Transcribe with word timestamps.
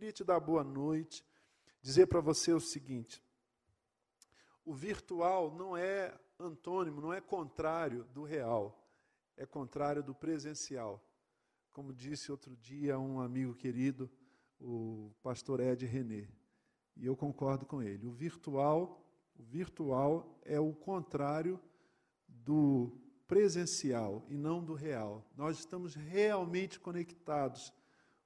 queria 0.00 0.12
te 0.14 0.24
dar 0.24 0.40
boa 0.40 0.64
noite, 0.64 1.22
dizer 1.82 2.06
para 2.06 2.22
você 2.22 2.54
o 2.54 2.58
seguinte: 2.58 3.22
o 4.64 4.72
virtual 4.72 5.54
não 5.54 5.76
é 5.76 6.18
antônimo, 6.38 7.02
não 7.02 7.12
é 7.12 7.20
contrário 7.20 8.04
do 8.04 8.22
real, 8.22 8.82
é 9.36 9.44
contrário 9.44 10.02
do 10.02 10.14
presencial. 10.14 11.04
Como 11.70 11.92
disse 11.92 12.32
outro 12.32 12.56
dia 12.56 12.98
um 12.98 13.20
amigo 13.20 13.54
querido, 13.54 14.10
o 14.58 15.12
pastor 15.22 15.60
Ed 15.60 15.84
René, 15.84 16.30
e 16.96 17.04
eu 17.04 17.14
concordo 17.14 17.66
com 17.66 17.82
ele. 17.82 18.06
O 18.06 18.10
virtual, 18.10 19.06
o 19.38 19.42
virtual 19.42 20.40
é 20.46 20.58
o 20.58 20.72
contrário 20.72 21.60
do 22.26 22.90
presencial 23.28 24.24
e 24.30 24.34
não 24.34 24.64
do 24.64 24.72
real. 24.72 25.30
Nós 25.36 25.58
estamos 25.58 25.94
realmente 25.94 26.80
conectados, 26.80 27.70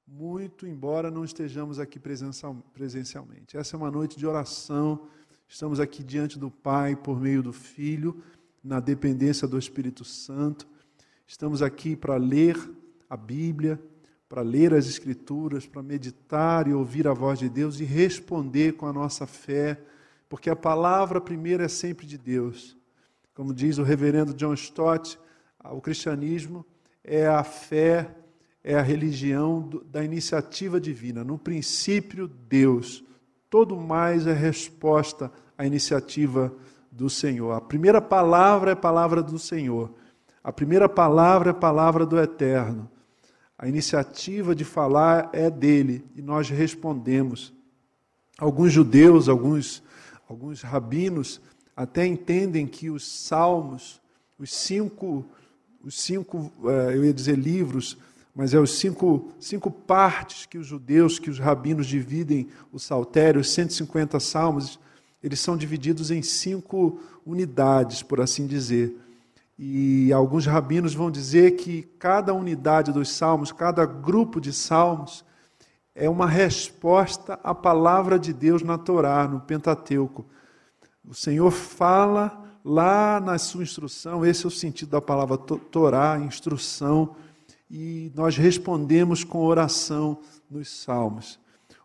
muito 0.07 0.67
embora 0.67 1.11
não 1.11 1.25
estejamos 1.25 1.79
aqui 1.79 1.99
presencialmente. 1.99 3.57
Essa 3.57 3.77
é 3.77 3.79
uma 3.79 3.91
noite 3.91 4.19
de 4.19 4.27
oração. 4.27 5.09
Estamos 5.49 5.81
aqui 5.81 6.03
diante 6.03 6.39
do 6.39 6.51
Pai 6.51 6.95
por 6.95 7.21
meio 7.21 7.43
do 7.43 7.53
Filho, 7.53 8.23
na 8.63 8.81
dependência 8.81 9.49
do 9.49 9.59
Espírito 9.59 10.05
Santo. 10.05 10.67
Estamos 11.27 11.63
aqui 11.63 11.97
para 11.97 12.17
ler 12.17 12.57
a 13.09 13.17
Bíblia, 13.17 13.81
para 14.29 14.43
ler 14.43 14.75
as 14.75 14.87
Escrituras, 14.87 15.67
para 15.67 15.83
meditar 15.83 16.69
e 16.69 16.75
ouvir 16.75 17.09
a 17.09 17.15
voz 17.15 17.39
de 17.39 17.49
Deus 17.49 17.81
e 17.81 17.85
responder 17.85 18.73
com 18.73 18.87
a 18.87 18.93
nossa 18.93 19.27
fé, 19.27 19.81
porque 20.29 20.51
a 20.51 20.57
palavra 20.57 21.21
primeira 21.21 21.65
é 21.65 21.69
sempre 21.69 22.07
de 22.07 22.19
Deus. 22.19 22.77
Como 23.35 23.55
diz 23.55 23.79
o 23.79 23.83
reverendo 23.83 24.35
John 24.35 24.55
Stott, 24.55 25.19
o 25.63 25.81
cristianismo 25.81 26.65
é 27.03 27.27
a 27.27 27.43
fé, 27.43 28.15
é 28.65 28.75
a 28.75 28.83
religião 28.83 29.69
da 29.93 30.03
iniciativa 30.03 30.81
divina. 30.81 31.23
No 31.23 31.39
princípio, 31.39 32.27
Deus. 32.27 33.05
Todo 33.51 33.77
mais 33.77 34.27
é 34.27 34.33
resposta 34.33 35.31
à 35.57 35.67
iniciativa 35.67 36.53
do 36.91 37.11
Senhor. 37.11 37.53
A 37.53 37.61
primeira 37.61 38.01
palavra 38.01 38.71
é 38.71 38.73
a 38.73 38.77
palavra 38.77 39.23
do 39.23 39.39
Senhor. 39.39 39.93
A 40.43 40.51
primeira 40.51 40.89
palavra 40.89 41.51
é 41.51 41.53
a 41.53 41.55
palavra 41.55 42.07
do 42.07 42.19
Eterno. 42.19 42.91
A 43.59 43.69
iniciativa 43.69 44.55
de 44.55 44.65
falar 44.65 45.29
é 45.33 45.51
dele 45.51 46.03
e 46.17 46.23
nós 46.23 46.49
respondemos. 46.49 47.53
Alguns 48.39 48.73
judeus, 48.73 49.29
alguns, 49.29 49.83
alguns 50.29 50.63
rabinos 50.63 51.41
até 51.77 52.07
entendem 52.07 52.67
que 52.67 52.91
os 52.91 53.07
salmos, 53.07 54.01
os 54.39 54.53
cinco, 54.53 55.25
os 55.83 56.01
cinco 56.01 56.51
eh, 56.65 56.97
eu 56.97 57.05
ia 57.05 57.13
dizer 57.13 57.37
livros, 57.37 57.97
mas 58.35 58.53
é 58.53 58.59
os 58.59 58.79
cinco, 58.79 59.33
cinco 59.39 59.71
partes 59.71 60.45
que 60.45 60.59
os 60.59 60.67
judeus, 60.67 61.19
que 61.19 61.31
os 61.31 61.39
rabinos 61.39 61.87
dividem 61.87 62.49
o 62.73 62.79
saltério, 62.79 63.41
os 63.41 63.53
150 63.53 64.19
salmos, 64.19 64.81
eles 65.23 65.39
são 65.39 65.57
divididos 65.57 66.11
em 66.11 66.21
cinco 66.21 66.99
unidades, 67.25 68.03
por 68.03 68.21
assim 68.21 68.47
dizer. 68.47 68.95
E 69.57 70.13
alguns 70.13 70.47
rabinos 70.47 70.95
vão 70.95 71.11
dizer 71.11 71.53
que 71.53 71.83
cada 71.99 72.35
unidade 72.35 72.93
dos 72.93 73.11
salmos, 73.11 73.53
cada 73.53 73.87
grupo 73.87 74.41
de 74.41 74.53
salmos, 74.53 75.25
é 75.95 76.11
uma 76.11 76.27
resposta 76.27 77.39
à 77.45 77.55
palavra 77.55 78.19
de 78.19 78.33
Deus 78.33 78.63
na 78.63 78.77
Torá, 78.77 79.29
no 79.29 79.41
Pentateuco. 79.41 80.27
O 81.09 81.15
Senhor 81.15 81.53
fala 81.53 82.43
lá 82.65 83.21
na 83.21 83.39
sua 83.39 83.63
instrução, 83.63 84.27
esse 84.27 84.45
é 84.45 84.49
o 84.49 84.51
sentido 84.51 84.91
da 84.91 85.01
palavra 85.01 85.39
Torá, 85.39 86.19
instrução, 86.19 87.15
e 87.71 88.13
nós 88.15 88.37
respondemos 88.37 89.25
com 89.25 89.45
oração 89.45 90.21
nos 90.51 90.69
salmos. 90.83 91.41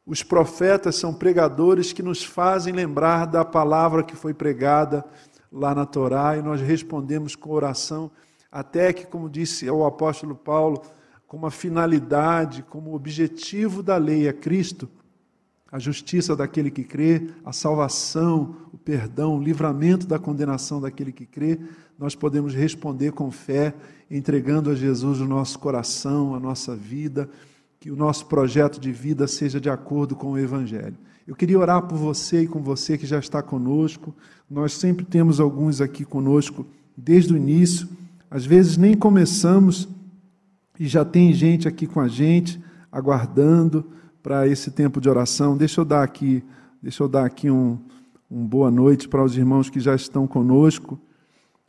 Os 0.06 0.24
profetas 0.24 0.96
são 0.96 1.14
pregadores 1.14 1.94
que 1.94 2.02
nos 2.02 2.24
fazem 2.24 2.74
lembrar 2.74 3.26
da 3.26 3.46
palavra 3.46 4.04
que 4.04 4.16
foi 4.16 4.34
pregada 4.34 5.06
lá 5.52 5.74
na 5.76 5.86
Torá 5.86 6.38
e 6.38 6.42
nós 6.42 6.62
respondemos 6.62 7.36
com 7.36 7.52
oração, 7.52 8.12
até 8.52 8.92
que, 8.92 9.06
como 9.06 9.30
disse 9.30 9.70
o 9.70 9.86
apóstolo 9.86 10.36
Paulo, 10.36 10.82
como 11.28 11.46
a 11.46 11.52
finalidade, 11.52 12.64
como 12.64 12.96
objetivo 12.96 13.84
da 13.84 13.98
lei 13.98 14.28
é 14.28 14.34
Cristo, 14.34 14.90
a 15.72 15.78
justiça 15.78 16.36
daquele 16.36 16.72
que 16.72 16.84
crê, 16.84 17.30
a 17.46 17.54
salvação, 17.54 18.56
o 18.74 18.78
perdão, 18.78 19.38
o 19.38 19.44
livramento 19.44 20.08
da 20.08 20.18
condenação 20.18 20.82
daquele 20.82 21.12
que 21.12 21.26
crê, 21.26 21.60
nós 21.98 22.16
podemos 22.16 22.54
responder 22.54 23.12
com 23.12 23.30
fé, 23.30 23.76
entregando 24.10 24.72
a 24.72 24.76
Jesus 24.76 25.20
o 25.20 25.26
nosso 25.26 25.60
coração, 25.60 26.34
a 26.34 26.40
nossa 26.40 26.76
vida, 26.76 27.30
que 27.80 27.92
o 27.92 27.96
nosso 27.96 28.26
projeto 28.26 28.80
de 28.80 28.92
vida 28.92 29.28
seja 29.28 29.60
de 29.60 29.70
acordo 29.70 30.16
com 30.16 30.32
o 30.32 30.38
Evangelho. 30.38 30.98
Eu 31.28 31.36
queria 31.36 31.60
orar 31.60 31.84
por 31.84 31.98
você 31.98 32.44
e 32.44 32.48
com 32.48 32.62
você 32.62 32.98
que 32.98 33.06
já 33.06 33.20
está 33.20 33.42
conosco. 33.44 34.16
Nós 34.50 34.74
sempre 34.74 35.06
temos 35.06 35.40
alguns 35.40 35.80
aqui 35.80 36.04
conosco 36.04 36.66
desde 36.98 37.34
o 37.34 37.38
início, 37.38 37.88
às 38.32 38.46
vezes 38.46 38.78
nem 38.78 38.96
começamos 38.96 39.88
e 40.80 40.88
já 40.88 41.06
tem 41.06 41.32
gente 41.34 41.68
aqui 41.68 41.86
com 41.86 42.00
a 42.00 42.08
gente, 42.08 42.60
aguardando 42.92 43.86
para 44.22 44.48
esse 44.48 44.72
tempo 44.72 45.00
de 45.00 45.10
oração. 45.10 45.58
Deixa 45.58 45.82
eu 45.82 45.86
dar 45.86 46.04
aqui, 46.04 46.44
deixa 46.82 47.04
eu 47.04 47.08
dar 47.08 47.26
aqui 47.26 47.50
um, 47.50 47.78
um 48.30 48.46
boa 48.46 48.70
noite 48.70 49.08
para 49.08 49.24
os 49.24 49.38
irmãos 49.38 49.70
que 49.70 49.80
já 49.80 49.96
estão 49.96 50.28
conosco. 50.28 51.00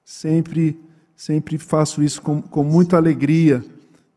Sempre, 0.05 0.79
sempre 1.15 1.59
faço 1.59 2.03
isso 2.03 2.21
com, 2.21 2.43
com 2.43 2.65
muita 2.65 2.97
alegria. 2.97 3.65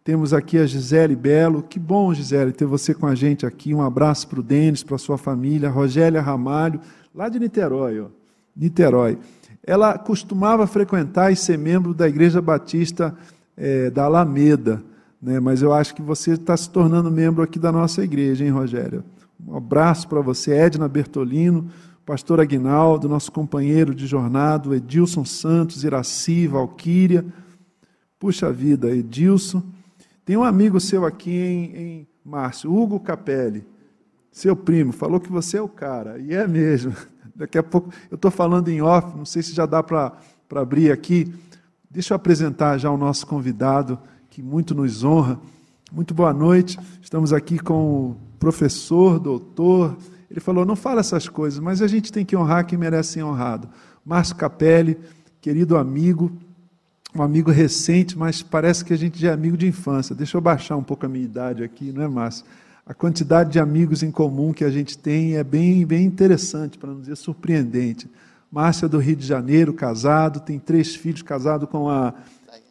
Temos 0.03 0.33
aqui 0.33 0.57
a 0.57 0.65
Gisele 0.65 1.15
Belo. 1.15 1.63
Que 1.63 1.79
bom, 1.79 2.13
Gisele, 2.13 2.51
ter 2.51 2.65
você 2.65 2.93
com 2.93 3.07
a 3.07 3.15
gente 3.15 3.45
aqui. 3.45 3.73
Um 3.73 3.81
abraço 3.81 4.27
para 4.27 4.39
o 4.39 4.43
Denis, 4.43 4.83
para 4.83 4.97
sua 4.97 5.17
família. 5.17 5.69
Rogélia 5.69 6.21
Ramalho, 6.21 6.81
lá 7.15 7.29
de 7.29 7.39
Niterói. 7.39 8.01
Ó. 8.01 8.07
Niterói. 8.55 9.17
Ela 9.65 9.97
costumava 9.97 10.67
frequentar 10.67 11.31
e 11.31 11.35
ser 11.35 11.57
membro 11.57 11.93
da 11.93 12.07
Igreja 12.07 12.41
Batista 12.41 13.15
é, 13.55 13.89
da 13.89 14.03
Alameda. 14.03 14.83
Né? 15.23 15.39
Mas 15.39 15.61
eu 15.61 15.71
acho 15.71 15.95
que 15.95 16.01
você 16.01 16.31
está 16.31 16.55
se 16.57 16.69
tornando 16.69 17.09
membro 17.09 17.41
aqui 17.41 17.57
da 17.57 17.71
nossa 17.71 18.03
igreja, 18.03 18.43
hein, 18.43 18.51
Rogério? 18.51 19.05
Um 19.47 19.55
abraço 19.55 20.07
para 20.09 20.19
você, 20.19 20.51
Edna 20.51 20.87
Bertolino, 20.89 21.69
pastor 22.05 22.41
Aguinaldo, 22.41 23.07
nosso 23.07 23.31
companheiro 23.31 23.95
de 23.95 24.05
jornada, 24.05 24.75
Edilson 24.75 25.23
Santos, 25.23 25.85
Iraci, 25.85 26.45
Valquíria. 26.45 27.25
Puxa 28.19 28.51
vida, 28.51 28.91
Edilson. 28.91 29.63
Tem 30.25 30.35
um 30.35 30.43
amigo 30.43 30.77
seu 30.79 31.05
aqui 31.05 31.31
em, 31.31 31.75
em 31.75 32.07
Márcio, 32.23 32.73
Hugo 32.73 32.99
Capelli, 32.99 33.65
seu 34.29 34.55
primo, 34.55 34.91
falou 34.91 35.19
que 35.19 35.31
você 35.31 35.57
é 35.57 35.61
o 35.61 35.69
cara, 35.69 36.17
e 36.19 36.33
é 36.33 36.45
mesmo. 36.45 36.93
Daqui 37.35 37.57
a 37.57 37.63
pouco, 37.63 37.91
eu 38.11 38.15
estou 38.15 38.29
falando 38.29 38.67
em 38.67 38.81
off, 38.81 39.15
não 39.15 39.25
sei 39.25 39.41
se 39.41 39.53
já 39.53 39.65
dá 39.65 39.81
para 39.81 40.13
abrir 40.53 40.91
aqui. 40.91 41.33
Deixa 41.89 42.13
eu 42.13 42.15
apresentar 42.15 42.77
já 42.77 42.89
o 42.89 42.97
nosso 42.97 43.25
convidado 43.25 43.99
que 44.33 44.41
muito 44.41 44.73
nos 44.73 45.03
honra. 45.03 45.39
Muito 45.91 46.11
boa 46.11 46.33
noite. 46.33 46.79
Estamos 47.03 47.31
aqui 47.31 47.59
com 47.59 47.73
o 48.09 48.17
professor, 48.39 49.19
doutor. 49.19 49.95
Ele 50.29 50.39
falou: 50.39 50.65
não 50.65 50.75
fala 50.75 51.01
essas 51.01 51.29
coisas, 51.29 51.59
mas 51.59 51.83
a 51.83 51.87
gente 51.87 52.11
tem 52.11 52.25
que 52.25 52.35
honrar 52.35 52.65
quem 52.65 52.75
merece 52.75 53.13
ser 53.13 53.23
honrado. 53.23 53.69
Márcio 54.03 54.35
Capelli, 54.35 54.97
querido 55.39 55.77
amigo, 55.77 56.31
um 57.13 57.21
amigo 57.21 57.51
recente, 57.51 58.17
mas 58.17 58.41
parece 58.41 58.83
que 58.83 58.91
a 58.91 58.97
gente 58.97 59.19
já 59.19 59.29
é 59.29 59.33
amigo 59.33 59.55
de 59.55 59.67
infância. 59.67 60.15
Deixa 60.15 60.35
eu 60.35 60.41
baixar 60.41 60.77
um 60.77 60.83
pouco 60.83 61.05
a 61.05 61.09
minha 61.09 61.25
idade 61.25 61.63
aqui, 61.63 61.91
não 61.93 62.01
é, 62.01 62.07
Márcio? 62.07 62.43
A 62.87 62.93
quantidade 62.95 63.51
de 63.51 63.59
amigos 63.59 64.01
em 64.01 64.09
comum 64.09 64.51
que 64.51 64.65
a 64.65 64.71
gente 64.71 64.97
tem 64.97 65.35
é 65.35 65.43
bem, 65.43 65.85
bem 65.85 66.03
interessante, 66.03 66.79
para 66.79 66.89
não 66.89 67.01
dizer 67.01 67.17
surpreendente. 67.17 68.09
Márcio 68.51 68.87
é 68.87 68.89
do 68.89 68.97
Rio 68.97 69.15
de 69.15 69.27
Janeiro, 69.27 69.73
casado, 69.73 70.39
tem 70.39 70.57
três 70.57 70.95
filhos, 70.95 71.21
casado 71.21 71.67
com 71.67 71.87
a 71.87 72.15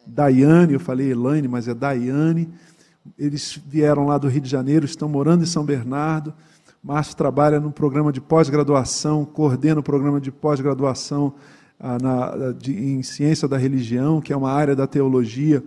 Daiane, 0.05 0.73
eu 0.73 0.79
falei 0.79 1.11
Elaine, 1.11 1.47
mas 1.47 1.67
é 1.67 1.73
Daiane. 1.73 2.49
Eles 3.17 3.59
vieram 3.67 4.05
lá 4.05 4.17
do 4.17 4.27
Rio 4.27 4.41
de 4.41 4.49
Janeiro, 4.49 4.85
estão 4.85 5.09
morando 5.09 5.43
em 5.43 5.47
São 5.47 5.65
Bernardo. 5.65 6.33
Márcio 6.83 7.15
trabalha 7.15 7.59
no 7.59 7.71
programa 7.71 8.11
de 8.11 8.19
pós-graduação, 8.19 9.23
coordena 9.23 9.79
o 9.79 9.83
programa 9.83 10.19
de 10.19 10.31
pós-graduação 10.31 11.33
ah, 11.79 11.97
em 12.67 13.01
ciência 13.01 13.47
da 13.47 13.57
religião, 13.57 14.19
que 14.19 14.33
é 14.33 14.37
uma 14.37 14.51
área 14.51 14.75
da 14.75 14.85
teologia, 14.85 15.63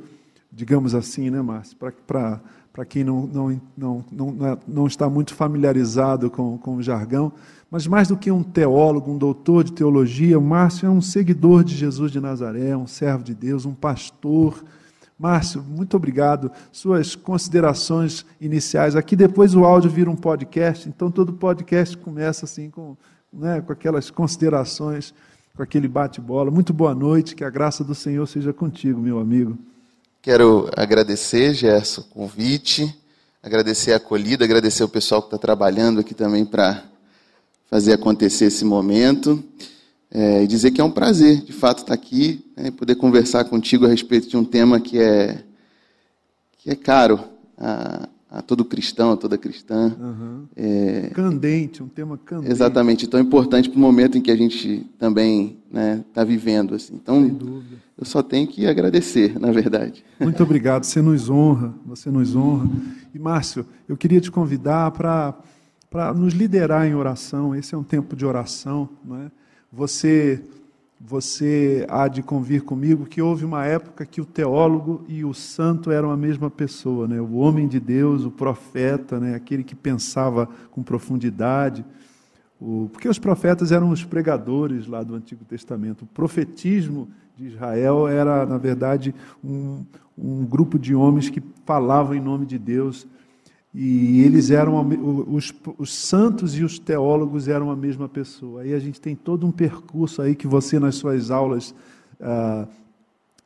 digamos 0.52 0.94
assim, 0.94 1.30
né, 1.30 1.40
Márcio? 1.40 1.76
Para 2.06 2.40
quem 2.84 3.02
não, 3.02 3.26
não, 3.26 3.60
não, 3.76 4.04
não, 4.12 4.46
é, 4.46 4.58
não 4.68 4.86
está 4.86 5.08
muito 5.08 5.34
familiarizado 5.34 6.30
com, 6.30 6.58
com 6.58 6.76
o 6.76 6.82
jargão, 6.82 7.32
mas 7.70 7.86
mais 7.86 8.08
do 8.08 8.16
que 8.16 8.30
um 8.30 8.42
teólogo, 8.42 9.10
um 9.10 9.18
doutor 9.18 9.64
de 9.64 9.72
teologia, 9.72 10.38
Márcio 10.38 10.86
é 10.86 10.90
um 10.90 11.00
seguidor 11.00 11.64
de 11.64 11.74
Jesus 11.74 12.12
de 12.12 12.20
Nazaré, 12.20 12.76
um 12.76 12.86
servo 12.86 13.24
de 13.24 13.34
Deus, 13.34 13.64
um 13.64 13.74
pastor. 13.74 14.62
Márcio, 15.18 15.62
muito 15.62 15.96
obrigado. 15.96 16.52
Suas 16.70 17.16
considerações 17.16 18.26
iniciais. 18.40 18.94
Aqui 18.94 19.16
depois 19.16 19.54
o 19.54 19.64
áudio 19.64 19.90
vira 19.90 20.10
um 20.10 20.16
podcast, 20.16 20.88
então 20.88 21.10
todo 21.10 21.32
podcast 21.32 21.96
começa 21.96 22.44
assim 22.44 22.68
com, 22.68 22.96
né, 23.32 23.60
com 23.62 23.72
aquelas 23.72 24.10
considerações, 24.10 25.14
com 25.56 25.62
aquele 25.62 25.88
bate-bola. 25.88 26.50
Muito 26.50 26.72
boa 26.74 26.94
noite, 26.94 27.34
que 27.34 27.42
a 27.42 27.50
graça 27.50 27.82
do 27.82 27.94
Senhor 27.94 28.26
seja 28.26 28.52
contigo, 28.52 29.00
meu 29.00 29.18
amigo. 29.18 29.58
Quero 30.26 30.68
agradecer, 30.76 31.54
Gerson, 31.54 32.00
o 32.00 32.04
convite 32.06 32.92
agradecer 33.40 33.92
a 33.92 33.96
acolhida, 33.98 34.44
agradecer 34.44 34.82
o 34.82 34.88
pessoal 34.88 35.22
que 35.22 35.28
está 35.28 35.38
trabalhando 35.38 36.00
aqui 36.00 36.14
também 36.14 36.44
para 36.44 36.82
fazer 37.70 37.92
acontecer 37.92 38.46
esse 38.46 38.64
momento. 38.64 39.40
É, 40.10 40.42
e 40.42 40.48
dizer 40.48 40.72
que 40.72 40.80
é 40.80 40.84
um 40.84 40.90
prazer, 40.90 41.42
de 41.42 41.52
fato, 41.52 41.82
estar 41.82 41.94
aqui 41.94 42.44
né, 42.56 42.66
e 42.66 42.70
poder 42.72 42.96
conversar 42.96 43.44
contigo 43.44 43.86
a 43.86 43.88
respeito 43.88 44.28
de 44.28 44.36
um 44.36 44.44
tema 44.44 44.80
que 44.80 44.98
é, 44.98 45.44
que 46.58 46.72
é 46.72 46.74
caro 46.74 47.20
a, 47.56 48.08
a 48.30 48.42
todo 48.42 48.64
cristão, 48.64 49.12
a 49.12 49.16
toda 49.16 49.38
cristã. 49.38 49.94
Uhum. 49.98 50.44
É, 50.56 51.10
candente, 51.14 51.82
um 51.82 51.88
tema 51.88 52.18
candente. 52.18 52.50
Exatamente, 52.50 53.06
tão 53.06 53.20
importante 53.20 53.70
para 53.70 53.76
o 53.76 53.80
momento 53.80 54.18
em 54.18 54.20
que 54.20 54.30
a 54.30 54.36
gente 54.36 54.84
também 54.98 55.58
está 55.66 55.80
né, 55.80 56.04
tá 56.12 56.24
vivendo. 56.24 56.74
Assim. 56.74 56.94
Então, 56.94 57.62
eu 57.96 58.04
só 58.04 58.22
tenho 58.22 58.46
que 58.46 58.66
agradecer, 58.66 59.38
na 59.38 59.52
verdade. 59.52 60.04
Muito 60.18 60.42
obrigado, 60.42 60.84
você 60.84 61.00
nos 61.00 61.30
honra, 61.30 61.74
você 61.84 62.10
nos 62.10 62.34
honra. 62.34 62.68
E, 63.14 63.18
Márcio, 63.18 63.64
eu 63.88 63.96
queria 63.96 64.20
te 64.20 64.30
convidar 64.30 64.90
para 64.90 65.34
nos 66.14 66.34
liderar 66.34 66.86
em 66.86 66.94
oração. 66.94 67.54
Esse 67.54 67.74
é 67.74 67.78
um 67.78 67.84
tempo 67.84 68.16
de 68.16 68.26
oração, 68.26 68.88
não 69.04 69.16
é? 69.22 69.30
Você, 69.72 70.42
você 71.00 71.86
há 71.90 72.08
de 72.08 72.22
convir 72.22 72.62
comigo 72.62 73.04
que 73.04 73.20
houve 73.20 73.44
uma 73.44 73.64
época 73.64 74.06
que 74.06 74.20
o 74.20 74.24
teólogo 74.24 75.04
e 75.06 75.24
o 75.24 75.34
santo 75.34 75.90
eram 75.90 76.10
a 76.10 76.16
mesma 76.16 76.50
pessoa, 76.50 77.06
né? 77.06 77.20
o 77.20 77.34
homem 77.34 77.68
de 77.68 77.78
Deus, 77.78 78.24
o 78.24 78.30
profeta, 78.30 79.20
né? 79.20 79.34
aquele 79.34 79.62
que 79.62 79.74
pensava 79.74 80.48
com 80.70 80.82
profundidade. 80.82 81.84
O, 82.58 82.88
porque 82.90 83.08
os 83.08 83.18
profetas 83.18 83.72
eram 83.72 83.90
os 83.90 84.04
pregadores 84.04 84.86
lá 84.86 85.02
do 85.02 85.14
Antigo 85.14 85.44
Testamento. 85.44 86.02
O 86.02 86.06
profetismo 86.06 87.08
de 87.36 87.48
Israel 87.48 88.08
era, 88.08 88.46
na 88.46 88.56
verdade, 88.56 89.14
um, 89.44 89.84
um 90.16 90.46
grupo 90.46 90.78
de 90.78 90.94
homens 90.94 91.28
que 91.28 91.42
falavam 91.66 92.14
em 92.14 92.20
nome 92.20 92.46
de 92.46 92.58
Deus 92.58 93.06
e 93.78 94.22
eles 94.22 94.50
eram, 94.50 94.88
os, 95.28 95.52
os, 95.76 95.92
santos 95.92 96.56
e 96.56 96.64
os 96.64 96.78
teólogos 96.78 97.46
eram 97.46 97.70
a 97.70 97.76
mesma 97.76 98.08
pessoa. 98.08 98.62
Aí 98.62 98.72
a 98.72 98.78
gente 98.78 98.98
tem 98.98 99.14
todo 99.14 99.46
um 99.46 99.50
percurso 99.52 100.22
aí 100.22 100.34
que 100.34 100.46
você, 100.46 100.78
nas 100.78 100.94
suas 100.94 101.30
aulas 101.30 101.74
ah, 102.18 102.66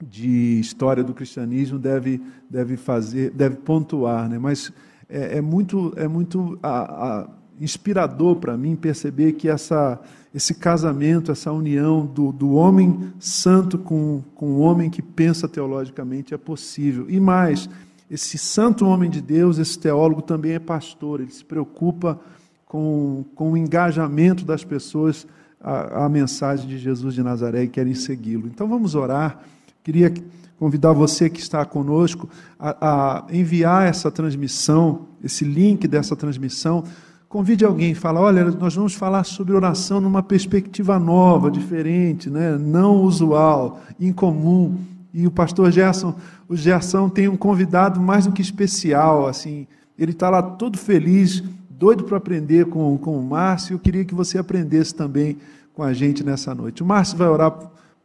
de 0.00 0.61
história 0.61 1.03
do 1.03 1.12
cristianismo, 1.12 1.81
deve, 1.81 2.23
deve 2.49 2.77
fazer, 2.77 3.32
deve 3.32 3.56
pontuar. 3.56 4.29
Né? 4.29 4.38
Mas 4.38 4.73
é, 5.09 5.38
é 5.38 5.41
muito, 5.41 5.93
é 5.97 6.06
muito 6.06 6.56
a, 6.62 7.23
a, 7.23 7.29
inspirador 7.61 8.37
para 8.37 8.56
mim 8.56 8.76
perceber 8.76 9.33
que 9.33 9.49
essa, 9.49 10.00
esse 10.33 10.55
casamento, 10.55 11.33
essa 11.33 11.50
união 11.50 12.06
do, 12.06 12.31
do 12.31 12.53
homem 12.53 13.12
santo 13.19 13.76
com, 13.76 14.23
com 14.37 14.53
o 14.53 14.61
homem 14.61 14.91
que 14.91 15.03
pensa 15.03 15.49
teologicamente 15.49 16.33
é 16.33 16.38
possível. 16.38 17.06
E 17.11 17.19
mais 17.19 17.69
esse 18.11 18.37
santo 18.37 18.85
homem 18.87 19.09
de 19.09 19.21
Deus, 19.21 19.59
esse 19.59 19.79
teólogo 19.79 20.21
também 20.21 20.53
é 20.53 20.59
pastor, 20.59 21.21
ele 21.21 21.31
se 21.31 21.45
preocupa 21.45 22.19
com, 22.67 23.25
com 23.37 23.53
o 23.53 23.57
engajamento 23.57 24.45
das 24.45 24.65
pessoas 24.65 25.27
à, 25.61 26.07
à 26.07 26.09
mensagem 26.09 26.67
de 26.67 26.77
Jesus 26.77 27.15
de 27.15 27.23
Nazaré 27.23 27.65
e 27.65 27.69
querem 27.69 27.95
segui-lo. 27.95 28.49
Então 28.49 28.69
vamos 28.69 28.97
orar. 28.97 29.41
Queria 29.85 30.12
convidar 30.59 30.93
você 30.93 31.31
que 31.31 31.41
está 31.41 31.65
conosco 31.65 32.29
a, 32.59 32.77
a, 32.81 33.27
enviar 33.33 33.89
essa 33.89 34.11
transmissão, 34.11 35.07
esse 35.23 35.45
link 35.45 35.87
dessa 35.87 36.17
transmissão. 36.17 36.85
Convide 37.29 37.65
alguém, 37.65 37.95
fala, 37.95 38.21
olha, 38.21 38.45
nós 38.45 38.75
vamos 38.75 38.95
falar 38.95 39.23
sobre 39.23 39.55
oração 39.55 40.01
numa 40.01 40.23
perspectiva 40.23 40.99
nova, 40.99 41.49
diferente, 41.49 42.29
né? 42.29 42.59
não 42.59 43.03
usual, 43.03 43.81
incomum. 44.01 44.77
E 45.12 45.27
o 45.27 45.31
pastor 45.31 45.71
Gerson, 45.71 46.15
o 46.49 46.57
Gerson 46.57 47.09
tem 47.09 47.29
um 47.29 47.37
convidado 47.37 48.01
mais 48.01 48.27
do 48.27 48.33
que 48.33 48.43
especial, 48.43 49.27
assim, 49.27 49.67
ele 49.99 50.12
está 50.12 50.31
lá 50.31 50.43
todo 50.43 50.79
feliz, 50.79 51.43
doido 51.69 52.05
para 52.05 52.17
aprender 52.17 52.67
com, 52.67 52.97
com 52.97 53.19
o 53.19 53.23
Márcio, 53.23 53.75
eu 53.75 53.79
queria 53.79 54.05
que 54.05 54.15
você 54.15 54.39
aprendesse 54.39 54.95
também 54.95 55.37
com 55.75 55.83
a 55.83 55.93
gente 55.93 56.25
nessa 56.25 56.55
noite. 56.55 56.83
O 56.83 56.87
Márcio 56.87 57.19
vai 57.19 57.29
orar 57.29 57.53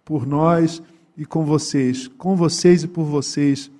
por 0.03 0.25
nós 0.25 0.81
e 1.17 1.25
com 1.25 1.45
vocês, 1.45 2.07
com 2.07 2.35
vocês 2.35 2.83
e 2.83 2.87
por 2.87 3.05
vocês 3.05 3.71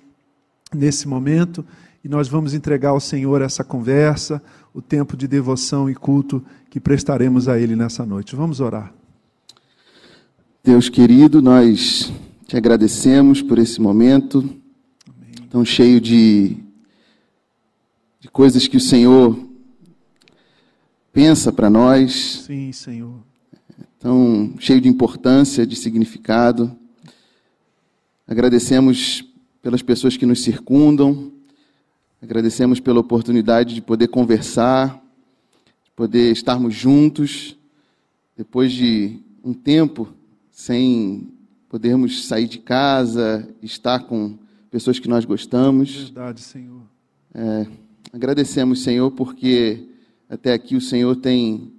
nesse 0.74 1.06
momento, 1.06 1.64
e 2.02 2.08
nós 2.08 2.28
vamos 2.28 2.54
entregar 2.54 2.90
ao 2.90 3.00
Senhor 3.00 3.42
essa 3.42 3.64
conversa, 3.64 4.42
o 4.72 4.80
tempo 4.80 5.16
de 5.16 5.26
devoção 5.26 5.90
e 5.90 5.94
culto 5.94 6.44
que 6.70 6.78
prestaremos 6.78 7.48
a 7.48 7.58
Ele 7.58 7.74
nessa 7.74 8.04
noite. 8.06 8.36
Vamos 8.36 8.60
orar. 8.60 8.92
Deus 10.62 10.88
querido, 10.88 11.40
nós 11.40 12.12
te 12.46 12.56
agradecemos 12.56 13.42
por 13.42 13.58
esse 13.58 13.80
momento 13.80 14.38
Amém. 14.38 15.48
tão 15.50 15.64
cheio 15.64 16.00
de, 16.00 16.56
de 18.20 18.28
coisas 18.30 18.68
que 18.68 18.76
o 18.76 18.80
Senhor 18.80 19.36
pensa 21.12 21.52
para 21.52 21.68
nós. 21.68 22.44
Sim, 22.46 22.70
Senhor. 22.70 23.18
Tão 23.98 24.54
cheio 24.60 24.80
de 24.80 24.88
importância, 24.88 25.66
de 25.66 25.74
significado. 25.74 26.78
Agradecemos 28.28 29.24
pelas 29.60 29.82
pessoas 29.82 30.16
que 30.16 30.24
nos 30.24 30.40
circundam. 30.40 31.32
Agradecemos 32.22 32.78
pela 32.78 33.00
oportunidade 33.00 33.74
de 33.74 33.82
poder 33.82 34.06
conversar, 34.06 35.02
de 35.84 35.90
poder 35.96 36.30
estarmos 36.30 36.72
juntos 36.74 37.56
depois 38.36 38.70
de 38.70 39.18
um 39.42 39.52
tempo 39.52 40.08
sem 40.52 41.35
podermos 41.76 42.24
sair 42.24 42.48
de 42.48 42.58
casa, 42.58 43.46
estar 43.62 43.98
com 44.04 44.38
pessoas 44.70 44.98
que 44.98 45.06
nós 45.10 45.26
gostamos. 45.26 46.04
Verdade, 46.04 46.40
Senhor. 46.40 46.80
É, 47.34 47.66
agradecemos, 48.14 48.82
Senhor, 48.82 49.10
porque 49.10 49.86
até 50.26 50.54
aqui 50.54 50.74
o 50.74 50.80
Senhor 50.80 51.14
tem, 51.16 51.70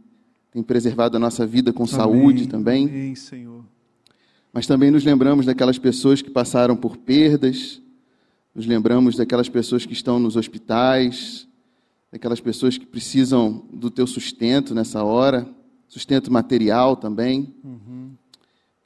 tem 0.51 0.61
preservado 0.61 1.17
a 1.17 1.19
nossa 1.19 1.47
vida 1.47 1.73
com 1.73 1.81
Amém. 1.81 1.95
saúde 1.95 2.47
também. 2.47 2.85
Amém, 2.85 3.15
Senhor. 3.15 3.65
Mas 4.53 4.67
também 4.67 4.91
nos 4.91 5.03
lembramos 5.03 5.47
daquelas 5.47 5.79
pessoas 5.79 6.21
que 6.21 6.29
passaram 6.29 6.77
por 6.77 6.95
perdas, 6.95 7.81
nos 8.53 8.67
lembramos 8.67 9.15
daquelas 9.15 9.49
pessoas 9.49 9.83
que 9.83 9.93
estão 9.93 10.19
nos 10.19 10.35
hospitais, 10.35 11.47
daquelas 12.11 12.39
pessoas 12.39 12.77
que 12.77 12.85
precisam 12.85 13.65
do 13.73 13.89
teu 13.89 14.05
sustento 14.05 14.75
nessa 14.75 15.03
hora, 15.03 15.49
sustento 15.87 16.31
material 16.31 16.95
também. 16.95 17.51
Uhum. 17.63 18.11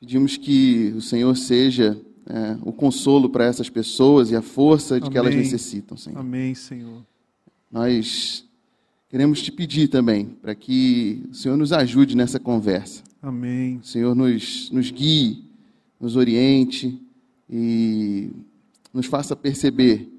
Pedimos 0.01 0.36
que 0.36 0.92
o 0.98 1.01
Senhor 1.01 1.38
seja 1.38 1.95
é, 2.25 2.57
o 2.63 2.74
consolo 2.74 3.30
para 3.30 3.45
essas 3.45 3.69
pessoas 3.69 4.31
e 4.31 4.36
a 4.36 4.42
força 4.42 4.95
de 4.95 5.01
Amém. 5.01 5.12
que 5.12 5.18
elas 5.19 5.36
necessitam, 5.36 5.95
Senhor. 5.95 6.18
Amém, 6.18 6.56
Senhor. 6.56 7.06
Nós 7.71 8.44
queremos 9.07 9.44
te 9.44 9.51
pedir 9.51 9.89
também 9.89 10.25
para 10.25 10.56
que 10.56 11.21
o 11.30 11.36
Senhor 11.36 11.56
nos 11.56 11.72
ajude 11.72 12.17
nessa 12.17 12.39
conversa. 12.39 13.03
Amém. 13.22 13.77
O 13.77 13.86
Senhor 13.86 14.15
nos, 14.15 14.72
nos 14.72 14.89
guie, 14.89 15.46
nos 16.00 16.15
oriente 16.15 17.00
e 17.48 18.31
nos 18.91 19.05
faça 19.05 19.36
perceber 19.36 20.12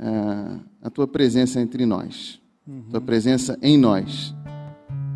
uh, 0.00 0.58
a 0.80 0.88
tua 0.88 1.06
presença 1.06 1.60
entre 1.60 1.84
nós, 1.84 2.40
uhum. 2.66 2.84
tua 2.90 3.00
presença 3.02 3.58
em 3.60 3.76
nós. 3.76 4.34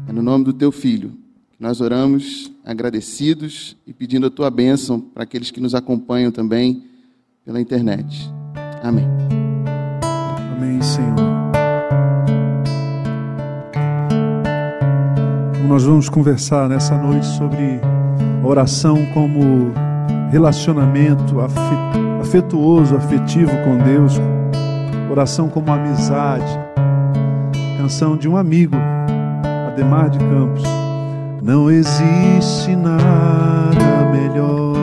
É 0.06 0.12
no 0.12 0.22
nome 0.22 0.44
do 0.44 0.52
teu 0.52 0.70
Filho 0.70 1.16
nós 1.58 1.80
oramos 1.80 2.52
agradecidos 2.66 3.76
e 3.86 3.92
pedindo 3.92 4.26
a 4.26 4.30
tua 4.30 4.50
bênção 4.50 5.00
para 5.00 5.22
aqueles 5.22 5.52
que 5.52 5.60
nos 5.60 5.72
acompanham 5.72 6.32
também 6.32 6.82
pela 7.44 7.60
internet. 7.60 8.28
Amém. 8.82 9.06
Amém, 10.56 10.82
Senhor. 10.82 11.14
Nós 15.68 15.84
vamos 15.84 16.08
conversar 16.08 16.68
nessa 16.68 16.96
noite 16.98 17.26
sobre 17.26 17.80
oração 18.44 19.06
como 19.14 19.72
relacionamento 20.30 21.40
afetuoso, 22.20 22.96
afetivo 22.96 23.50
com 23.64 23.78
Deus, 23.78 24.14
oração 25.10 25.48
como 25.48 25.70
amizade. 25.70 26.58
Canção 27.78 28.16
de 28.16 28.28
um 28.28 28.36
amigo, 28.36 28.76
Ademar 29.68 30.10
de 30.10 30.18
Campos. 30.18 30.75
Não 31.46 31.70
existe 31.70 32.74
nada 32.74 34.10
melhor 34.10 34.74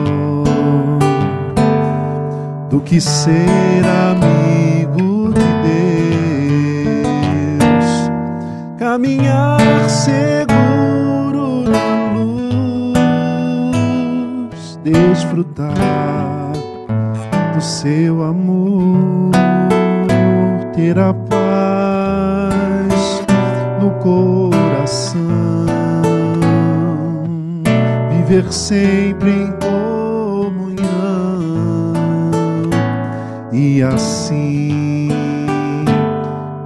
do 2.70 2.80
que 2.80 2.98
ser 2.98 3.84
amigo 3.84 5.30
de 5.34 5.44
Deus, 7.58 8.10
caminhar 8.78 9.60
seguro 9.90 11.68
na 11.68 12.14
luz, 12.94 14.80
desfrutar 14.82 15.74
do 17.54 17.60
seu 17.60 18.22
amor, 18.22 19.32
ter 20.74 20.98
a 20.98 21.12
paz 21.12 22.54
no 23.82 23.90
coração 24.02 25.44
viver 28.24 28.50
sempre 28.52 29.30
em 29.30 29.52
comunhão 29.60 30.82
e 33.52 33.82
assim 33.82 35.08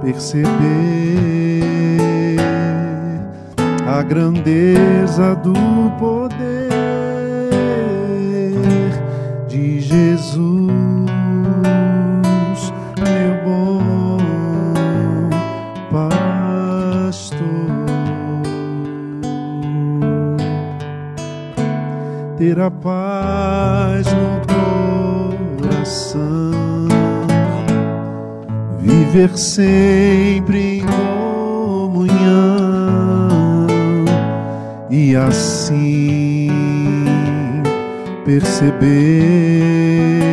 perceber 0.01 0.49
a 3.85 4.01
grandeza 4.01 5.35
do 5.35 5.53
poder 5.99 6.69
de 9.47 9.81
Jesus, 9.81 10.88
Ter 22.49 22.61
a 22.61 22.71
paz 22.71 24.07
no 24.07 24.41
coração, 25.61 26.87
viver 28.79 29.37
sempre 29.37 30.79
em 30.79 30.85
comunhão. 31.77 33.67
E 34.89 35.15
assim 35.15 36.49
perceber 38.25 40.28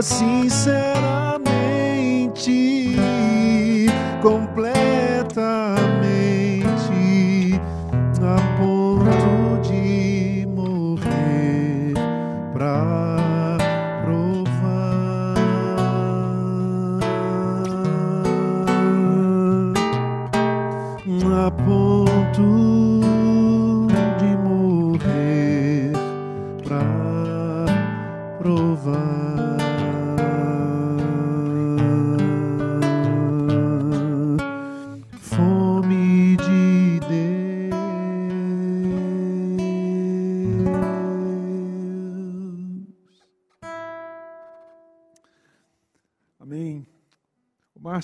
sinceramente, 0.05 0.84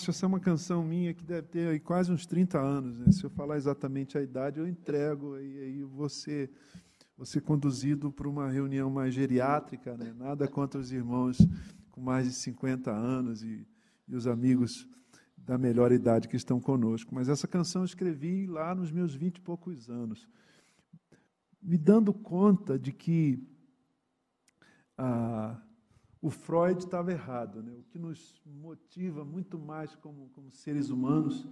Márcio, 0.02 0.10
essa 0.10 0.26
é 0.26 0.28
uma 0.28 0.40
canção 0.40 0.84
minha 0.84 1.14
que 1.14 1.24
deve 1.24 1.48
ter 1.48 1.80
quase 1.82 2.12
uns 2.12 2.26
30 2.26 2.60
anos. 2.60 2.98
né? 2.98 3.12
Se 3.12 3.24
eu 3.24 3.30
falar 3.30 3.56
exatamente 3.56 4.18
a 4.18 4.22
idade, 4.22 4.60
eu 4.60 4.68
entrego 4.68 5.38
e 5.38 5.60
aí 5.60 5.84
você 5.84 6.50
você 7.16 7.40
conduzido 7.40 8.12
para 8.12 8.28
uma 8.28 8.50
reunião 8.50 8.90
mais 8.90 9.14
geriátrica, 9.14 9.96
né? 9.96 10.12
nada 10.18 10.48
contra 10.48 10.80
os 10.80 10.92
irmãos 10.92 11.38
com 11.92 12.02
mais 12.02 12.26
de 12.26 12.34
50 12.34 12.90
anos 12.90 13.44
e, 13.44 13.68
e 14.08 14.16
os 14.16 14.26
amigos 14.26 14.88
da 15.38 15.56
melhor 15.56 15.92
idade 15.92 16.28
que 16.28 16.36
estão 16.36 16.60
conosco. 16.60 17.14
Mas 17.14 17.30
essa 17.30 17.48
canção 17.48 17.84
eu 17.84 17.86
escrevi 17.86 18.48
lá 18.48 18.74
nos 18.74 18.92
meus 18.92 19.14
20 19.14 19.38
e 19.38 19.42
poucos 19.42 19.88
anos, 19.88 20.28
me 21.62 21.78
dando 21.78 22.12
conta 22.12 22.80
de 22.80 22.92
que 22.92 23.48
ah, 24.98 25.62
o 26.22 26.30
Freud 26.30 26.80
estava 26.80 27.12
errado. 27.12 27.64
Né? 27.64 27.72
O 27.72 27.84
que 27.92 27.98
nos 27.98 28.42
motiva 28.62 29.26
muito 29.26 29.58
mais 29.58 29.96
como, 29.96 30.30
como 30.34 30.52
seres 30.52 30.90
humanos 30.90 31.48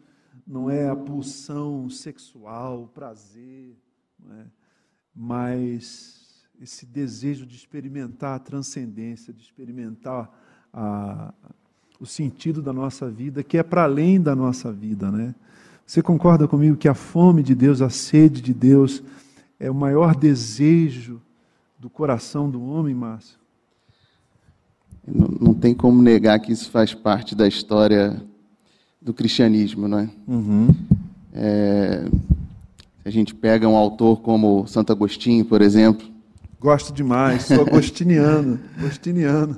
não 0.45 0.69
é 0.69 0.87
a 0.87 0.95
pulsão 0.95 1.89
sexual, 1.89 2.83
o 2.83 2.87
prazer, 2.87 3.75
é? 4.29 4.45
mas 5.15 6.47
esse 6.61 6.85
desejo 6.85 7.45
de 7.45 7.55
experimentar 7.55 8.35
a 8.35 8.39
transcendência, 8.39 9.33
de 9.33 9.41
experimentar 9.41 10.29
a, 10.71 11.33
o 11.99 12.05
sentido 12.05 12.61
da 12.61 12.71
nossa 12.71 13.09
vida, 13.09 13.43
que 13.43 13.57
é 13.57 13.63
para 13.63 13.83
além 13.83 14.21
da 14.21 14.35
nossa 14.35 14.71
vida, 14.71 15.11
né? 15.11 15.33
Você 15.85 16.03
concorda 16.03 16.47
comigo 16.47 16.77
que 16.77 16.87
a 16.87 16.93
fome 16.93 17.41
de 17.41 17.55
Deus, 17.55 17.81
a 17.81 17.89
sede 17.89 18.41
de 18.41 18.53
Deus, 18.53 19.01
é 19.59 19.71
o 19.71 19.73
maior 19.75 20.15
desejo 20.15 21.19
do 21.79 21.89
coração 21.89 22.47
do 22.47 22.61
homem, 22.61 22.93
Márcio? 22.93 23.39
Não, 25.13 25.27
não 25.27 25.53
tem 25.53 25.73
como 25.73 26.01
negar 26.01 26.39
que 26.39 26.51
isso 26.51 26.69
faz 26.69 26.93
parte 26.93 27.35
da 27.35 27.47
história 27.47 28.21
do 29.01 29.13
cristianismo, 29.13 29.87
não 29.87 29.99
é? 29.99 30.09
É, 31.33 32.05
se 33.03 33.07
a 33.07 33.11
gente 33.11 33.33
pega 33.33 33.67
um 33.67 33.75
autor 33.75 34.21
como 34.21 34.67
Santo 34.67 34.91
Agostinho, 34.91 35.45
por 35.45 35.61
exemplo, 35.61 36.07
Gosto 36.59 36.91
demais, 36.91 37.43
sou 37.43 37.61
agostiniano, 37.61 38.59
agostiniano. 38.77 39.55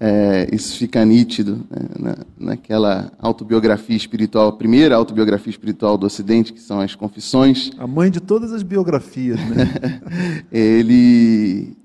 é, 0.00 0.48
isso 0.52 0.76
fica 0.76 1.04
nítido 1.04 1.64
né, 1.70 1.82
na, 1.96 2.16
naquela 2.36 3.12
autobiografia 3.16 3.96
espiritual, 3.96 4.48
a 4.48 4.52
primeira 4.52 4.96
autobiografia 4.96 5.50
espiritual 5.50 5.96
do 5.96 6.04
Ocidente, 6.04 6.52
que 6.52 6.60
são 6.60 6.80
as 6.80 6.96
Confissões. 6.96 7.70
A 7.78 7.86
mãe 7.86 8.10
de 8.10 8.18
todas 8.18 8.52
as 8.52 8.64
biografias, 8.64 9.38
né? 9.38 10.00
Ele 10.50 11.76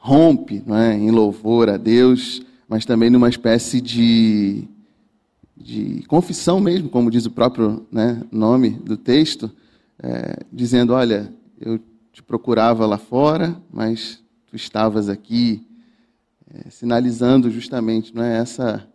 rompe 0.00 0.64
é, 0.66 0.94
em 0.94 1.10
louvor 1.10 1.68
a 1.68 1.76
Deus, 1.76 2.42
mas 2.66 2.86
também 2.86 3.10
numa 3.10 3.28
espécie 3.28 3.80
de, 3.80 4.64
de 5.54 6.02
confissão 6.08 6.58
mesmo, 6.58 6.88
como 6.88 7.10
diz 7.10 7.26
o 7.26 7.30
próprio 7.30 7.86
né, 7.92 8.22
nome 8.32 8.70
do 8.70 8.96
texto, 8.96 9.50
é, 10.02 10.38
dizendo: 10.50 10.94
Olha, 10.94 11.30
eu 11.60 11.78
te 12.12 12.22
procurava 12.22 12.86
lá 12.86 12.96
fora, 12.96 13.54
mas 13.70 14.22
tu 14.46 14.56
estavas 14.56 15.08
aqui, 15.08 15.66
é, 16.52 16.70
sinalizando 16.70 17.50
justamente 17.50 18.14
não 18.14 18.22
é, 18.22 18.38
essa, 18.38 18.88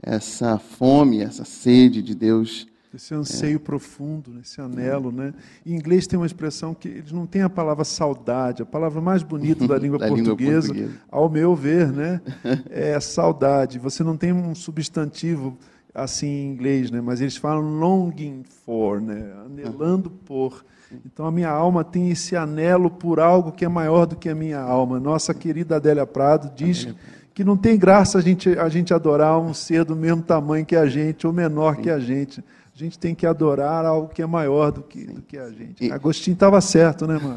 essa 0.00 0.58
fome, 0.58 1.20
essa 1.20 1.44
sede 1.44 2.02
de 2.02 2.14
Deus 2.14 2.66
esse 2.94 3.14
anseio 3.14 3.56
é. 3.56 3.58
profundo, 3.58 4.38
esse 4.40 4.60
anelo, 4.60 5.10
né? 5.10 5.34
Em 5.64 5.74
inglês 5.74 6.06
tem 6.06 6.18
uma 6.18 6.26
expressão 6.26 6.74
que 6.74 6.88
eles 6.88 7.12
não 7.12 7.26
têm 7.26 7.42
a 7.42 7.50
palavra 7.50 7.84
saudade, 7.84 8.62
a 8.62 8.66
palavra 8.66 9.00
mais 9.00 9.22
bonita 9.22 9.66
da 9.66 9.76
língua, 9.78 9.98
da 9.98 10.08
portuguesa, 10.08 10.72
língua 10.72 10.86
portuguesa, 10.86 11.02
ao 11.10 11.28
meu 11.28 11.54
ver, 11.54 11.92
né? 11.92 12.20
É 12.70 12.98
saudade. 13.00 13.78
Você 13.78 14.02
não 14.02 14.16
tem 14.16 14.32
um 14.32 14.54
substantivo 14.54 15.56
assim 15.94 16.26
em 16.26 16.52
inglês, 16.52 16.90
né? 16.90 17.00
Mas 17.00 17.20
eles 17.20 17.36
falam 17.36 17.78
longing 17.78 18.42
for, 18.64 19.00
né? 19.00 19.32
Anelando 19.44 20.10
por. 20.10 20.64
Então 21.06 21.26
a 21.26 21.30
minha 21.30 21.50
alma 21.50 21.82
tem 21.82 22.10
esse 22.10 22.36
anelo 22.36 22.90
por 22.90 23.18
algo 23.18 23.52
que 23.52 23.64
é 23.64 23.68
maior 23.68 24.06
do 24.06 24.16
que 24.16 24.28
a 24.28 24.34
minha 24.34 24.60
alma. 24.60 25.00
Nossa 25.00 25.32
querida 25.32 25.76
Adélia 25.76 26.06
Prado 26.06 26.52
diz 26.54 26.88
que 27.34 27.42
não 27.42 27.56
tem 27.56 27.76
graça 27.76 28.18
a 28.18 28.20
gente, 28.20 28.48
a 28.50 28.68
gente 28.68 28.94
adorar 28.94 29.38
um 29.40 29.52
ser 29.52 29.84
do 29.84 29.96
mesmo 29.96 30.22
tamanho 30.22 30.64
que 30.64 30.76
a 30.76 30.86
gente 30.86 31.26
ou 31.26 31.32
menor 31.32 31.76
que 31.76 31.90
a 31.90 31.98
gente. 31.98 32.42
A 32.74 32.78
gente 32.78 32.98
tem 32.98 33.14
que 33.14 33.24
adorar 33.24 33.84
algo 33.84 34.08
que 34.08 34.20
é 34.20 34.26
maior 34.26 34.72
do 34.72 34.82
que, 34.82 35.04
do 35.04 35.22
que 35.22 35.38
a 35.38 35.48
gente. 35.50 35.86
E... 35.86 35.92
Agostinho 35.92 36.34
estava 36.34 36.60
certo, 36.60 37.06
né, 37.06 37.20
mano? 37.22 37.36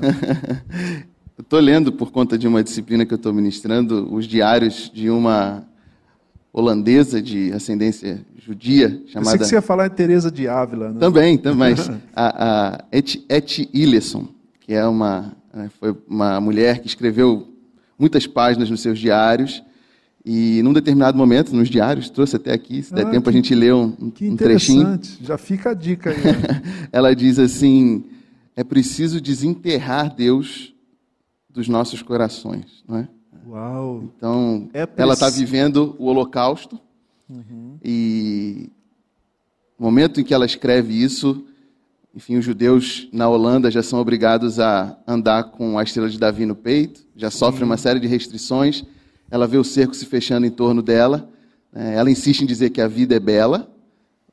estou 1.38 1.60
lendo, 1.60 1.92
por 1.92 2.12
conta 2.12 2.38
de 2.38 2.48
uma 2.48 2.64
disciplina 2.64 3.06
que 3.06 3.14
eu 3.14 3.18
estou 3.18 3.32
ministrando, 3.32 4.12
os 4.12 4.26
diários 4.26 4.92
de 4.92 5.12
uma 5.12 5.64
holandesa 6.52 7.22
de 7.22 7.54
ascendência 7.54 8.26
judia 8.36 9.00
chamada. 9.08 9.20
Eu 9.20 9.32
sei 9.32 9.38
que 9.40 9.46
você 9.46 9.56
ia 9.56 9.62
falar 9.62 9.90
de 9.90 9.96
Teresa 9.96 10.32
de 10.32 10.48
Ávila. 10.48 10.90
Né? 10.90 11.00
Também, 11.00 11.38
também. 11.38 11.76
a, 12.16 12.76
a 12.76 12.86
Et, 12.92 13.24
Et 13.30 13.70
Illeson, 13.74 14.28
que 14.62 14.74
é 14.74 14.88
uma 14.88 15.34
né, 15.54 15.70
foi 15.80 15.96
uma 16.08 16.40
mulher 16.40 16.80
que 16.80 16.88
escreveu 16.88 17.48
muitas 17.98 18.26
páginas 18.28 18.70
nos 18.70 18.82
seus 18.82 19.00
diários 19.00 19.64
e 20.30 20.62
num 20.62 20.74
determinado 20.74 21.18
momento, 21.18 21.56
nos 21.56 21.70
diários, 21.70 22.10
trouxe 22.10 22.36
até 22.36 22.52
aqui, 22.52 22.84
se 22.84 22.94
der 22.94 23.08
ah, 23.08 23.10
tempo 23.10 23.24
que, 23.24 23.30
a 23.30 23.32
gente 23.32 23.56
lê 23.56 23.72
um, 23.72 24.12
que 24.12 24.28
um 24.28 24.36
trechinho. 24.36 25.00
Já 25.22 25.38
fica 25.38 25.70
a 25.70 25.74
dica 25.74 26.10
aí. 26.10 26.18
Né? 26.18 26.90
Ela 26.92 27.16
diz 27.16 27.40
assim: 27.40 28.04
é 28.54 28.62
preciso 28.62 29.22
desenterrar 29.22 30.14
Deus 30.14 30.76
dos 31.50 31.70
nossos 31.70 32.02
corações, 32.02 32.84
não 32.86 32.98
é? 32.98 33.08
Uau! 33.48 34.04
Então, 34.18 34.70
é 34.74 34.86
ela 34.98 35.14
está 35.14 35.30
vivendo 35.30 35.96
o 35.98 36.08
Holocausto 36.08 36.78
uhum. 37.30 37.78
e 37.82 38.70
no 39.80 39.86
momento 39.86 40.20
em 40.20 40.26
que 40.26 40.34
ela 40.34 40.46
escreve 40.46 41.02
isso, 41.02 41.46
enfim, 42.14 42.36
os 42.36 42.44
judeus 42.44 43.08
na 43.14 43.30
Holanda 43.30 43.72
já 43.72 43.82
são 43.82 43.98
obrigados 43.98 44.60
a 44.60 44.98
andar 45.08 45.46
com 45.46 45.80
a 45.80 45.84
estrela 45.84 46.10
de 46.10 46.20
Davi 46.20 46.46
no 46.46 46.56
peito, 46.56 47.08
já 47.16 47.32
sofrem 47.32 47.64
uma 47.64 47.78
série 47.78 48.02
de 48.02 48.08
restrições 48.08 48.84
ela 49.30 49.48
vê 49.48 49.58
o 49.58 49.64
cerco 49.64 49.96
se 49.96 50.06
fechando 50.06 50.46
em 50.46 50.52
torno 50.52 50.82
dela. 50.82 51.30
Né? 51.72 51.96
Ela 51.96 52.10
insiste 52.12 52.42
em 52.42 52.46
dizer 52.46 52.70
que 52.70 52.82
a 52.82 52.88
vida 52.88 53.16
é 53.16 53.20
bela, 53.20 53.70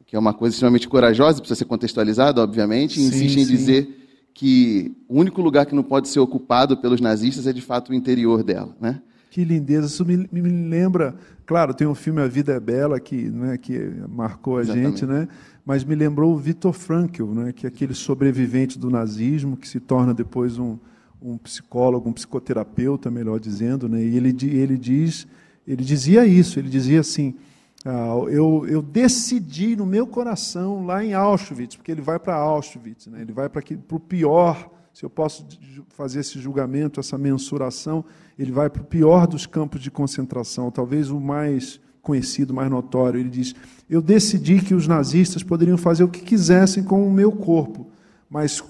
que 0.07 0.17
é 0.17 0.19
uma 0.19 0.33
coisa 0.35 0.55
extremamente 0.55 0.89
corajosa, 0.89 1.41
precisa 1.41 1.59
ser 1.59 1.65
contextualizada, 1.65 2.43
obviamente. 2.43 3.01
E 3.01 3.05
insiste 3.05 3.35
sim, 3.35 3.41
em 3.41 3.47
dizer 3.47 4.01
que 4.33 4.93
o 5.09 5.19
único 5.19 5.41
lugar 5.41 5.67
que 5.67 5.75
não 5.75 5.83
pode 5.83 6.09
ser 6.09 6.21
ocupado 6.21 6.77
pelos 6.77 7.01
nazistas 7.01 7.47
é 7.47 7.53
de 7.53 7.61
fato 7.61 7.91
o 7.91 7.95
interior 7.95 8.43
dela. 8.43 8.77
Né? 8.81 9.01
Que 9.31 9.45
lindeza. 9.45 9.87
Isso 9.87 10.05
me, 10.05 10.29
me 10.31 10.41
lembra. 10.41 11.17
Claro, 11.47 11.75
tem 11.75 11.87
um 11.87 11.95
filme 11.95 12.21
A 12.21 12.27
Vida 12.27 12.53
é 12.53 12.61
Bela 12.61 12.99
que, 13.01 13.17
né, 13.17 13.59
que 13.59 13.79
marcou 14.09 14.59
a 14.59 14.61
Exatamente. 14.63 15.01
gente, 15.01 15.07
né? 15.07 15.29
mas 15.65 15.83
me 15.83 15.95
lembrou 15.95 16.33
o 16.33 16.39
Viktor 16.39 16.73
Frankl, 16.73 17.27
né, 17.27 17.53
que 17.53 17.67
é 17.67 17.69
aquele 17.69 17.95
sobrevivente 17.95 18.79
do 18.79 18.91
nazismo 18.91 19.57
que 19.57 19.67
se 19.67 19.81
torna 19.81 20.13
depois 20.13 20.59
um 20.59 20.79
um 21.25 21.39
psicólogo, 21.39 22.09
um 22.09 22.13
psicoterapeuta, 22.13 23.11
melhor 23.11 23.41
dizendo, 23.41 23.89
né? 23.89 24.03
E 24.03 24.17
ele, 24.17 24.37
ele 24.43 24.77
diz, 24.77 25.27
ele 25.67 25.83
dizia 25.83 26.27
isso, 26.27 26.59
ele 26.59 26.69
dizia 26.69 27.01
assim, 27.01 27.35
ah, 27.83 28.15
eu, 28.29 28.67
eu 28.69 28.83
decidi 28.83 29.75
no 29.75 29.87
meu 29.87 30.07
coração 30.07 30.85
lá 30.85 31.03
em 31.03 31.15
Auschwitz, 31.15 31.77
porque 31.77 31.91
ele 31.91 32.03
vai 32.03 32.19
para 32.19 32.35
Auschwitz, 32.35 33.07
né? 33.07 33.23
ele 33.23 33.33
vai 33.33 33.49
para 33.49 33.63
o 33.91 34.01
pior, 34.01 34.71
se 34.93 35.03
eu 35.03 35.11
posso 35.11 35.47
fazer 35.89 36.21
esse 36.21 36.39
julgamento, 36.39 37.01
essa 37.01 37.17
mensuração, 37.17 38.05
ele 38.39 38.53
vai 38.53 38.69
para 38.69 38.83
o 38.83 38.85
pior 38.85 39.27
dos 39.27 39.47
campos 39.47 39.81
de 39.81 39.91
concentração, 39.91 40.71
talvez 40.71 41.11
o 41.11 41.19
mais 41.19 41.81
conhecido, 42.03 42.53
mais 42.53 42.71
notório. 42.71 43.19
Ele 43.19 43.31
diz: 43.31 43.55
Eu 43.89 44.01
decidi 44.01 44.61
que 44.61 44.75
os 44.75 44.87
nazistas 44.87 45.43
poderiam 45.43 45.79
fazer 45.79 46.05
o 46.05 46.09
que 46.09 46.21
quisessem 46.21 46.85
com 46.85 47.07
o 47.07 47.13
meu 47.13 47.33
corpo, 47.33 47.87
mas 48.31 48.63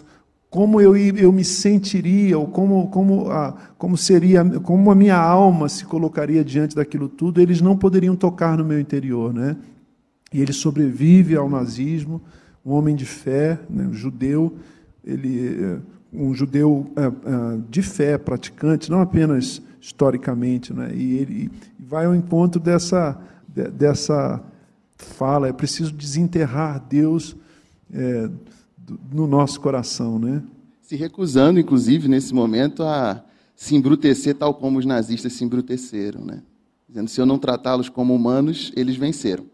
como 0.54 0.80
eu, 0.80 0.96
eu 0.96 1.32
me 1.32 1.44
sentiria, 1.44 2.38
ou 2.38 2.46
como, 2.46 2.86
como, 2.86 3.28
a, 3.28 3.56
como 3.76 3.96
seria, 3.96 4.44
como 4.60 4.88
a 4.88 4.94
minha 4.94 5.16
alma 5.16 5.68
se 5.68 5.84
colocaria 5.84 6.44
diante 6.44 6.76
daquilo 6.76 7.08
tudo, 7.08 7.40
eles 7.40 7.60
não 7.60 7.76
poderiam 7.76 8.14
tocar 8.14 8.56
no 8.56 8.64
meu 8.64 8.78
interior. 8.78 9.34
Né? 9.34 9.56
E 10.32 10.40
ele 10.40 10.52
sobrevive 10.52 11.34
ao 11.34 11.50
nazismo, 11.50 12.22
um 12.64 12.70
homem 12.70 12.94
de 12.94 13.04
fé, 13.04 13.58
né, 13.68 13.84
um 13.84 13.92
judeu, 13.92 14.54
ele, 15.04 15.58
eh, 15.60 15.78
um 16.12 16.32
judeu 16.32 16.88
é, 16.94 17.02
é, 17.02 17.10
de 17.68 17.82
fé, 17.82 18.16
praticante, 18.16 18.92
não 18.92 19.00
apenas 19.00 19.60
historicamente. 19.80 20.72
Né? 20.72 20.92
E 20.94 21.14
ele 21.14 21.50
vai 21.80 22.06
ao 22.06 22.14
encontro 22.14 22.60
dessa, 22.60 23.20
dessa 23.48 24.40
fala, 24.96 25.48
é 25.48 25.52
preciso 25.52 25.92
desenterrar 25.92 26.80
Deus. 26.88 27.36
É, 27.92 28.30
no 29.12 29.26
nosso 29.26 29.60
coração, 29.60 30.18
né? 30.18 30.42
Se 30.82 30.96
recusando, 30.96 31.58
inclusive, 31.58 32.08
nesse 32.08 32.34
momento, 32.34 32.82
a 32.82 33.24
se 33.54 33.74
embrutecer 33.74 34.34
tal 34.34 34.54
como 34.54 34.78
os 34.78 34.84
nazistas 34.84 35.32
se 35.32 35.44
embruteceram, 35.44 36.24
né? 36.24 36.42
Dizendo, 36.88 37.08
se 37.08 37.20
eu 37.20 37.26
não 37.26 37.38
tratá-los 37.38 37.88
como 37.88 38.14
humanos, 38.14 38.72
eles 38.76 38.96
venceram. 38.96 39.46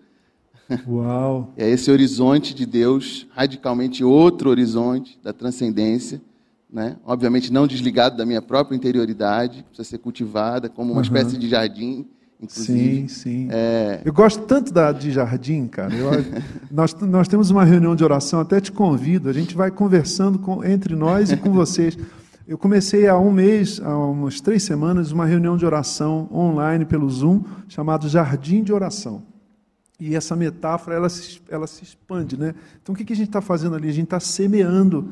Uau! 0.86 1.52
É 1.56 1.68
esse 1.68 1.90
horizonte 1.90 2.54
de 2.54 2.66
Deus, 2.66 3.26
radicalmente 3.30 4.04
outro 4.04 4.50
horizonte 4.50 5.18
da 5.22 5.32
transcendência, 5.32 6.20
né? 6.72 6.96
obviamente 7.04 7.52
não 7.52 7.66
desligado 7.66 8.16
da 8.16 8.24
minha 8.24 8.42
própria 8.42 8.76
interioridade, 8.76 9.64
precisa 9.64 9.88
ser 9.88 9.98
cultivada 9.98 10.68
como 10.68 10.92
uma 10.92 10.96
uhum. 10.96 11.02
espécie 11.02 11.36
de 11.36 11.48
jardim 11.48 12.06
Inclusive, 12.42 13.08
sim, 13.08 13.08
sim. 13.08 13.48
É... 13.50 14.00
Eu 14.04 14.12
gosto 14.12 14.44
tanto 14.44 14.72
da, 14.72 14.92
de 14.92 15.10
jardim, 15.10 15.66
cara. 15.66 15.94
Eu, 15.94 16.10
nós, 16.70 16.94
nós 16.94 17.28
temos 17.28 17.50
uma 17.50 17.64
reunião 17.64 17.94
de 17.94 18.02
oração, 18.02 18.40
até 18.40 18.60
te 18.60 18.72
convido, 18.72 19.28
a 19.28 19.32
gente 19.32 19.54
vai 19.54 19.70
conversando 19.70 20.38
com, 20.38 20.64
entre 20.64 20.96
nós 20.96 21.30
e 21.30 21.36
com 21.36 21.52
vocês. 21.52 21.98
Eu 22.48 22.58
comecei 22.58 23.06
há 23.06 23.16
um 23.16 23.30
mês, 23.30 23.80
há 23.80 23.96
umas 23.96 24.40
três 24.40 24.62
semanas, 24.62 25.12
uma 25.12 25.26
reunião 25.26 25.56
de 25.56 25.64
oração 25.64 26.28
online 26.32 26.84
pelo 26.84 27.08
Zoom, 27.08 27.44
chamado 27.68 28.08
Jardim 28.08 28.62
de 28.62 28.72
Oração. 28.72 29.22
E 30.00 30.16
essa 30.16 30.34
metáfora, 30.34 30.96
ela 30.96 31.08
se, 31.10 31.40
ela 31.48 31.66
se 31.66 31.84
expande, 31.84 32.36
né? 32.36 32.54
Então, 32.82 32.94
o 32.94 32.96
que, 32.96 33.04
que 33.04 33.12
a 33.12 33.16
gente 33.16 33.28
está 33.28 33.42
fazendo 33.42 33.76
ali? 33.76 33.88
A 33.88 33.92
gente 33.92 34.06
está 34.06 34.18
semeando, 34.18 35.10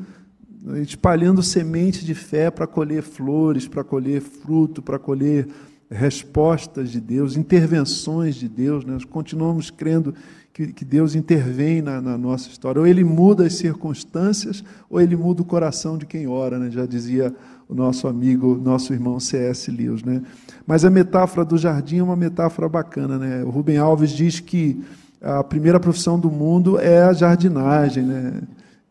espalhando 0.81 1.43
sementes 1.43 2.03
de 2.03 2.15
fé 2.15 2.49
para 2.49 2.65
colher 2.65 3.03
flores, 3.03 3.67
para 3.67 3.83
colher 3.83 4.19
fruto, 4.19 4.81
para 4.81 4.97
colher 4.97 5.47
respostas 5.89 6.91
de 6.91 7.01
Deus, 7.01 7.35
intervenções 7.35 8.35
de 8.35 8.47
Deus. 8.47 8.85
Né? 8.85 8.93
Nós 8.93 9.05
continuamos 9.05 9.71
crendo 9.71 10.13
que, 10.53 10.67
que 10.67 10.85
Deus 10.85 11.15
intervém 11.15 11.81
na, 11.81 11.99
na, 12.01 12.17
nossa 12.17 12.49
história. 12.49 12.79
Ou 12.79 12.87
Ele 12.87 13.03
muda 13.03 13.45
as 13.45 13.53
circunstâncias, 13.53 14.63
ou 14.89 15.01
Ele 15.01 15.15
muda 15.15 15.41
o 15.41 15.45
coração 15.45 15.97
de 15.97 16.05
quem 16.05 16.27
ora, 16.27 16.59
né? 16.59 16.69
já 16.69 16.85
dizia 16.85 17.33
o 17.67 17.73
nosso 17.73 18.07
amigo, 18.07 18.59
nosso 18.63 18.93
irmão 18.93 19.19
C.S. 19.19 19.71
Lewis. 19.71 20.03
Né? 20.03 20.21
Mas 20.65 20.85
a 20.85 20.89
metáfora 20.89 21.43
do 21.45 21.57
jardim 21.57 21.97
é 21.99 22.03
uma 22.03 22.15
metáfora 22.15 22.69
bacana. 22.69 23.17
Né? 23.17 23.43
O 23.43 23.49
Rubem 23.49 23.77
Alves 23.77 24.11
diz 24.11 24.39
que 24.39 24.83
a 25.21 25.43
primeira 25.43 25.79
profissão 25.79 26.19
do 26.19 26.29
mundo 26.29 26.79
é 26.79 27.03
a 27.03 27.13
jardinagem. 27.13 28.03
Né? 28.03 28.41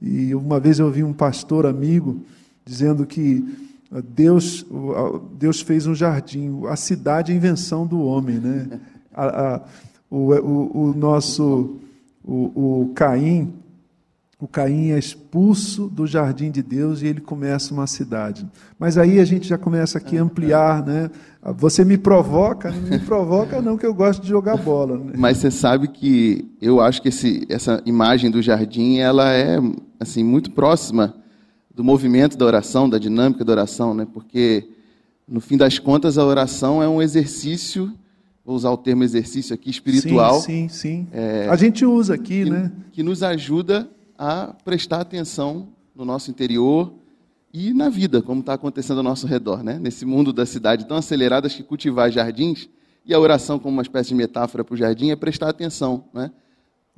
E 0.01 0.35
uma 0.35 0.59
vez 0.59 0.79
eu 0.79 0.87
ouvi 0.87 1.03
um 1.05 1.13
pastor 1.13 1.67
amigo 1.67 2.23
dizendo 2.65 3.07
que 3.07 3.68
Deus, 3.91 4.67
Deus 5.39 5.61
fez 5.63 5.87
um 5.87 5.95
jardim, 5.95 6.63
a 6.67 6.77
cidade 6.77 7.33
é 7.33 7.35
invenção 7.35 7.87
do 7.87 8.01
homem. 8.03 8.39
Né? 8.39 8.81
A, 9.15 9.55
a, 9.55 9.61
o, 10.11 10.35
o, 10.35 10.89
o, 10.89 10.95
nosso 10.95 11.77
o, 12.23 12.83
o 12.83 12.93
Caim, 12.95 13.55
o 14.39 14.47
Caim 14.47 14.91
é 14.91 14.99
expulso 14.99 15.89
do 15.89 16.07
jardim 16.07 16.51
de 16.51 16.63
Deus 16.63 17.01
e 17.01 17.07
ele 17.07 17.21
começa 17.21 17.73
uma 17.73 17.87
cidade. 17.87 18.47
Mas 18.79 18.99
aí 18.99 19.19
a 19.19 19.25
gente 19.25 19.49
já 19.49 19.57
começa 19.57 19.97
aqui 19.97 20.19
a 20.19 20.23
ampliar, 20.23 20.85
né? 20.85 21.11
Você 21.57 21.83
me 21.83 21.97
provoca, 21.97 22.71
não 22.71 22.91
me 22.91 22.99
provoca 22.99 23.63
não, 23.63 23.79
que 23.79 23.87
eu 23.87 23.95
gosto 23.95 24.23
de 24.23 24.29
jogar 24.29 24.57
bola. 24.59 24.99
Né? 24.99 25.15
Mas 25.17 25.39
você 25.39 25.51
sabe 25.51 25.89
que 25.89 26.47
eu 26.61 26.81
acho 26.81 27.01
que 27.01 27.09
esse, 27.09 27.47
essa 27.49 27.83
imagem 27.87 28.31
do 28.31 28.43
jardim, 28.43 28.99
ela 28.99 29.33
é 29.33 29.59
assim 29.99 30.23
muito 30.23 30.51
próxima 30.51 31.15
do 31.79 31.85
movimento 31.85 32.37
da 32.37 32.45
oração, 32.45 32.91
da 32.91 32.99
dinâmica 32.99 33.45
da 33.45 33.53
oração, 33.53 33.95
né? 33.95 34.05
porque, 34.13 34.67
no 35.29 35.41
fim 35.41 35.57
das 35.57 35.79
contas, 35.79 36.19
a 36.19 36.25
oração 36.25 36.83
é 36.83 36.89
um 36.89 37.01
exercício, 37.01 37.95
vou 38.45 38.57
usar 38.57 38.73
o 38.73 38.77
termo 38.77 39.05
exercício 39.05 39.55
aqui, 39.55 39.71
espiritual. 39.71 40.41
Sim, 40.41 40.69
sim, 40.69 41.07
sim. 41.07 41.09
É, 41.13 41.47
a 41.49 41.55
gente 41.55 41.87
usa 41.87 42.15
aqui, 42.15 42.43
que, 42.43 42.51
né? 42.51 42.73
Que 42.91 43.01
nos 43.05 43.23
ajuda 43.23 43.89
a 44.19 44.57
prestar 44.65 45.03
atenção 45.03 45.69
no 45.95 46.05
nosso 46.05 46.33
interior 46.33 46.93
e 47.55 47.73
na 47.73 47.89
vida, 47.89 48.21
como 48.23 48.41
está 48.41 48.55
acontecendo 48.55 48.97
ao 48.97 49.05
nosso 49.05 49.29
redor, 49.29 49.63
né? 49.63 49.79
Nesse 49.79 50.05
mundo 50.05 50.33
da 50.33 50.45
cidade 50.45 50.85
tão 50.85 50.97
acelerado, 50.97 51.47
acho 51.47 51.59
que 51.59 51.63
cultivar 51.63 52.11
jardins 52.11 52.69
e 53.07 53.15
a 53.15 53.21
oração 53.21 53.57
como 53.57 53.75
uma 53.77 53.83
espécie 53.83 54.09
de 54.09 54.17
metáfora 54.17 54.65
para 54.65 54.75
o 54.75 54.77
jardim 54.77 55.11
é 55.13 55.17
prestar 55.17 55.49
atenção, 55.49 56.07
né? 56.13 56.33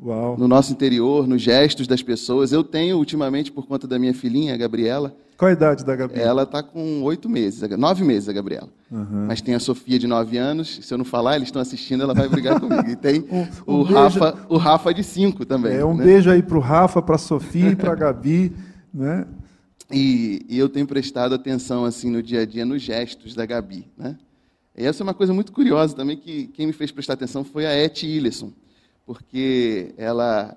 Uau. 0.02 0.36
no 0.38 0.48
nosso 0.48 0.72
interior, 0.72 1.26
nos 1.26 1.42
gestos 1.42 1.86
das 1.86 2.02
pessoas. 2.02 2.52
Eu 2.52 2.64
tenho, 2.64 2.96
ultimamente, 2.96 3.52
por 3.52 3.66
conta 3.66 3.86
da 3.86 3.98
minha 3.98 4.14
filhinha, 4.14 4.54
a 4.54 4.56
Gabriela. 4.56 5.14
Qual 5.36 5.48
a 5.48 5.52
idade 5.52 5.84
da 5.84 5.94
Gabriela? 5.94 6.28
Ela 6.28 6.42
está 6.44 6.62
com 6.62 7.02
oito 7.02 7.28
meses, 7.28 7.68
nove 7.78 8.04
meses, 8.04 8.28
a 8.28 8.32
Gabriela. 8.32 8.68
Uhum. 8.90 9.26
Mas 9.26 9.40
tem 9.40 9.54
a 9.54 9.60
Sofia, 9.60 9.98
de 9.98 10.06
nove 10.06 10.38
anos. 10.38 10.80
Se 10.82 10.92
eu 10.92 10.98
não 10.98 11.04
falar, 11.04 11.36
eles 11.36 11.48
estão 11.48 11.60
assistindo, 11.60 12.02
ela 12.02 12.14
vai 12.14 12.28
brigar 12.28 12.58
comigo. 12.60 12.88
E 12.88 12.96
tem 12.96 13.20
um, 13.30 13.46
um 13.66 13.80
o, 13.80 13.84
beijo... 13.84 13.94
Rafa, 13.94 14.46
o 14.48 14.56
Rafa 14.56 14.94
de 14.94 15.04
cinco 15.04 15.44
também. 15.44 15.76
É, 15.76 15.84
um 15.84 15.94
né? 15.94 16.04
beijo 16.04 16.30
aí 16.30 16.42
para 16.42 16.56
o 16.56 16.60
Rafa, 16.60 17.02
para 17.02 17.16
a 17.16 17.18
Sofia 17.18 17.70
e 17.70 17.76
para 17.76 17.92
a 17.92 17.96
Gabi. 17.96 18.52
Né? 18.92 19.26
E, 19.92 20.46
e, 20.48 20.56
eu 20.56 20.68
tenho 20.68 20.86
prestado 20.86 21.34
atenção 21.34 21.84
assim 21.84 22.12
no 22.12 22.22
dia 22.22 22.42
a 22.42 22.46
dia 22.46 22.64
nos 22.64 22.80
gestos 22.80 23.34
da 23.34 23.44
Gabi. 23.44 23.88
Né? 23.98 24.16
E 24.78 24.86
essa 24.86 25.02
é 25.02 25.04
uma 25.04 25.12
coisa 25.12 25.34
muito 25.34 25.50
curiosa 25.50 25.96
também, 25.96 26.16
que 26.16 26.46
quem 26.46 26.68
me 26.68 26.72
fez 26.72 26.92
prestar 26.92 27.14
atenção 27.14 27.42
foi 27.42 27.66
a 27.66 27.76
Etty 27.76 28.06
Illerson 28.06 28.52
porque 29.10 29.92
ela, 29.98 30.56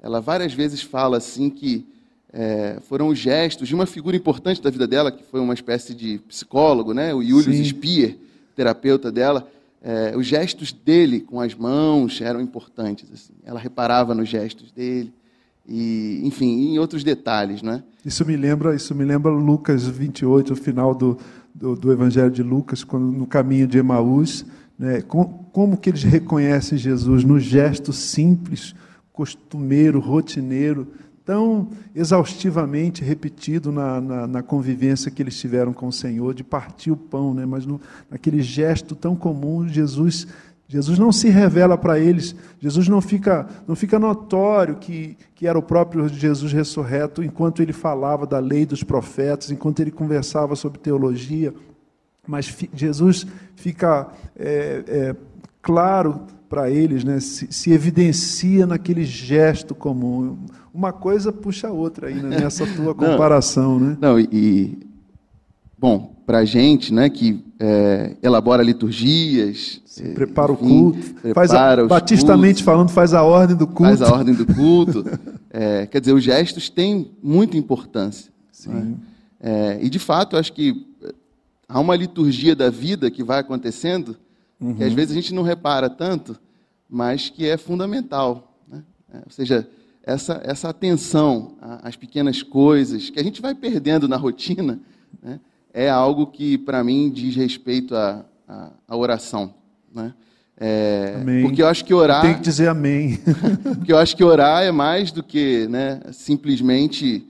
ela 0.00 0.20
várias 0.20 0.54
vezes 0.54 0.80
fala 0.80 1.16
assim 1.16 1.50
que 1.50 1.84
é, 2.32 2.78
foram 2.88 3.08
os 3.08 3.18
gestos 3.18 3.66
de 3.66 3.74
uma 3.74 3.86
figura 3.86 4.16
importante 4.16 4.62
da 4.62 4.70
vida 4.70 4.86
dela, 4.86 5.10
que 5.10 5.24
foi 5.24 5.40
uma 5.40 5.52
espécie 5.52 5.92
de 5.92 6.18
psicólogo, 6.28 6.94
né? 6.94 7.12
o 7.12 7.20
Julius 7.20 7.56
Sim. 7.56 7.64
Spier, 7.64 8.16
terapeuta 8.54 9.10
dela. 9.10 9.50
É, 9.82 10.16
os 10.16 10.24
gestos 10.24 10.72
dele 10.72 11.22
com 11.22 11.40
as 11.40 11.56
mãos 11.56 12.20
eram 12.20 12.40
importantes. 12.40 13.10
Assim. 13.12 13.32
Ela 13.44 13.58
reparava 13.58 14.14
nos 14.14 14.28
gestos 14.28 14.70
dele 14.70 15.12
e, 15.68 16.20
enfim, 16.22 16.74
em 16.74 16.78
outros 16.78 17.02
detalhes, 17.02 17.62
né? 17.62 17.82
Isso 18.06 18.24
me 18.24 18.36
lembra, 18.36 18.76
isso 18.76 18.94
me 18.94 19.04
lembra 19.04 19.32
Lucas 19.32 19.88
28, 19.88 20.52
o 20.52 20.56
final 20.56 20.94
do, 20.94 21.18
do, 21.52 21.74
do 21.74 21.90
Evangelho 21.90 22.30
de 22.30 22.44
Lucas, 22.44 22.84
quando 22.84 23.06
no 23.06 23.26
caminho 23.26 23.66
de 23.66 23.78
Emaús, 23.78 24.46
né? 24.82 25.00
Como, 25.00 25.48
como 25.52 25.76
que 25.76 25.90
eles 25.90 26.02
reconhecem 26.02 26.76
Jesus 26.76 27.22
no 27.22 27.38
gesto 27.38 27.92
simples, 27.92 28.74
costumeiro, 29.12 30.00
rotineiro, 30.00 30.88
tão 31.24 31.68
exaustivamente 31.94 33.04
repetido 33.04 33.70
na, 33.70 34.00
na, 34.00 34.26
na, 34.26 34.42
convivência 34.42 35.08
que 35.08 35.22
eles 35.22 35.38
tiveram 35.38 35.72
com 35.72 35.86
o 35.86 35.92
Senhor, 35.92 36.34
de 36.34 36.42
partir 36.42 36.90
o 36.90 36.96
pão, 36.96 37.32
né? 37.32 37.46
mas 37.46 37.64
no, 37.64 37.80
naquele 38.10 38.42
gesto 38.42 38.96
tão 38.96 39.14
comum, 39.14 39.68
Jesus, 39.68 40.26
Jesus 40.66 40.98
não 40.98 41.12
se 41.12 41.28
revela 41.28 41.78
para 41.78 42.00
eles, 42.00 42.34
Jesus 42.58 42.88
não 42.88 43.00
fica, 43.00 43.46
não 43.68 43.76
fica 43.76 44.00
notório 44.00 44.74
que, 44.74 45.16
que 45.36 45.46
era 45.46 45.56
o 45.56 45.62
próprio 45.62 46.08
Jesus 46.08 46.52
ressurreto 46.52 47.22
enquanto 47.22 47.62
ele 47.62 47.72
falava 47.72 48.26
da 48.26 48.40
lei 48.40 48.66
dos 48.66 48.82
profetas, 48.82 49.52
enquanto 49.52 49.78
ele 49.78 49.92
conversava 49.92 50.56
sobre 50.56 50.80
teologia, 50.80 51.54
mas 52.26 52.54
Jesus 52.74 53.26
fica 53.56 54.08
é, 54.36 54.84
é, 54.86 55.16
claro 55.60 56.22
para 56.48 56.70
eles, 56.70 57.02
né? 57.02 57.18
Se, 57.18 57.48
se, 57.50 57.72
evidencia 57.72 58.66
naquele 58.66 59.04
gesto 59.04 59.74
comum. 59.74 60.38
Uma 60.72 60.92
coisa 60.92 61.32
puxa 61.32 61.68
a 61.68 61.72
outra 61.72 62.08
aí, 62.08 62.14
né? 62.14 62.40
nessa 62.40 62.66
tua 62.76 62.94
comparação. 62.94 63.78
Não, 63.78 63.88
né? 63.88 63.98
não 64.00 64.20
e, 64.20 64.78
bom, 65.76 66.14
para 66.24 66.38
a 66.38 66.44
gente 66.44 66.94
né, 66.94 67.10
que 67.10 67.44
é, 67.58 68.16
elabora 68.22 68.62
liturgias. 68.62 69.80
Se 69.84 70.10
prepara 70.10 70.52
enfim, 70.52 70.64
o 70.64 70.68
culto. 70.68 71.14
Prepara 71.14 71.34
faz 71.34 71.52
a, 71.52 71.86
batistamente 71.86 72.62
cultos, 72.62 72.64
falando, 72.64 72.88
faz 72.90 73.14
a 73.14 73.22
ordem 73.22 73.56
do 73.56 73.66
culto. 73.66 73.96
Faz 73.96 74.02
a 74.02 74.12
ordem 74.12 74.34
do 74.34 74.46
culto. 74.46 75.04
é, 75.50 75.86
quer 75.86 76.00
dizer, 76.00 76.12
os 76.12 76.22
gestos 76.22 76.70
têm 76.70 77.10
muita 77.20 77.56
importância. 77.56 78.30
Sim. 78.52 78.70
Né? 78.70 78.94
É, 79.40 79.78
e, 79.82 79.90
de 79.90 79.98
fato, 79.98 80.36
eu 80.36 80.40
acho 80.40 80.52
que 80.52 80.91
há 81.72 81.80
uma 81.80 81.96
liturgia 81.96 82.54
da 82.54 82.68
vida 82.68 83.10
que 83.10 83.24
vai 83.24 83.40
acontecendo, 83.40 84.16
uhum. 84.60 84.74
que 84.74 84.84
às 84.84 84.92
vezes 84.92 85.12
a 85.12 85.14
gente 85.14 85.32
não 85.32 85.42
repara 85.42 85.88
tanto, 85.88 86.38
mas 86.88 87.30
que 87.30 87.48
é 87.48 87.56
fundamental. 87.56 88.58
Né? 88.68 88.82
É, 89.12 89.16
ou 89.24 89.30
seja, 89.30 89.66
essa, 90.02 90.40
essa 90.44 90.68
atenção 90.68 91.56
às 91.82 91.96
pequenas 91.96 92.42
coisas 92.42 93.08
que 93.08 93.18
a 93.18 93.22
gente 93.22 93.40
vai 93.40 93.54
perdendo 93.54 94.06
na 94.06 94.16
rotina, 94.16 94.78
né? 95.22 95.40
é 95.72 95.88
algo 95.88 96.26
que, 96.26 96.58
para 96.58 96.84
mim, 96.84 97.10
diz 97.10 97.34
respeito 97.34 97.96
à, 97.96 98.24
à, 98.46 98.70
à 98.86 98.96
oração. 98.96 99.54
Né? 99.94 100.12
É. 100.58 101.22
Porque 101.42 101.62
eu 101.62 101.68
acho 101.68 101.84
que 101.84 101.94
orar. 101.94 102.20
Tem 102.20 102.34
que 102.34 102.42
dizer 102.42 102.68
amém. 102.68 103.18
porque 103.78 103.92
eu 103.92 103.98
acho 103.98 104.14
que 104.14 104.22
orar 104.22 104.62
é 104.62 104.70
mais 104.70 105.10
do 105.10 105.22
que 105.22 105.66
né, 105.68 106.00
simplesmente 106.12 107.26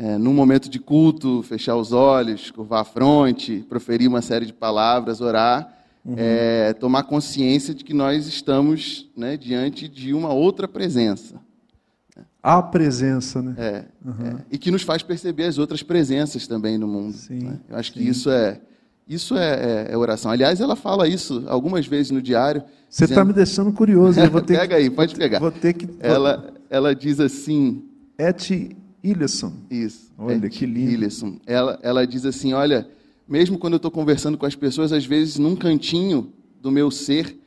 é, 0.00 0.16
num 0.16 0.32
momento 0.32 0.70
de 0.70 0.78
culto, 0.78 1.42
fechar 1.42 1.76
os 1.76 1.92
olhos, 1.92 2.50
curvar 2.50 2.80
a 2.80 2.84
fronte, 2.84 3.66
proferir 3.68 4.08
uma 4.08 4.22
série 4.22 4.46
de 4.46 4.52
palavras, 4.52 5.20
orar, 5.20 5.76
uhum. 6.02 6.14
é, 6.16 6.72
tomar 6.72 7.02
consciência 7.02 7.74
de 7.74 7.84
que 7.84 7.92
nós 7.92 8.26
estamos 8.26 9.10
né, 9.14 9.36
diante 9.36 9.86
de 9.86 10.14
uma 10.14 10.32
outra 10.32 10.66
presença. 10.66 11.34
A 12.42 12.62
presença, 12.62 13.42
né? 13.42 13.54
É, 13.58 13.84
uhum. 14.02 14.26
é, 14.26 14.36
e 14.50 14.56
que 14.56 14.70
nos 14.70 14.80
faz 14.80 15.02
perceber 15.02 15.44
as 15.44 15.58
outras 15.58 15.82
presenças 15.82 16.46
também 16.46 16.78
no 16.78 16.88
mundo. 16.88 17.12
Sim, 17.12 17.40
né? 17.40 17.60
Eu 17.68 17.76
acho 17.76 17.92
sim. 17.92 17.98
que 17.98 18.08
isso 18.08 18.30
é 18.30 18.58
isso 19.06 19.36
é, 19.36 19.88
é, 19.88 19.92
é, 19.92 19.96
oração. 19.98 20.30
Aliás, 20.30 20.60
ela 20.60 20.76
fala 20.76 21.06
isso 21.08 21.44
algumas 21.46 21.86
vezes 21.86 22.10
no 22.10 22.22
diário. 22.22 22.62
Você 22.88 23.04
está 23.04 23.16
dizendo... 23.16 23.26
me 23.26 23.32
deixando 23.34 23.72
curioso. 23.72 24.18
Eu 24.18 24.30
vou 24.30 24.40
ter 24.40 24.56
Pega 24.60 24.68
que, 24.68 24.82
aí, 24.82 24.88
pode 24.88 25.14
pegar. 25.14 25.40
Vou 25.40 25.50
ter 25.50 25.74
que. 25.74 25.86
Ela, 26.00 26.54
ela 26.70 26.94
diz 26.94 27.20
assim. 27.20 27.84
Et 28.16 28.76
Illerson. 29.02 29.52
Isso. 29.70 30.12
Olha, 30.18 30.46
é 30.46 30.48
que 30.48 30.66
lindo. 30.66 30.90
Illerson. 30.90 31.38
Ela, 31.46 31.78
ela 31.82 32.06
diz 32.06 32.24
assim, 32.26 32.52
olha, 32.52 32.88
mesmo 33.28 33.58
quando 33.58 33.74
eu 33.74 33.78
estou 33.78 33.90
conversando 33.90 34.36
com 34.36 34.46
as 34.46 34.54
pessoas, 34.54 34.92
às 34.92 35.04
vezes, 35.06 35.38
num 35.38 35.56
cantinho 35.56 36.32
do 36.60 36.70
meu 36.70 36.90
ser, 36.90 37.39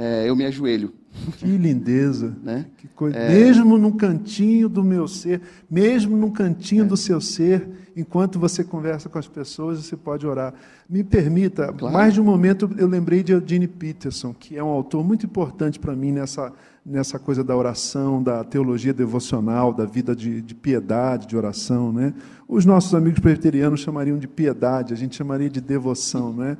é, 0.00 0.28
eu 0.28 0.36
me 0.36 0.46
ajoelho. 0.46 0.92
Que 1.38 1.44
lindeza. 1.44 2.36
né? 2.40 2.66
Que 2.76 2.86
coisa. 2.86 3.16
É... 3.16 3.28
Mesmo 3.28 3.76
num 3.76 3.90
cantinho 3.90 4.68
do 4.68 4.84
meu 4.84 5.08
ser, 5.08 5.40
mesmo 5.68 6.16
num 6.16 6.30
cantinho 6.30 6.84
é. 6.84 6.86
do 6.86 6.96
seu 6.96 7.20
ser, 7.20 7.68
enquanto 7.96 8.38
você 8.38 8.62
conversa 8.62 9.08
com 9.08 9.18
as 9.18 9.26
pessoas, 9.26 9.84
você 9.84 9.96
pode 9.96 10.24
orar. 10.24 10.54
Me 10.88 11.02
permita, 11.02 11.72
claro. 11.72 11.92
mais 11.92 12.14
de 12.14 12.20
um 12.20 12.24
momento 12.24 12.70
eu 12.78 12.86
lembrei 12.86 13.24
de 13.24 13.32
Eugene 13.32 13.66
Peterson, 13.66 14.32
que 14.32 14.56
é 14.56 14.62
um 14.62 14.68
autor 14.68 15.04
muito 15.04 15.26
importante 15.26 15.80
para 15.80 15.96
mim 15.96 16.12
nessa, 16.12 16.52
nessa 16.86 17.18
coisa 17.18 17.42
da 17.42 17.56
oração, 17.56 18.22
da 18.22 18.44
teologia 18.44 18.94
devocional, 18.94 19.72
da 19.72 19.84
vida 19.84 20.14
de, 20.14 20.40
de 20.40 20.54
piedade, 20.54 21.26
de 21.26 21.36
oração. 21.36 21.92
Né? 21.92 22.14
Os 22.46 22.64
nossos 22.64 22.94
amigos 22.94 23.18
presbiterianos 23.18 23.80
chamariam 23.80 24.16
de 24.16 24.28
piedade, 24.28 24.94
a 24.94 24.96
gente 24.96 25.16
chamaria 25.16 25.50
de 25.50 25.60
devoção. 25.60 26.32
Né? 26.32 26.56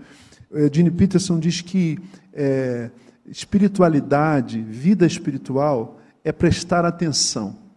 Eugene 0.51 0.91
Peterson 0.91 1.39
diz 1.39 1.61
que 1.61 2.01
é, 2.33 2.91
espiritualidade, 3.31 4.61
vida 4.63 5.07
espiritual, 5.07 5.99
é 6.25 6.33
prestar 6.33 6.85
atenção 6.85 7.69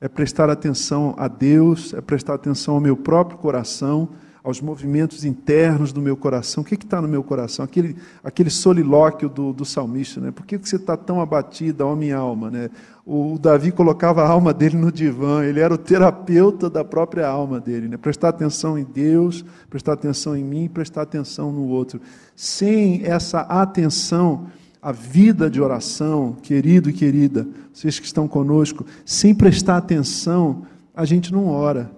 é 0.00 0.08
prestar 0.08 0.48
atenção 0.48 1.14
a 1.18 1.26
Deus, 1.26 1.92
é 1.92 2.00
prestar 2.00 2.34
atenção 2.34 2.74
ao 2.74 2.80
meu 2.80 2.96
próprio 2.96 3.38
coração, 3.38 4.10
aos 4.44 4.60
movimentos 4.60 5.24
internos 5.24 5.92
do 5.92 6.00
meu 6.00 6.16
coração. 6.16 6.62
O 6.62 6.64
que 6.64 6.74
está 6.76 7.02
no 7.02 7.08
meu 7.08 7.22
coração? 7.22 7.64
Aquele, 7.64 7.96
aquele 8.22 8.48
solilóquio 8.48 9.28
do, 9.28 9.52
do 9.52 9.64
salmista, 9.64 10.20
né? 10.20 10.30
Por 10.30 10.46
que 10.46 10.56
você 10.56 10.76
está 10.76 10.96
tão 10.96 11.20
abatida, 11.20 11.84
ó 11.84 11.96
minha 11.96 12.16
alma? 12.16 12.48
Né? 12.48 12.70
O, 13.04 13.34
o, 13.34 13.38
Davi 13.38 13.72
colocava 13.72 14.22
a 14.22 14.28
alma 14.28 14.54
dele 14.54 14.76
no 14.76 14.92
divã, 14.92 15.44
ele 15.44 15.58
era 15.58 15.74
o 15.74 15.78
terapeuta 15.78 16.70
da 16.70 16.84
própria 16.84 17.26
alma 17.26 17.58
dele. 17.58 17.88
Né? 17.88 17.96
Prestar 17.96 18.28
atenção 18.28 18.78
em 18.78 18.84
Deus, 18.84 19.44
prestar 19.68 19.94
atenção 19.94 20.36
em 20.36 20.44
mim, 20.44 20.68
prestar 20.68 21.02
atenção 21.02 21.52
no 21.52 21.66
outro. 21.66 22.00
Sem 22.36 23.04
essa 23.04 23.40
atenção, 23.40 24.46
a 24.80 24.92
vida 24.92 25.50
de 25.50 25.60
oração, 25.60 26.36
querido 26.42 26.88
e 26.88 26.92
querida, 26.92 27.46
vocês 27.72 27.98
que 27.98 28.06
estão 28.06 28.28
conosco, 28.28 28.86
sem 29.04 29.34
prestar 29.34 29.76
atenção, 29.76 30.62
a 30.94 31.04
gente 31.04 31.32
não 31.32 31.48
ora. 31.48 31.90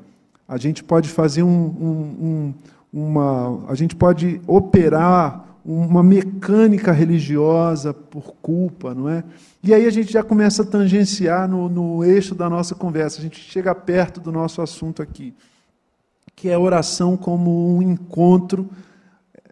A 0.49 0.57
gente 0.57 0.83
pode 0.83 1.09
fazer 1.09 1.43
um, 1.43 1.49
um, 1.49 2.27
um, 2.27 2.55
uma. 2.93 3.67
A 3.69 3.75
gente 3.75 3.95
pode 3.95 4.41
operar 4.47 5.45
uma 5.65 6.03
mecânica 6.03 6.91
religiosa 6.91 7.93
por 7.93 8.35
culpa, 8.43 8.95
não 8.95 9.09
é? 9.09 9.23
E 9.63 9.75
aí 9.75 9.87
a 9.87 9.91
gente 9.91 10.13
já 10.13 10.23
começa 10.23 10.63
a 10.63 10.67
tangenciar 10.67 11.49
no, 11.49 11.69
no 11.69 12.03
eixo 12.03 12.35
da 12.35 12.49
nossa 12.49 12.75
conversa, 12.75 13.19
a 13.19 13.23
gente 13.23 13.39
chega 13.39 13.75
perto 13.75 14.21
do 14.21 14.33
nosso 14.33 14.63
assunto 14.63 15.03
aqui, 15.03 15.35
que 16.35 16.49
é 16.49 16.59
oração 16.59 17.17
como 17.17 17.77
um 17.77 17.83
encontro 17.83 18.69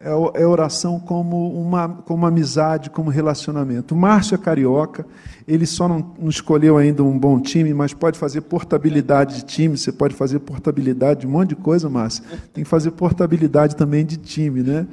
é, 0.00 0.10
é 0.10 0.46
oração 0.46 1.00
como 1.00 1.50
uma, 1.60 1.88
como 1.88 2.24
amizade, 2.24 2.90
como 2.90 3.10
relacionamento. 3.10 3.94
O 3.94 3.98
Márcio 3.98 4.34
é 4.34 4.38
carioca, 4.38 5.04
ele 5.46 5.66
só 5.66 5.88
não, 5.88 6.14
não, 6.18 6.28
escolheu 6.28 6.76
ainda 6.76 7.02
um 7.02 7.18
bom 7.18 7.40
time, 7.40 7.74
mas 7.74 7.92
pode 7.92 8.18
fazer 8.18 8.42
portabilidade 8.42 9.36
de 9.36 9.44
time, 9.44 9.76
você 9.76 9.90
pode 9.90 10.14
fazer 10.14 10.38
portabilidade 10.40 11.20
de 11.20 11.26
um 11.26 11.30
monte 11.30 11.50
de 11.50 11.56
coisa, 11.56 11.88
Márcio. 11.88 12.22
Tem 12.52 12.62
que 12.62 12.70
fazer 12.70 12.92
portabilidade 12.92 13.74
também 13.74 14.04
de 14.06 14.16
time, 14.16 14.62
né? 14.62 14.86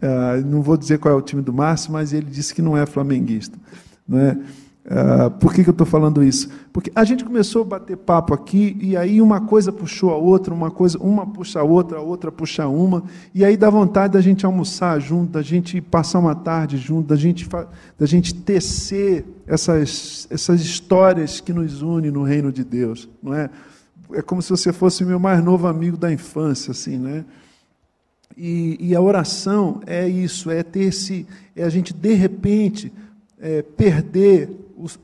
Ah, 0.00 0.36
não 0.44 0.62
vou 0.62 0.76
dizer 0.76 0.98
qual 0.98 1.14
é 1.14 1.16
o 1.16 1.22
time 1.22 1.42
do 1.42 1.52
Márcio, 1.52 1.92
mas 1.92 2.12
ele 2.12 2.26
disse 2.26 2.54
que 2.54 2.62
não 2.62 2.76
é 2.76 2.86
flamenguista. 2.86 3.58
Não 4.06 4.18
é? 4.18 4.38
Uh, 4.84 5.30
por 5.38 5.54
que, 5.54 5.62
que 5.62 5.70
eu 5.70 5.72
estou 5.72 5.86
falando 5.86 6.24
isso? 6.24 6.48
Porque 6.72 6.90
a 6.92 7.04
gente 7.04 7.24
começou 7.24 7.62
a 7.62 7.64
bater 7.64 7.96
papo 7.96 8.34
aqui 8.34 8.76
e 8.80 8.96
aí 8.96 9.22
uma 9.22 9.40
coisa 9.40 9.70
puxou 9.70 10.10
a 10.10 10.16
outra, 10.16 10.52
uma 10.52 10.72
coisa, 10.72 10.98
uma 10.98 11.24
puxa 11.24 11.60
a 11.60 11.62
outra, 11.62 11.98
a 11.98 12.00
outra 12.00 12.32
puxa 12.32 12.66
uma, 12.66 13.04
e 13.32 13.44
aí 13.44 13.56
dá 13.56 13.70
vontade 13.70 14.14
da 14.14 14.20
gente 14.20 14.44
almoçar 14.44 15.00
junto, 15.00 15.30
da 15.30 15.42
gente 15.42 15.80
passar 15.80 16.18
uma 16.18 16.34
tarde 16.34 16.78
junto, 16.78 17.06
da 17.06 17.14
gente, 17.14 17.48
da 17.96 18.06
gente 18.06 18.34
tecer 18.34 19.24
essas, 19.46 20.26
essas 20.28 20.60
histórias 20.60 21.40
que 21.40 21.52
nos 21.52 21.80
unem 21.80 22.10
no 22.10 22.24
reino 22.24 22.50
de 22.50 22.64
Deus, 22.64 23.08
não 23.22 23.32
é? 23.34 23.50
É 24.14 24.20
como 24.20 24.42
se 24.42 24.50
você 24.50 24.72
fosse 24.72 25.04
meu 25.04 25.20
mais 25.20 25.42
novo 25.44 25.68
amigo 25.68 25.96
da 25.96 26.12
infância, 26.12 26.72
assim, 26.72 26.98
né? 26.98 27.24
E, 28.36 28.76
e 28.80 28.96
a 28.96 29.00
oração 29.00 29.80
é 29.86 30.08
isso, 30.08 30.50
é 30.50 30.64
ter 30.64 30.84
esse, 30.84 31.24
é 31.54 31.62
a 31.62 31.68
gente 31.68 31.94
de 31.94 32.14
repente 32.14 32.92
é, 33.40 33.62
perder 33.62 34.50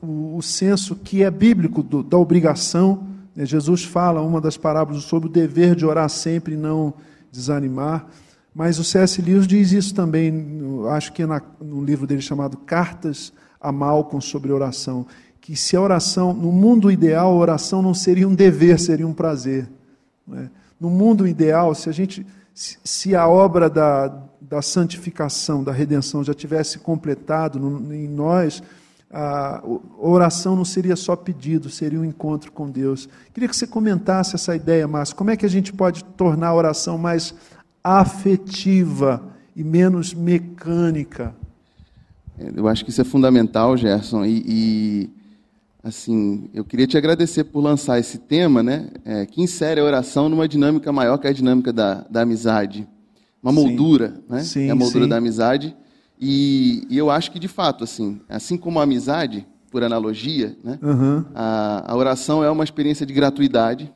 o, 0.01 0.37
o, 0.37 0.41
senso 0.41 0.95
que 0.95 1.23
é 1.23 1.31
bíblico 1.31 1.81
do, 1.81 2.03
da 2.03 2.17
obrigação. 2.17 3.07
Né? 3.35 3.45
Jesus 3.45 3.83
fala, 3.83 4.21
uma 4.21 4.41
das 4.41 4.57
parábolas, 4.57 5.03
sobre 5.03 5.29
o 5.29 5.31
dever 5.31 5.75
de 5.75 5.85
orar 5.85 6.09
sempre 6.09 6.53
e 6.53 6.57
não 6.57 6.93
desanimar. 7.31 8.07
Mas 8.53 8.79
o 8.79 8.83
C.S. 8.83 9.21
Lewis 9.21 9.47
diz 9.47 9.71
isso 9.71 9.93
também, 9.93 10.59
acho 10.89 11.13
que 11.13 11.25
na, 11.25 11.41
no 11.61 11.83
livro 11.83 12.05
dele 12.05 12.21
chamado 12.21 12.57
Cartas 12.57 13.31
a 13.61 13.71
Malcolm 13.71 14.21
sobre 14.21 14.51
oração, 14.51 15.05
que 15.41 15.55
se 15.55 15.75
a 15.75 15.81
oração, 15.81 16.33
no 16.33 16.51
mundo 16.51 16.91
ideal, 16.91 17.31
a 17.31 17.35
oração 17.35 17.81
não 17.81 17.93
seria 17.93 18.27
um 18.27 18.35
dever, 18.35 18.79
seria 18.79 19.07
um 19.07 19.13
prazer. 19.13 19.69
É? 20.33 20.47
No 20.79 20.89
mundo 20.89 21.27
ideal, 21.27 21.75
se 21.75 21.89
a 21.89 21.91
gente, 21.91 22.25
se, 22.53 23.15
a 23.15 23.27
obra 23.27 23.69
da, 23.69 24.23
da 24.39 24.61
santificação, 24.61 25.63
da 25.63 25.71
redenção 25.71 26.23
já 26.23 26.33
tivesse 26.33 26.79
completado 26.79 27.59
em 27.93 28.07
nós, 28.07 28.63
a 29.11 29.63
oração 29.97 30.55
não 30.55 30.65
seria 30.65 30.95
só 30.95 31.15
pedido, 31.15 31.69
seria 31.69 31.99
um 31.99 32.05
encontro 32.05 32.51
com 32.51 32.69
Deus. 32.69 33.09
Queria 33.33 33.49
que 33.49 33.55
você 33.55 33.65
comentasse 33.65 34.35
essa 34.35 34.55
ideia, 34.55 34.87
Márcio. 34.87 35.15
Como 35.15 35.31
é 35.31 35.37
que 35.37 35.45
a 35.45 35.49
gente 35.49 35.73
pode 35.73 36.03
tornar 36.03 36.49
a 36.49 36.55
oração 36.55 36.97
mais 36.97 37.33
afetiva 37.83 39.23
e 39.55 39.63
menos 39.63 40.13
mecânica? 40.13 41.35
Eu 42.55 42.67
acho 42.67 42.85
que 42.85 42.91
isso 42.91 43.01
é 43.01 43.03
fundamental, 43.03 43.75
Gerson. 43.75 44.23
E, 44.25 44.43
e 44.45 45.09
assim, 45.83 46.47
eu 46.53 46.63
queria 46.63 46.85
te 46.85 46.97
agradecer 46.97 47.45
por 47.45 47.61
lançar 47.61 47.99
esse 47.99 48.19
tema, 48.19 48.61
né? 48.61 48.91
É, 49.03 49.25
que 49.25 49.41
insere 49.41 49.81
a 49.81 49.83
oração 49.83 50.29
numa 50.29 50.47
dinâmica 50.47 50.91
maior 50.91 51.17
que 51.17 51.27
a 51.27 51.33
dinâmica 51.33 51.73
da, 51.73 52.05
da 52.09 52.21
amizade. 52.21 52.87
Uma 53.41 53.51
moldura, 53.51 54.09
sim. 54.09 54.23
né? 54.29 54.43
Sim, 54.43 54.67
é 54.67 54.71
a 54.71 54.75
moldura 54.75 55.05
sim. 55.05 55.09
da 55.09 55.17
amizade 55.17 55.75
e, 56.19 56.85
e, 56.89 56.97
eu 56.97 57.09
acho 57.09 57.31
que, 57.31 57.39
de 57.39 57.47
fato, 57.47 57.83
assim, 57.83 58.19
assim 58.27 58.57
como 58.57 58.79
a 58.79 58.83
amizade, 58.83 59.47
por 59.71 59.83
analogia, 59.83 60.57
né, 60.63 60.77
uhum. 60.81 61.23
a, 61.33 61.91
a, 61.91 61.95
oração 61.95 62.43
é 62.43 62.49
uma 62.49 62.63
experiência 62.63 63.05
de 63.05 63.13
gratuidade. 63.13 63.91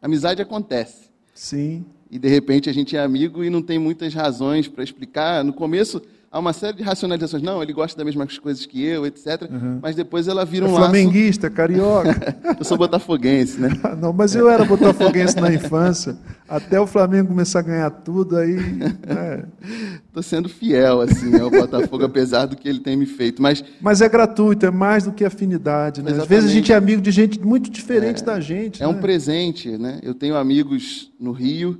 A 0.00 0.06
amizade 0.06 0.42
acontece. 0.42 1.10
Sim. 1.34 1.84
E, 2.10 2.18
de 2.18 2.28
repente, 2.28 2.68
a 2.68 2.72
gente 2.72 2.96
é 2.96 3.00
amigo 3.00 3.44
e 3.44 3.50
não 3.50 3.62
tem 3.62 3.78
muitas 3.78 4.14
razões 4.14 4.66
para 4.66 4.82
explicar. 4.82 5.44
No 5.44 5.52
começo, 5.52 6.02
há 6.30 6.38
uma 6.38 6.52
série 6.52 6.76
de 6.76 6.82
racionalizações. 6.82 7.42
Não, 7.42 7.62
ele 7.62 7.72
gosta 7.72 7.96
das 7.96 8.04
mesmas 8.04 8.38
coisas 8.38 8.64
que 8.66 8.84
eu, 8.84 9.06
etc. 9.06 9.48
Uhum. 9.50 9.78
Mas 9.82 9.94
depois 9.96 10.28
ela 10.28 10.44
vira 10.44 10.66
é 10.66 10.68
um 10.68 10.74
flamenguista, 10.74 11.46
laço... 11.46 11.56
carioca. 11.56 12.36
eu 12.58 12.64
sou 12.64 12.76
botafoguense, 12.76 13.60
né? 13.60 13.68
não, 14.00 14.12
mas 14.12 14.34
eu 14.34 14.48
era 14.48 14.64
botafoguense 14.64 15.36
na 15.40 15.52
infância. 15.52 16.16
Até 16.48 16.80
o 16.80 16.86
Flamengo 16.86 17.28
começar 17.28 17.60
a 17.60 17.62
ganhar 17.62 17.90
tudo, 17.90 18.36
aí... 18.36 18.56
Estou 20.06 20.20
é. 20.20 20.22
sendo 20.22 20.48
fiel, 20.48 21.00
assim, 21.00 21.38
ao 21.38 21.50
Botafogo, 21.50 22.04
apesar 22.04 22.46
do 22.46 22.56
que 22.56 22.68
ele 22.68 22.80
tem 22.80 22.96
me 22.96 23.06
feito. 23.06 23.42
Mas, 23.42 23.62
mas 23.80 24.00
é 24.00 24.08
gratuito, 24.08 24.64
é 24.64 24.70
mais 24.70 25.04
do 25.04 25.12
que 25.12 25.24
afinidade. 25.24 26.02
Né? 26.02 26.12
Às 26.12 26.26
vezes 26.26 26.50
a 26.50 26.52
gente 26.52 26.72
é 26.72 26.76
amigo 26.76 27.02
de 27.02 27.10
gente 27.10 27.40
muito 27.40 27.70
diferente 27.70 28.22
é, 28.22 28.24
da 28.24 28.40
gente. 28.40 28.82
É 28.82 28.86
né? 28.86 28.92
um 28.92 29.00
presente, 29.00 29.76
né? 29.76 30.00
Eu 30.02 30.14
tenho 30.14 30.36
amigos 30.36 31.12
no 31.18 31.32
Rio 31.32 31.78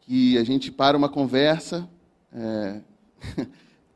que 0.00 0.36
a 0.38 0.44
gente 0.44 0.70
para 0.70 0.96
uma 0.96 1.08
conversa... 1.08 1.88
É... 2.32 2.76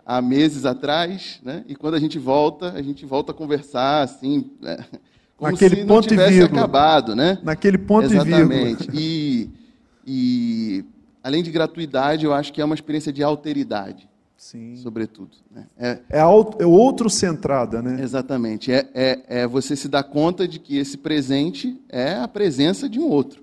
há 0.09 0.23
meses 0.23 0.64
atrás, 0.64 1.38
né? 1.44 1.62
e 1.68 1.77
quando 1.77 1.92
a 1.92 2.01
gente 2.01 2.18
volta, 2.18 2.73
a 2.73 2.81
gente 2.81 3.05
volta 3.05 3.33
a 3.33 3.35
conversar 3.35 4.03
assim, 4.03 4.51
né? 4.59 4.79
como 5.37 5.53
Naquele 5.53 5.77
se 5.77 5.83
ponto 5.83 5.90
não 5.90 6.01
tivesse 6.01 6.42
acabado. 6.42 7.14
Né? 7.14 7.38
Naquele 7.42 7.77
ponto 7.77 8.07
Exatamente. 8.07 8.88
e. 8.94 9.51
E, 10.11 10.87
além 11.23 11.42
de 11.42 11.51
gratuidade, 11.51 12.25
eu 12.25 12.33
acho 12.33 12.51
que 12.51 12.62
é 12.62 12.64
uma 12.64 12.75
experiência 12.75 13.12
de 13.12 13.23
alteridade. 13.23 14.09
Sim. 14.38 14.75
Sobretudo. 14.77 15.37
Né? 15.55 15.66
É, 15.77 15.99
é, 16.09 16.21
é 16.21 16.66
outro 16.66 17.11
centrada, 17.11 17.83
né? 17.83 18.03
Exatamente. 18.03 18.73
É, 18.73 18.88
é, 18.94 19.23
é 19.29 19.47
você 19.47 19.77
se 19.77 19.87
dar 19.87 20.05
conta 20.05 20.49
de 20.49 20.59
que 20.59 20.79
esse 20.79 20.97
presente 20.97 21.79
é 21.90 22.14
a 22.14 22.27
presença 22.27 22.88
de 22.88 22.99
um 22.99 23.07
outro. 23.07 23.42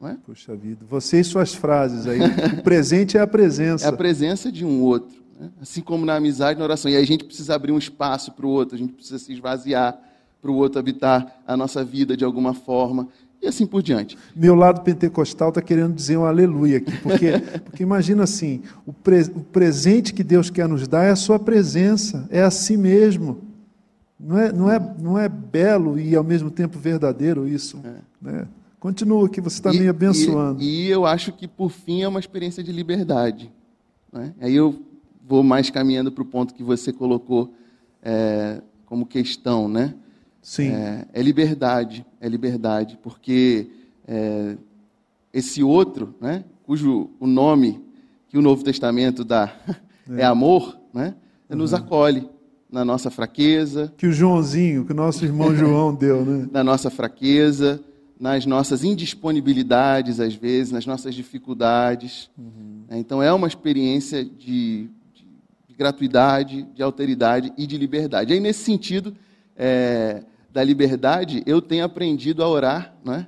Não 0.00 0.08
é? 0.08 0.16
Puxa 0.24 0.54
vida, 0.54 0.84
você 0.88 1.18
e 1.18 1.24
suas 1.24 1.52
frases 1.52 2.06
aí. 2.06 2.20
o 2.60 2.62
presente 2.62 3.16
é 3.16 3.20
a 3.20 3.26
presença. 3.26 3.86
É 3.86 3.88
a 3.88 3.92
presença 3.92 4.52
de 4.52 4.64
um 4.64 4.82
outro. 4.82 5.23
Né? 5.38 5.50
Assim 5.60 5.80
como 5.80 6.04
na 6.06 6.16
amizade, 6.16 6.58
na 6.58 6.64
oração. 6.64 6.90
E 6.90 6.96
aí 6.96 7.02
a 7.02 7.06
gente 7.06 7.24
precisa 7.24 7.54
abrir 7.54 7.72
um 7.72 7.78
espaço 7.78 8.32
para 8.32 8.46
o 8.46 8.50
outro, 8.50 8.74
a 8.74 8.78
gente 8.78 8.92
precisa 8.92 9.18
se 9.18 9.32
esvaziar 9.32 9.98
para 10.40 10.50
o 10.50 10.56
outro 10.56 10.78
habitar 10.78 11.42
a 11.46 11.56
nossa 11.56 11.84
vida 11.84 12.16
de 12.16 12.24
alguma 12.24 12.54
forma. 12.54 13.08
E 13.40 13.46
assim 13.46 13.66
por 13.66 13.82
diante. 13.82 14.16
Meu 14.34 14.54
lado 14.54 14.80
pentecostal 14.80 15.50
está 15.50 15.60
querendo 15.60 15.94
dizer 15.94 16.16
um 16.16 16.24
aleluia 16.24 16.78
aqui, 16.78 16.96
porque, 16.98 17.32
porque 17.64 17.82
imagina 17.82 18.22
assim: 18.22 18.62
o, 18.86 18.92
pre, 18.92 19.22
o 19.34 19.40
presente 19.40 20.14
que 20.14 20.24
Deus 20.24 20.48
quer 20.48 20.66
nos 20.66 20.88
dar 20.88 21.04
é 21.04 21.10
a 21.10 21.16
Sua 21.16 21.38
presença, 21.38 22.26
é 22.30 22.42
a 22.42 22.50
si 22.50 22.76
mesmo. 22.76 23.42
Não 24.18 24.38
é, 24.38 24.52
não 24.52 24.70
é, 24.70 24.94
não 24.98 25.18
é 25.18 25.28
belo 25.28 25.98
e 25.98 26.16
ao 26.16 26.24
mesmo 26.24 26.50
tempo 26.50 26.78
verdadeiro 26.78 27.46
isso? 27.46 27.82
É. 27.84 27.96
Né? 28.22 28.48
Continua 28.80 29.28
que 29.28 29.40
você 29.40 29.56
está 29.56 29.72
me 29.72 29.88
abençoando. 29.88 30.62
E, 30.62 30.86
e, 30.86 30.90
eu 30.90 31.04
acho 31.04 31.32
que, 31.32 31.48
por 31.48 31.70
fim, 31.70 32.02
é 32.02 32.08
uma 32.08 32.20
experiência 32.20 32.62
de 32.62 32.70
liberdade. 32.70 33.52
Né? 34.12 34.32
Aí 34.40 34.54
eu 34.54 34.78
vou 35.26 35.42
mais 35.42 35.70
caminhando 35.70 36.12
para 36.12 36.22
o 36.22 36.26
ponto 36.26 36.54
que 36.54 36.62
você 36.62 36.92
colocou 36.92 37.54
é, 38.02 38.60
como 38.84 39.06
questão, 39.06 39.68
né? 39.68 39.94
Sim. 40.42 40.68
É, 40.68 41.06
é, 41.12 41.22
liberdade, 41.22 42.04
é 42.20 42.28
liberdade, 42.28 42.98
porque 43.02 43.70
é, 44.06 44.56
esse 45.32 45.62
outro, 45.62 46.14
né, 46.20 46.44
cujo 46.64 47.10
o 47.18 47.26
nome 47.26 47.82
que 48.28 48.36
o 48.36 48.42
Novo 48.42 48.62
Testamento 48.62 49.24
dá 49.24 49.50
é, 50.10 50.20
é 50.20 50.24
amor, 50.24 50.78
né, 50.92 51.14
uhum. 51.48 51.56
nos 51.56 51.72
acolhe 51.72 52.28
na 52.70 52.84
nossa 52.84 53.10
fraqueza. 53.10 53.90
Que 53.96 54.06
o 54.06 54.12
Joãozinho, 54.12 54.84
que 54.84 54.92
o 54.92 54.94
nosso 54.94 55.24
irmão 55.24 55.54
João 55.56 55.94
deu, 55.94 56.24
né? 56.24 56.48
Na 56.52 56.62
nossa 56.62 56.90
fraqueza, 56.90 57.80
nas 58.20 58.44
nossas 58.44 58.84
indisponibilidades, 58.84 60.20
às 60.20 60.34
vezes, 60.34 60.72
nas 60.72 60.84
nossas 60.84 61.14
dificuldades. 61.14 62.28
Uhum. 62.36 62.84
Então, 62.90 63.22
é 63.22 63.32
uma 63.32 63.46
experiência 63.46 64.24
de 64.24 64.88
de 65.74 65.78
gratuidade, 65.78 66.62
de 66.72 66.82
alteridade 66.82 67.52
e 67.58 67.66
de 67.66 67.76
liberdade. 67.76 68.32
Aí, 68.32 68.38
nesse 68.38 68.62
sentido 68.62 69.14
é, 69.56 70.22
da 70.52 70.62
liberdade, 70.62 71.42
eu 71.46 71.60
tenho 71.60 71.84
aprendido 71.84 72.42
a 72.42 72.48
orar, 72.48 72.94
né? 73.04 73.26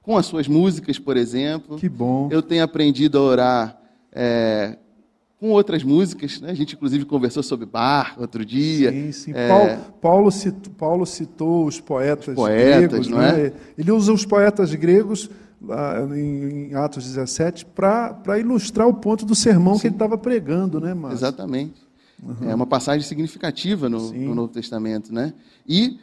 com 0.00 0.16
as 0.16 0.24
suas 0.24 0.48
músicas, 0.48 0.98
por 0.98 1.18
exemplo. 1.18 1.76
Que 1.76 1.88
bom. 1.88 2.28
Eu 2.32 2.40
tenho 2.40 2.64
aprendido 2.64 3.18
a 3.18 3.20
orar 3.20 3.82
é, 4.10 4.78
com 5.38 5.50
outras 5.50 5.84
músicas. 5.84 6.40
Né? 6.40 6.50
A 6.50 6.54
gente, 6.54 6.74
inclusive, 6.74 7.04
conversou 7.04 7.42
sobre 7.42 7.66
bar 7.66 8.14
outro 8.18 8.42
dia. 8.42 8.90
Sim, 8.90 9.12
sim. 9.12 9.32
É... 9.34 9.48
Paulo, 9.48 9.78
Paulo, 10.00 10.30
citou, 10.30 10.72
Paulo, 10.72 11.06
citou, 11.06 11.66
os 11.66 11.78
poetas, 11.78 12.28
os 12.28 12.34
poetas 12.34 12.88
gregos. 12.88 13.08
Não 13.08 13.20
é? 13.22 13.36
Né? 13.36 13.52
Ele 13.76 13.92
usa 13.92 14.10
os 14.10 14.24
poetas 14.24 14.74
gregos 14.74 15.28
em 16.16 16.74
Atos 16.74 17.04
17 17.04 17.66
para 17.66 18.38
ilustrar 18.38 18.86
o 18.86 18.94
ponto 18.94 19.26
do 19.26 19.34
sermão 19.34 19.74
Sim. 19.74 19.80
que 19.80 19.86
ele 19.88 19.94
estava 19.94 20.16
pregando, 20.16 20.80
né, 20.80 20.94
Márcio? 20.94 21.18
Exatamente. 21.18 21.88
Uhum. 22.22 22.50
É 22.50 22.54
uma 22.54 22.66
passagem 22.66 23.06
significativa 23.06 23.88
no, 23.88 24.12
no, 24.12 24.34
Novo 24.34 24.52
Testamento, 24.52 25.12
né? 25.12 25.32
E 25.66 25.98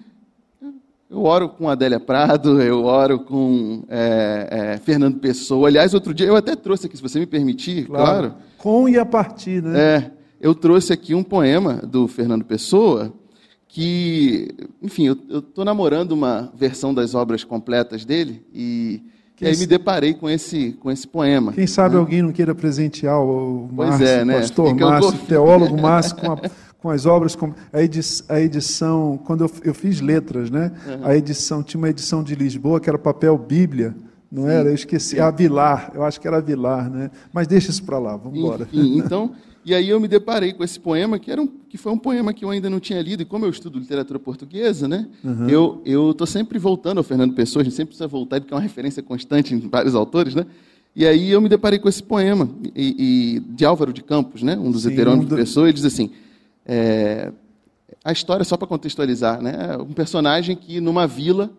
eu 1.10 1.24
oro 1.24 1.50
com 1.50 1.70
Adélia 1.70 2.00
Prado, 2.00 2.62
eu 2.62 2.84
oro 2.84 3.20
com 3.20 3.84
é, 3.90 4.48
é, 4.50 4.78
Fernando 4.78 5.20
Pessoa. 5.20 5.68
Aliás, 5.68 5.94
outro 5.94 6.14
dia 6.14 6.28
eu 6.28 6.36
até 6.36 6.56
trouxe 6.56 6.88
aqui, 6.88 6.96
se 6.96 7.04
você 7.04 7.20
me 7.20 7.26
permitir, 7.26 7.86
claro. 7.86 8.30
claro. 8.30 8.34
Com 8.58 8.90
e 8.90 8.98
a 8.98 9.06
partir, 9.06 9.62
né? 9.62 9.80
É, 9.80 10.12
eu 10.40 10.56
trouxe 10.56 10.94
aqui 10.94 11.14
um 11.14 11.24
poema 11.24 11.76
do 11.76 12.08
Fernando 12.08 12.44
Pessoa 12.44 13.14
que, 13.68 14.56
enfim, 14.82 15.08
eu 15.08 15.40
estou 15.40 15.66
namorando 15.66 16.14
uma 16.14 16.52
versão 16.56 16.94
das 16.94 17.14
obras 17.14 17.44
completas 17.44 18.06
dele 18.06 18.46
e 18.54 19.04
e 19.42 19.48
aí 19.48 19.58
me 19.58 19.66
deparei 19.66 20.14
com 20.14 20.30
esse, 20.30 20.74
com 20.74 20.90
esse 20.90 21.08
poema. 21.08 21.52
Quem 21.52 21.68
sabe 21.68 21.96
né? 21.96 22.00
alguém 22.00 22.22
não 22.22 22.32
queira 22.32 22.56
presentear 22.56 23.22
o 23.22 23.70
Márcio, 23.72 24.08
é, 24.08 24.24
né? 24.24 24.40
pastor 24.40 24.70
Fica 24.70 24.86
Márcio, 24.86 25.12
tô... 25.12 25.26
teólogo 25.26 25.82
Márcio, 25.82 26.16
com, 26.16 26.32
a, 26.32 26.38
com, 26.80 26.90
as 26.90 27.06
obras, 27.06 27.36
com 27.36 27.54
a, 27.74 27.82
edição, 27.82 28.26
a 28.30 28.40
edição 28.40 29.20
quando 29.26 29.44
eu, 29.44 29.52
eu, 29.64 29.74
fiz 29.74 30.00
letras, 30.00 30.50
né? 30.50 30.72
Uhum. 30.88 31.06
A 31.06 31.16
edição, 31.18 31.62
tinha 31.62 31.80
uma 31.80 31.90
edição 31.90 32.24
de 32.24 32.34
Lisboa 32.34 32.80
que 32.80 32.90
era 32.90 32.98
papel 32.98 33.38
Bíblia, 33.38 33.94
não 34.32 34.44
sim, 34.44 34.50
era? 34.50 34.70
Eu 34.70 34.76
esqueci, 34.76 35.16
sim. 35.16 35.20
a 35.20 35.30
Vilar, 35.32 35.92
eu 35.94 36.04
acho 36.04 36.20
que 36.20 36.28
era 36.28 36.40
Vilar, 36.40 36.90
né? 36.90 37.12
Mas 37.34 37.46
deixa 37.46 37.72
isso 37.72 37.84
para 37.84 38.00
lá, 38.00 38.16
vamos 38.16 38.40
embora. 38.40 38.68
Então, 38.72 39.32
e 39.66 39.74
aí 39.74 39.90
eu 39.90 40.00
me 40.00 40.08
deparei 40.08 40.54
com 40.54 40.64
esse 40.64 40.80
poema, 40.80 41.18
que, 41.18 41.32
era 41.32 41.42
um, 41.42 41.48
que 41.48 41.76
foi 41.76 41.92
um 41.92 41.98
poema 41.98 42.32
que 42.32 42.46
eu 42.46 42.52
ainda 42.52 42.70
não 42.70 42.80
tinha 42.80 43.02
lido, 43.02 43.24
e 43.24 43.26
como 43.26 43.46
eu 43.46 43.50
estudo 43.50 43.80
literatura 43.80 44.20
portuguesa, 44.20 44.88
né, 44.88 45.08
uhum. 45.24 45.50
eu 45.84 46.12
estou 46.12 46.28
sempre 46.28 46.60
voltando 46.60 47.00
ao 47.00 47.04
Fernando 47.04 47.34
Pessoa, 47.34 47.62
a 47.62 47.64
gente 47.64 47.76
sempre 47.76 47.88
precisa 47.88 48.08
voltar, 48.08 48.40
porque 48.40 48.54
é 48.54 48.56
uma 48.56 48.62
referência 48.62 49.02
constante 49.02 49.56
em 49.56 49.60
vários 49.60 49.96
autores, 49.96 50.36
né? 50.36 50.46
E 50.96 51.06
aí 51.06 51.32
eu 51.32 51.42
me 51.42 51.50
deparei 51.50 51.80
com 51.80 51.90
esse 51.90 52.04
poema, 52.04 52.48
e, 52.76 52.96
e 53.36 53.40
de 53.40 53.66
Álvaro 53.66 53.92
de 53.92 54.04
Campos, 54.04 54.44
né, 54.44 54.56
um 54.56 54.70
dos 54.70 54.84
Sim, 54.84 54.92
heterônimos 54.92 55.26
do... 55.26 55.36
de 55.36 55.42
Pessoa, 55.42 55.66
ele 55.66 55.74
diz 55.74 55.86
assim, 55.86 56.12
é, 56.64 57.34
a 58.04 58.12
história, 58.12 58.46
só 58.46 58.56
para 58.56 58.68
contextualizar, 58.68 59.42
né, 59.42 59.76
um 59.80 59.94
personagem 59.94 60.56
que 60.56 60.80
numa 60.80 61.08
vila 61.08 61.50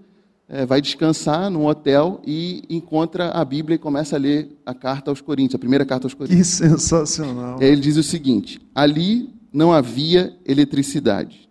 é, 0.49 0.65
vai 0.65 0.81
descansar 0.81 1.51
num 1.51 1.67
hotel 1.67 2.21
e 2.25 2.63
encontra 2.71 3.31
a 3.31 3.45
Bíblia 3.45 3.75
e 3.75 3.79
começa 3.79 4.17
a 4.17 4.19
ler 4.19 4.57
a 4.65 4.73
carta 4.73 5.11
aos 5.11 5.21
Coríntios, 5.21 5.57
a 5.57 5.59
primeira 5.59 5.85
carta 5.85 6.07
aos 6.07 6.15
Coríntios. 6.15 6.49
Que 6.49 6.69
sensacional. 6.69 7.61
Ele 7.61 7.81
diz 7.81 7.97
o 7.97 8.03
seguinte: 8.03 8.61
ali 8.75 9.31
não 9.53 9.73
havia 9.73 10.37
eletricidade. 10.45 11.49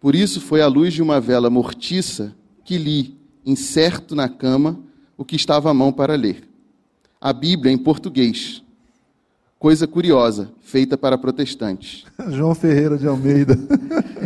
Por 0.00 0.14
isso 0.14 0.40
foi 0.40 0.60
à 0.60 0.66
luz 0.66 0.92
de 0.92 1.02
uma 1.02 1.20
vela 1.20 1.50
mortiça 1.50 2.34
que 2.64 2.76
li, 2.76 3.16
incerto 3.44 4.14
na 4.14 4.28
cama, 4.28 4.78
o 5.16 5.24
que 5.24 5.34
estava 5.34 5.70
à 5.70 5.74
mão 5.74 5.92
para 5.92 6.14
ler. 6.14 6.48
A 7.20 7.32
Bíblia 7.32 7.72
em 7.72 7.78
português. 7.78 8.62
Coisa 9.58 9.88
curiosa, 9.88 10.52
feita 10.60 10.96
para 10.96 11.18
protestantes. 11.18 12.04
João 12.30 12.54
Ferreira 12.54 12.96
de 12.96 13.08
Almeida. 13.08 13.58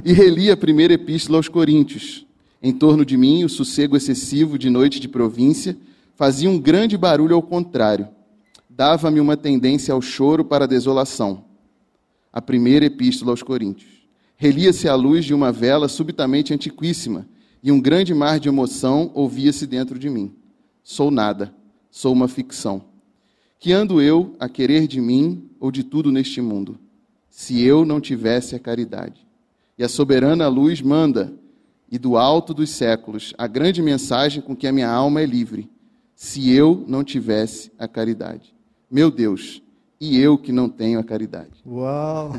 e 0.05 0.13
reli 0.13 0.51
a 0.51 0.57
primeira 0.57 0.93
epístola 0.93 1.39
aos 1.39 1.49
Coríntios 1.49 2.27
em 2.63 2.73
torno 2.73 3.05
de 3.05 3.17
mim, 3.17 3.43
o 3.43 3.49
sossego 3.49 3.97
excessivo 3.97 4.57
de 4.57 4.71
noite 4.71 5.01
de 5.01 5.09
província 5.09 5.77
fazia 6.15 6.49
um 6.49 6.61
grande 6.61 6.97
barulho 6.97 7.35
ao 7.35 7.43
contrário. 7.43 8.09
Dava-me 8.71 9.19
uma 9.19 9.37
tendência 9.37 9.93
ao 9.93 10.01
choro 10.01 10.45
para 10.45 10.65
a 10.65 10.69
desolação. 10.69 11.45
A 12.33 12.41
primeira 12.41 12.87
epístola 12.87 13.33
aos 13.33 13.43
Coríntios. 13.43 13.91
Relia-se 14.37 14.89
à 14.89 14.95
luz 14.95 15.25
de 15.25 15.35
uma 15.35 15.51
vela 15.51 15.89
subitamente 15.89 16.55
antiquíssima, 16.55 17.27
e 17.65 17.71
um 17.71 17.81
grande 17.81 18.15
mar 18.15 18.41
de 18.41 18.49
emoção 18.49 19.11
ouvia-se 19.15 19.67
dentro 19.67 19.99
de 19.99 20.09
mim. 20.09 20.33
Sou 20.83 21.11
nada, 21.11 21.55
sou 21.91 22.13
uma 22.13 22.27
ficção. 22.27 22.85
Que 23.59 23.73
ando 23.73 24.01
eu 24.01 24.35
a 24.41 24.49
querer 24.49 24.87
de 24.87 25.01
mim 25.01 25.49
ou 25.61 25.71
de 25.71 25.85
tudo 25.85 26.11
neste 26.11 26.41
mundo, 26.41 26.79
se 27.29 27.63
eu 27.63 27.85
não 27.85 28.01
tivesse 28.01 28.57
a 28.57 28.59
caridade? 28.59 29.25
E 29.79 29.85
a 29.85 29.89
soberana 29.89 30.49
luz 30.49 30.81
manda, 30.81 31.33
e 31.93 31.99
do 31.99 32.17
alto 32.17 32.55
dos 32.55 32.71
séculos 32.71 33.35
a 33.37 33.47
grande 33.47 33.83
mensagem 33.83 34.41
com 34.41 34.57
que 34.57 34.67
a 34.67 34.73
minha 34.73 34.89
alma 34.89 35.21
é 35.21 35.27
livre, 35.27 35.71
se 36.17 36.51
eu 36.51 36.83
não 36.89 37.05
tivesse 37.05 37.71
a 37.79 37.87
caridade. 37.87 38.55
Meu 38.91 39.11
Deus, 39.11 39.63
e 40.01 40.19
eu 40.19 40.39
que 40.39 40.51
não 40.53 40.71
tenho 40.71 40.99
a 40.99 41.05
caridade. 41.05 41.51
Uau! 41.67 42.35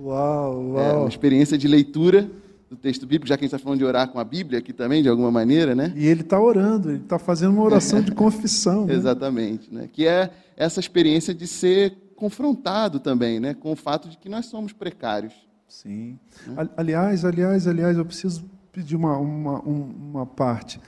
Uau, 0.00 0.64
uau. 0.64 0.80
É 0.80 0.92
uma 0.92 1.08
experiência 1.08 1.58
de 1.58 1.66
leitura 1.66 2.30
do 2.70 2.76
texto 2.76 3.04
bíblico, 3.04 3.26
já 3.26 3.36
que 3.36 3.44
a 3.44 3.46
gente 3.46 3.54
está 3.54 3.62
falando 3.62 3.80
de 3.80 3.84
orar 3.84 4.08
com 4.08 4.20
a 4.20 4.24
Bíblia 4.24 4.60
aqui 4.60 4.72
também, 4.72 5.02
de 5.02 5.08
alguma 5.08 5.30
maneira, 5.30 5.74
né? 5.74 5.92
E 5.96 6.06
ele 6.06 6.20
está 6.20 6.38
orando, 6.38 6.90
ele 6.90 7.02
está 7.02 7.18
fazendo 7.18 7.54
uma 7.54 7.64
oração 7.64 8.00
de 8.00 8.12
confissão. 8.12 8.86
Né? 8.86 8.94
Exatamente, 8.94 9.74
né? 9.74 9.88
Que 9.92 10.06
é 10.06 10.30
essa 10.56 10.78
experiência 10.78 11.34
de 11.34 11.48
ser 11.48 11.96
confrontado 12.14 13.00
também, 13.00 13.40
né? 13.40 13.54
Com 13.54 13.72
o 13.72 13.76
fato 13.76 14.08
de 14.08 14.16
que 14.16 14.28
nós 14.28 14.46
somos 14.46 14.72
precários. 14.72 15.32
Sim. 15.66 16.16
Né? 16.46 16.68
Aliás, 16.76 17.24
aliás, 17.24 17.66
aliás, 17.66 17.96
eu 17.96 18.04
preciso 18.04 18.44
pedir 18.78 18.94
uma, 18.94 19.18
uma, 19.18 19.58
uma 19.60 20.24
parte. 20.24 20.80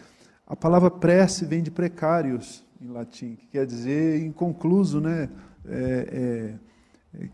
A 0.47 0.55
palavra 0.55 0.89
prece 0.89 1.45
vem 1.45 1.61
de 1.61 1.73
precários, 1.73 2.65
em 2.81 2.87
latim, 2.87 3.35
que 3.35 3.49
quer 3.49 3.67
dizer 3.67 4.23
inconcluso, 4.23 5.01
né? 5.01 5.29
É, 5.67 6.55
é, 7.17 7.21
é, 7.21 7.29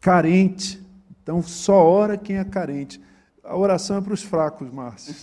carente. 0.00 0.82
Então, 1.22 1.40
só 1.40 1.74
ora 1.74 2.16
quem 2.16 2.36
é 2.36 2.44
carente. 2.44 3.00
A 3.44 3.56
oração 3.56 3.98
é 3.98 4.00
para 4.00 4.12
os 4.12 4.22
fracos, 4.22 4.72
Márcio. 4.72 5.14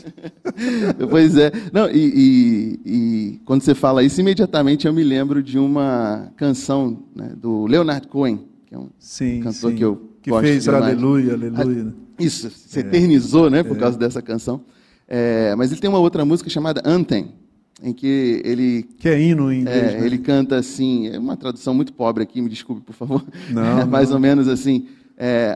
pois 1.10 1.36
é. 1.36 1.52
Não, 1.74 1.90
e, 1.90 2.00
e, 2.16 2.80
e, 2.86 3.42
quando 3.44 3.62
você 3.62 3.76
fala 3.76 4.02
isso, 4.02 4.22
imediatamente 4.22 4.88
eu 4.88 4.94
me 4.94 5.04
lembro 5.04 5.44
de 5.44 5.60
uma 5.60 6.32
canção 6.38 7.04
né, 7.14 7.34
do 7.36 7.66
Leonard 7.66 8.08
Cohen, 8.08 8.48
que 8.66 8.76
é 8.76 8.78
um 8.78 8.90
sim, 8.98 9.42
cantor 9.42 9.72
sim. 9.72 9.76
que 9.78 9.84
eu 9.84 10.10
que 10.22 10.32
fez 10.40 10.68
Aleluia, 10.68 11.34
Aleluia. 11.34 11.94
Isso, 12.20 12.50
se 12.50 12.80
é. 12.80 12.82
eternizou 12.82 13.50
né, 13.50 13.64
por 13.64 13.78
é. 13.78 13.80
causa 13.80 13.98
dessa 13.98 14.22
canção. 14.22 14.62
É, 15.08 15.56
mas 15.56 15.72
ele 15.72 15.82
tem 15.82 15.90
uma 15.90 16.00
outra 16.00 16.24
música 16.24 16.50
chamada 16.50 16.82
Anthem, 16.86 17.34
em 17.82 17.94
que 17.94 18.42
ele. 18.46 18.84
Que 19.00 19.10
é 19.10 19.22
hino 19.22 19.52
em 19.52 19.62
inglês. 19.62 19.96
É, 19.96 20.00
né? 20.00 20.06
Ele 20.06 20.18
canta 20.18 20.58
assim, 20.58 21.08
é 21.08 21.18
uma 21.18 21.36
tradução 21.36 21.74
muito 21.74 21.94
pobre 21.94 22.24
aqui, 22.24 22.42
me 22.42 22.50
desculpe, 22.50 22.82
por 22.82 22.94
favor. 22.94 23.24
Não. 23.50 23.80
É 23.82 23.86
mais 23.86 24.10
não. 24.10 24.16
ou 24.16 24.22
menos 24.22 24.48
assim. 24.48 24.88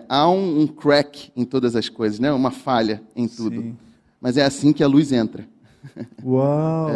Há 0.10 0.30
um, 0.30 0.62
um, 0.62 0.68
crack 0.68 1.32
em 1.38 1.46
todas 1.46 1.74
as 1.76 1.88
coisas, 1.88 2.20
né? 2.20 2.30
uma 2.34 2.52
falha 2.52 3.02
em 3.16 3.30
tudo. 3.30 3.62
Sim. 3.62 3.78
Mas 4.20 4.36
é 4.36 4.44
assim 4.44 4.74
que 4.74 4.84
a 4.84 4.88
luz 4.88 5.14
entra. 5.14 5.48
Uau! 6.22 6.90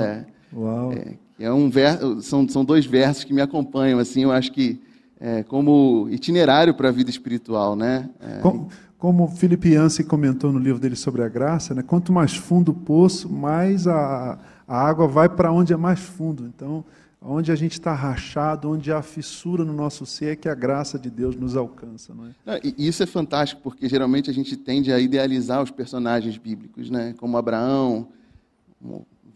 Uau. 0.53 0.93
É, 1.39 1.51
um 1.51 1.69
ver, 1.69 1.97
são, 2.21 2.47
são 2.49 2.65
dois 2.65 2.85
versos 2.85 3.23
que 3.23 3.33
me 3.33 3.41
acompanham, 3.41 3.99
assim, 3.99 4.23
eu 4.23 4.31
acho 4.31 4.51
que 4.51 4.81
é, 5.19 5.43
como 5.43 6.07
itinerário 6.09 6.73
para 6.73 6.89
a 6.89 6.91
vida 6.91 7.09
espiritual, 7.09 7.75
né? 7.75 8.09
É, 8.19 8.39
como, 8.39 8.69
como 8.97 9.27
Felipe 9.27 9.69
Yancey 9.69 10.03
comentou 10.03 10.51
no 10.51 10.59
livro 10.59 10.79
dele 10.79 10.95
sobre 10.95 11.21
a 11.21 11.29
graça, 11.29 11.73
né? 11.73 11.83
quanto 11.83 12.11
mais 12.11 12.35
fundo 12.35 12.71
o 12.71 12.75
poço, 12.75 13.29
mais 13.31 13.87
a, 13.87 14.39
a 14.67 14.87
água 14.87 15.07
vai 15.07 15.29
para 15.29 15.51
onde 15.51 15.71
é 15.71 15.77
mais 15.77 15.99
fundo. 15.99 16.45
Então, 16.47 16.83
onde 17.21 17.51
a 17.51 17.55
gente 17.55 17.73
está 17.73 17.93
rachado, 17.93 18.69
onde 18.69 18.91
há 18.91 19.01
fissura 19.01 19.63
no 19.63 19.73
nosso 19.73 20.05
ser, 20.05 20.33
é 20.33 20.35
que 20.35 20.49
a 20.49 20.55
graça 20.55 20.97
de 20.97 21.09
Deus 21.09 21.35
nos 21.35 21.55
alcança. 21.55 22.13
Não 22.13 22.25
é? 22.25 22.59
E 22.63 22.87
isso 22.87 23.03
é 23.03 23.05
fantástico, 23.05 23.61
porque 23.61 23.87
geralmente 23.87 24.29
a 24.29 24.33
gente 24.33 24.55
tende 24.55 24.91
a 24.91 24.99
idealizar 24.99 25.61
os 25.61 25.69
personagens 25.69 26.37
bíblicos, 26.37 26.89
né? 26.89 27.13
como 27.17 27.37
Abraão, 27.37 28.07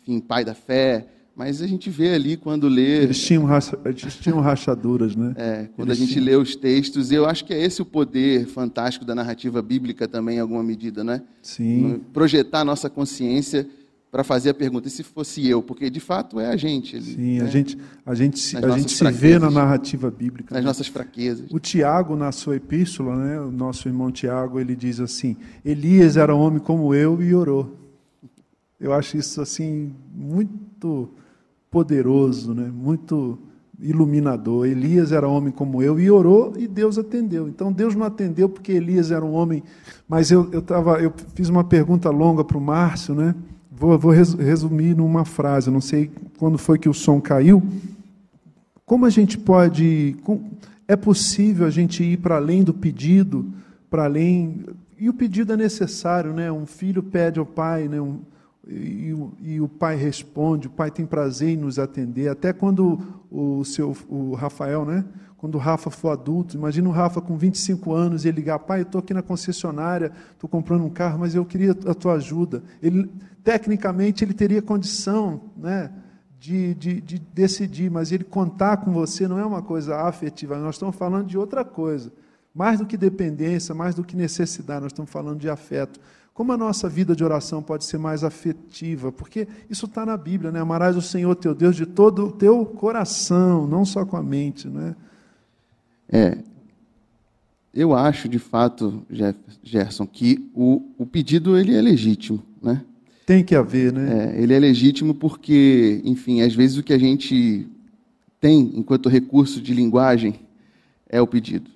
enfim, 0.02 0.20
pai 0.20 0.44
da 0.44 0.56
fé, 0.56 1.08
mas 1.42 1.60
a 1.60 1.66
gente 1.66 1.90
vê 1.90 2.14
ali 2.14 2.38
quando 2.38 2.68
lê. 2.68 3.02
Eles 3.02 3.20
tinham, 3.20 3.46
racha, 3.46 3.76
eles 3.84 4.16
tinham 4.18 4.40
rachaduras, 4.40 5.16
né? 5.16 5.34
É, 5.36 5.70
quando 5.76 5.88
eles 5.88 5.98
a 5.98 6.00
gente 6.00 6.14
tinham... 6.14 6.26
lê 6.26 6.36
os 6.36 6.56
textos, 6.56 7.12
eu 7.12 7.26
acho 7.26 7.44
que 7.46 7.52
é 7.52 7.60
esse 7.60 7.82
o 7.82 7.86
poder 7.86 8.46
fantástico 8.46 9.04
da 9.04 9.16
narrativa 9.16 9.60
bíblica 9.60 10.08
também, 10.08 10.38
em 10.38 10.40
alguma 10.40 10.62
medida, 10.62 11.04
né? 11.04 11.24
Sim. 11.42 12.00
Projetar 12.14 12.60
a 12.60 12.64
nossa 12.64 12.92
consciência 12.92 13.68
para 14.12 14.24
fazer 14.24 14.52
a 14.52 14.54
pergunta, 14.54 14.88
e 14.88 14.92
se 14.92 15.02
fosse 15.02 15.50
eu? 15.50 15.64
Porque 15.64 15.90
de 15.90 16.00
fato 16.00 16.40
é 16.40 16.46
a 16.46 16.56
gente. 16.56 16.96
Ele, 16.96 17.06
Sim, 17.06 17.40
né? 17.40 17.44
a 17.44 17.48
gente, 17.48 17.76
a 18.06 18.14
gente, 18.14 18.58
a 18.58 18.78
gente 18.78 18.92
se 18.92 19.12
vê 19.12 19.40
na 19.40 19.50
narrativa 19.50 20.12
bíblica. 20.12 20.54
Nas 20.54 20.64
né? 20.64 20.68
nossas 20.68 20.86
fraquezas. 20.86 21.48
O 21.52 21.58
Tiago, 21.58 22.16
na 22.16 22.32
sua 22.32 22.58
epístola, 22.58 23.16
né, 23.16 23.42
o 23.42 23.50
nosso 23.50 23.90
irmão 23.90 24.12
Tiago, 24.12 24.60
ele 24.60 24.76
diz 24.76 25.00
assim: 25.00 25.36
Elias 25.66 26.18
era 26.18 26.36
um 26.36 26.40
homem 26.40 26.60
como 26.60 26.94
eu 26.94 27.20
e 27.20 27.34
orou. 27.34 27.76
Eu 28.80 28.94
acho 28.94 29.18
isso 29.18 29.42
assim 29.42 29.92
muito 30.14 31.10
poderoso, 31.72 32.54
né? 32.54 32.70
muito 32.72 33.40
iluminador. 33.80 34.68
Elias 34.68 35.12
era 35.12 35.28
homem 35.28 35.52
como 35.52 35.82
eu 35.82 36.00
e 36.00 36.12
orou 36.12 36.54
e 36.58 36.68
Deus 36.68 36.98
atendeu. 36.98 37.48
Então 37.48 37.72
Deus 37.72 37.96
não 37.96 38.06
atendeu 38.06 38.48
porque 38.48 38.74
Elias 38.74 39.10
era 39.10 39.26
um 39.26 39.32
homem. 39.32 39.64
Mas 40.08 40.30
eu, 40.30 40.50
eu, 40.52 40.62
tava, 40.62 41.02
eu 41.02 41.12
fiz 41.34 41.50
uma 41.50 41.64
pergunta 41.64 42.10
longa 42.10 42.44
para 42.44 42.58
o 42.58 42.62
Márcio, 42.62 43.16
né? 43.16 43.34
Vou, 43.72 43.98
vou 43.98 44.12
resumir 44.12 44.96
numa 44.96 45.26
frase. 45.26 45.72
Não 45.72 45.82
sei 45.82 46.12
quando 46.38 46.58
foi 46.58 46.78
que 46.78 46.90
o 46.90 46.94
som 46.94 47.20
caiu. 47.20 47.64
Como 48.86 49.06
a 49.06 49.10
gente 49.10 49.38
pode. 49.38 50.18
É 50.88 50.96
possível 50.98 51.66
a 51.66 51.70
gente 51.70 52.04
ir 52.04 52.18
para 52.18 52.36
além 52.36 52.64
do 52.64 52.74
pedido, 52.74 53.46
para 53.90 54.04
além. 54.04 54.66
E 55.00 55.10
o 55.10 55.14
pedido 55.14 55.54
é 55.54 55.58
necessário, 55.58 56.34
né? 56.34 56.52
Um 56.52 56.66
filho 56.66 57.02
pede 57.02 57.40
ao 57.40 57.46
pai, 57.46 57.88
né? 57.88 58.00
Um, 58.00 58.20
e, 58.68 59.16
e, 59.40 59.60
o 59.60 59.68
pai 59.68 59.96
responde, 59.96 60.68
o 60.68 60.70
pai 60.70 60.92
tem 60.92 61.06
prazer 61.06 61.50
em 61.50 61.58
nos 61.58 61.80
atender. 61.80 62.30
Até 62.30 62.54
quando 62.54 63.00
o 63.30 63.64
seu 63.66 63.96
o 64.08 64.36
Rafael, 64.36 64.86
né? 64.86 65.04
Quando 65.38 65.56
o 65.56 65.58
Rafa 65.58 65.90
for 65.90 66.10
adulto, 66.10 66.56
imagina 66.56 66.88
o 66.88 66.92
Rafa 66.92 67.20
com 67.20 67.36
25 67.36 67.92
anos 67.92 68.24
e 68.24 68.28
ele 68.28 68.38
ligar, 68.38 68.60
pai, 68.60 68.82
eu 68.82 68.84
estou 68.84 69.00
aqui 69.00 69.12
na 69.12 69.24
concessionária, 69.24 70.12
estou 70.34 70.48
comprando 70.48 70.86
um 70.86 70.90
carro, 70.90 71.18
mas 71.18 71.34
eu 71.34 71.44
queria 71.44 71.72
a 71.72 71.96
tua 71.96 72.14
ajuda. 72.14 72.62
Ele, 72.84 73.12
tecnicamente, 73.44 74.24
ele 74.24 74.34
teria 74.36 74.62
condição, 74.62 75.42
né? 75.58 75.92
De, 76.40 76.74
de, 76.76 77.02
de 77.02 77.20
decidir, 77.20 77.90
mas 77.90 78.12
ele 78.12 78.24
contar 78.24 78.78
com 78.78 78.92
você 78.92 79.28
não 79.28 79.38
é 79.38 79.46
uma 79.46 79.62
coisa 79.62 80.02
afetiva, 80.02 80.58
nós 80.58 80.74
estamos 80.74 80.96
falando 80.96 81.28
de 81.28 81.38
outra 81.38 81.64
coisa. 81.64 82.12
Mais 82.54 82.80
do 82.80 82.86
que 82.86 82.98
dependência, 82.98 83.76
mais 83.76 83.94
do 83.94 84.04
que 84.04 84.16
necessidade, 84.16 84.82
nós 84.82 84.92
estamos 84.92 85.12
falando 85.12 85.40
de 85.40 85.50
afeto. 85.50 86.00
Como 86.34 86.52
a 86.54 86.58
nossa 86.58 86.88
vida 86.88 87.16
de 87.16 87.24
oração 87.24 87.62
pode 87.62 87.84
ser 87.84 87.98
mais 87.98 88.24
afetiva? 88.24 89.12
Porque 89.12 89.48
isso 89.70 89.86
está 89.86 90.06
na 90.06 90.16
Bíblia, 90.16 90.52
né? 90.52 90.62
Amarás 90.62 90.96
o 90.96 91.02
Senhor 91.02 91.36
teu 91.36 91.54
Deus 91.54 91.76
de 91.76 91.86
todo 91.86 92.28
o 92.28 92.32
teu 92.32 92.66
coração, 92.66 93.68
não 93.68 93.84
só 93.84 94.06
com 94.06 94.16
a 94.16 94.24
mente, 94.24 94.68
né? 94.68 94.96
É. 96.10 96.38
Eu 97.74 97.94
acho, 97.94 98.28
de 98.28 98.40
fato, 98.40 99.06
Gerson, 99.64 100.06
que 100.06 100.50
o, 100.54 100.82
o 100.98 101.06
pedido 101.06 101.58
ele 101.58 101.76
é 101.76 101.82
legítimo, 101.82 102.44
né? 102.62 102.84
Tem 103.26 103.44
que 103.44 103.56
haver, 103.56 103.94
né? 103.94 104.34
É, 104.36 104.42
ele 104.42 104.54
é 104.54 104.60
legítimo 104.60 105.14
porque, 105.14 106.02
enfim, 106.04 106.42
às 106.42 106.54
vezes 106.54 106.78
o 106.78 106.84
que 106.84 106.92
a 106.92 106.98
gente 106.98 107.68
tem 108.42 108.72
enquanto 108.76 109.08
recurso 109.08 109.62
de 109.62 109.74
linguagem 109.74 110.40
é 111.08 111.22
o 111.22 111.28
pedido. 111.28 111.70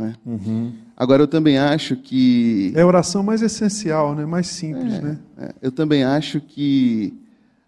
Né? 0.00 0.14
Uhum. 0.24 0.72
Agora, 0.96 1.22
eu 1.22 1.28
também 1.28 1.58
acho 1.58 1.94
que. 1.94 2.72
É 2.74 2.80
a 2.80 2.86
oração 2.86 3.22
mais 3.22 3.42
essencial, 3.42 4.14
né? 4.14 4.24
mais 4.24 4.46
simples. 4.46 4.94
É, 4.94 5.00
né? 5.02 5.18
É. 5.36 5.54
Eu 5.60 5.70
também 5.70 6.02
acho 6.02 6.40
que, 6.40 7.12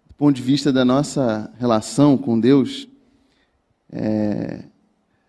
do 0.07 0.15
ponto 0.15 0.35
de 0.35 0.41
vista 0.41 0.73
da 0.73 0.83
nossa 0.83 1.51
relação 1.59 2.17
com 2.17 2.39
Deus, 2.39 2.87
é, 3.91 4.63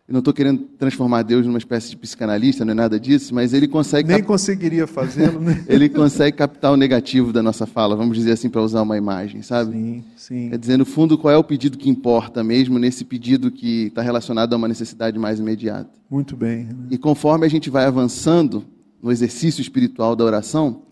eu 0.06 0.12
não 0.12 0.18
estou 0.18 0.34
querendo 0.34 0.58
transformar 0.78 1.22
Deus 1.22 1.46
numa 1.46 1.56
espécie 1.56 1.88
de 1.88 1.96
psicanalista, 1.96 2.62
não 2.62 2.72
é 2.72 2.74
nada 2.74 3.00
disso, 3.00 3.34
mas 3.34 3.54
ele 3.54 3.66
consegue. 3.66 4.06
Nem 4.06 4.18
cap... 4.18 4.28
conseguiria 4.28 4.86
fazê-lo, 4.86 5.40
né? 5.40 5.64
ele 5.66 5.88
consegue 5.88 6.36
captar 6.36 6.72
o 6.72 6.76
negativo 6.76 7.32
da 7.32 7.42
nossa 7.42 7.64
fala, 7.64 7.96
vamos 7.96 8.18
dizer 8.18 8.32
assim, 8.32 8.50
para 8.50 8.60
usar 8.60 8.82
uma 8.82 8.98
imagem, 8.98 9.40
sabe? 9.40 9.72
Sim, 9.72 10.04
sim. 10.14 10.50
Quer 10.50 10.58
dizer, 10.58 10.76
no 10.76 10.84
fundo, 10.84 11.16
qual 11.16 11.32
é 11.32 11.38
o 11.38 11.42
pedido 11.42 11.78
que 11.78 11.88
importa 11.88 12.44
mesmo 12.44 12.78
nesse 12.78 13.02
pedido 13.02 13.50
que 13.50 13.86
está 13.86 14.02
relacionado 14.02 14.52
a 14.52 14.56
uma 14.56 14.68
necessidade 14.68 15.18
mais 15.18 15.38
imediata? 15.40 15.88
Muito 16.10 16.36
bem. 16.36 16.64
Né? 16.64 16.74
E 16.90 16.98
conforme 16.98 17.46
a 17.46 17.48
gente 17.48 17.70
vai 17.70 17.86
avançando 17.86 18.62
no 19.02 19.10
exercício 19.10 19.62
espiritual 19.62 20.14
da 20.14 20.22
oração, 20.22 20.82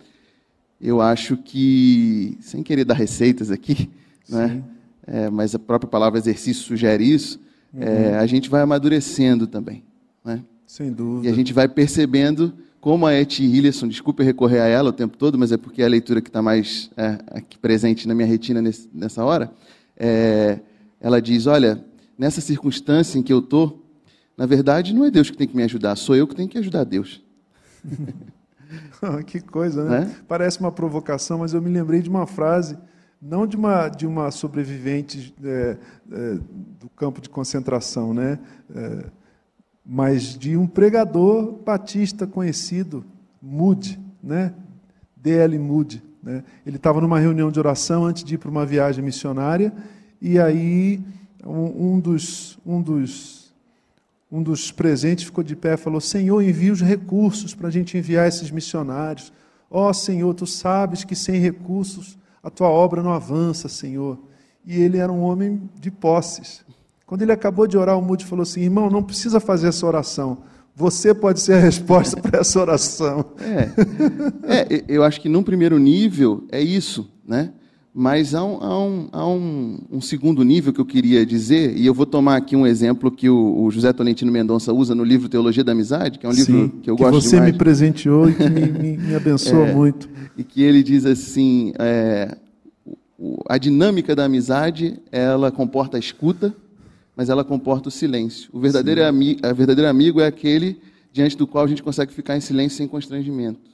eu 0.80 1.02
acho 1.02 1.36
que, 1.36 2.38
sem 2.40 2.62
querer 2.62 2.86
dar 2.86 2.94
receitas 2.94 3.50
aqui, 3.50 3.90
né? 4.26 4.62
É, 5.06 5.28
mas 5.28 5.54
a 5.54 5.58
própria 5.58 5.90
palavra 5.90 6.18
exercício 6.18 6.62
sugere 6.62 7.04
isso 7.04 7.38
uhum. 7.72 7.82
é, 7.82 8.18
a 8.18 8.26
gente 8.26 8.48
vai 8.48 8.62
amadurecendo 8.62 9.46
também. 9.46 9.82
Né? 10.24 10.42
Sem 10.66 10.92
dúvida. 10.92 11.28
E 11.28 11.32
a 11.32 11.34
gente 11.34 11.52
vai 11.52 11.68
percebendo 11.68 12.52
como 12.80 13.06
a 13.06 13.14
Etty 13.14 13.44
Hillesson, 13.44 13.86
desculpe 13.86 14.24
recorrer 14.24 14.60
a 14.60 14.66
ela 14.66 14.90
o 14.90 14.92
tempo 14.92 15.16
todo, 15.16 15.38
mas 15.38 15.52
é 15.52 15.56
porque 15.56 15.82
é 15.82 15.84
a 15.84 15.88
leitura 15.88 16.20
que 16.20 16.28
está 16.28 16.42
mais 16.42 16.90
é, 16.96 17.18
aqui 17.28 17.56
presente 17.56 18.08
na 18.08 18.14
minha 18.14 18.26
retina 18.26 18.60
nesse, 18.60 18.88
nessa 18.92 19.24
hora, 19.24 19.52
é, 19.96 20.58
ela 21.00 21.22
diz, 21.22 21.46
olha, 21.46 21.84
nessa 22.18 22.40
circunstância 22.40 23.18
em 23.18 23.22
que 23.22 23.32
eu 23.32 23.38
estou, 23.38 23.86
na 24.36 24.46
verdade 24.46 24.92
não 24.92 25.04
é 25.04 25.12
Deus 25.12 25.30
que 25.30 25.36
tem 25.36 25.46
que 25.46 25.56
me 25.56 25.62
ajudar, 25.62 25.94
sou 25.94 26.16
eu 26.16 26.26
que 26.26 26.34
tenho 26.34 26.48
que 26.48 26.58
ajudar 26.58 26.82
Deus. 26.82 27.22
que 29.26 29.40
coisa, 29.40 29.84
né? 29.84 30.10
É? 30.10 30.22
Parece 30.26 30.58
uma 30.58 30.72
provocação, 30.72 31.38
mas 31.38 31.54
eu 31.54 31.62
me 31.62 31.70
lembrei 31.70 32.02
de 32.02 32.10
uma 32.10 32.26
frase 32.26 32.76
não 33.22 33.46
de 33.46 33.56
uma, 33.56 33.88
de 33.88 34.04
uma 34.04 34.32
sobrevivente 34.32 35.32
é, 35.44 35.76
é, 36.10 36.38
do 36.80 36.88
campo 36.96 37.20
de 37.20 37.28
concentração, 37.28 38.12
né? 38.12 38.40
É, 38.74 39.04
mas 39.86 40.36
de 40.36 40.56
um 40.56 40.66
pregador 40.66 41.52
batista 41.64 42.26
conhecido, 42.26 43.04
Moody, 43.40 43.98
né? 44.20 44.52
D.L. 45.16 45.56
Moody. 45.56 46.02
Né? 46.20 46.42
Ele 46.66 46.76
estava 46.76 47.00
numa 47.00 47.18
reunião 47.20 47.50
de 47.50 47.60
oração 47.60 48.04
antes 48.04 48.24
de 48.24 48.34
ir 48.34 48.38
para 48.38 48.50
uma 48.50 48.66
viagem 48.66 49.04
missionária, 49.04 49.72
e 50.20 50.38
aí 50.38 51.00
um, 51.44 51.94
um, 51.94 52.00
dos, 52.00 52.58
um, 52.66 52.82
dos, 52.82 53.54
um 54.30 54.42
dos 54.42 54.72
presentes 54.72 55.24
ficou 55.24 55.44
de 55.44 55.54
pé 55.54 55.74
e 55.74 55.76
falou: 55.76 56.00
Senhor, 56.00 56.42
envia 56.42 56.72
os 56.72 56.80
recursos 56.80 57.54
para 57.54 57.68
a 57.68 57.72
gente 57.72 57.96
enviar 57.96 58.26
esses 58.26 58.50
missionários. 58.50 59.32
Ó 59.70 59.88
oh, 59.88 59.94
Senhor, 59.94 60.34
tu 60.34 60.46
sabes 60.46 61.04
que 61.04 61.14
sem 61.14 61.40
recursos 61.40 62.18
a 62.42 62.50
tua 62.50 62.68
obra 62.68 63.02
não 63.02 63.12
avança, 63.12 63.68
Senhor. 63.68 64.18
E 64.64 64.80
ele 64.80 64.98
era 64.98 65.12
um 65.12 65.22
homem 65.22 65.68
de 65.78 65.90
posses. 65.90 66.64
Quando 67.06 67.22
ele 67.22 67.32
acabou 67.32 67.66
de 67.66 67.76
orar, 67.76 67.98
o 67.98 68.02
Moody 68.02 68.24
falou 68.24 68.42
assim: 68.42 68.62
irmão, 68.62 68.90
não 68.90 69.02
precisa 69.02 69.38
fazer 69.38 69.68
essa 69.68 69.86
oração. 69.86 70.38
Você 70.74 71.12
pode 71.12 71.40
ser 71.40 71.54
a 71.54 71.58
resposta 71.58 72.18
para 72.22 72.40
essa 72.40 72.60
oração. 72.60 73.24
É, 73.38 74.60
é, 74.76 74.84
eu 74.88 75.04
acho 75.04 75.20
que 75.20 75.28
num 75.28 75.42
primeiro 75.42 75.78
nível 75.78 76.46
é 76.50 76.60
isso, 76.60 77.10
né? 77.26 77.52
Mas 77.94 78.34
há, 78.34 78.42
um, 78.42 78.56
há, 78.62 78.78
um, 78.78 79.08
há 79.12 79.28
um, 79.28 79.78
um, 79.92 80.00
segundo 80.00 80.42
nível 80.42 80.72
que 80.72 80.80
eu 80.80 80.84
queria 80.84 81.26
dizer, 81.26 81.76
e 81.76 81.84
eu 81.84 81.92
vou 81.92 82.06
tomar 82.06 82.36
aqui 82.36 82.56
um 82.56 82.66
exemplo 82.66 83.10
que 83.10 83.28
o, 83.28 83.64
o 83.64 83.70
José 83.70 83.92
Tolentino 83.92 84.32
Mendonça 84.32 84.72
usa 84.72 84.94
no 84.94 85.04
livro 85.04 85.28
Teologia 85.28 85.62
da 85.62 85.72
Amizade, 85.72 86.18
que 86.18 86.24
é 86.24 86.28
um 86.28 86.32
livro 86.32 86.52
Sim, 86.52 86.68
que 86.82 86.90
eu 86.90 86.96
que 86.96 87.02
gosto 87.02 87.20
você 87.20 87.36
demais. 87.36 87.52
me 87.52 87.58
presenteou 87.58 88.30
e 88.30 88.34
que 88.34 88.48
me, 88.48 88.66
me, 88.66 88.96
me 88.96 89.14
abençoa 89.14 89.68
é, 89.68 89.74
muito. 89.74 90.08
E 90.38 90.42
que 90.42 90.62
ele 90.62 90.82
diz 90.82 91.04
assim, 91.04 91.74
é, 91.78 92.34
a 93.46 93.58
dinâmica 93.58 94.16
da 94.16 94.24
amizade, 94.24 94.98
ela 95.10 95.52
comporta 95.52 95.98
a 95.98 96.00
escuta, 96.00 96.54
mas 97.14 97.28
ela 97.28 97.44
comporta 97.44 97.90
o 97.90 97.92
silêncio. 97.92 98.48
O 98.54 98.58
verdadeiro, 98.58 99.04
ami, 99.04 99.36
a 99.42 99.52
verdadeiro 99.52 99.90
amigo 99.90 100.18
é 100.18 100.26
aquele 100.26 100.80
diante 101.12 101.36
do 101.36 101.46
qual 101.46 101.64
a 101.64 101.68
gente 101.68 101.82
consegue 101.82 102.10
ficar 102.10 102.38
em 102.38 102.40
silêncio 102.40 102.78
sem 102.78 102.88
constrangimento. 102.88 103.71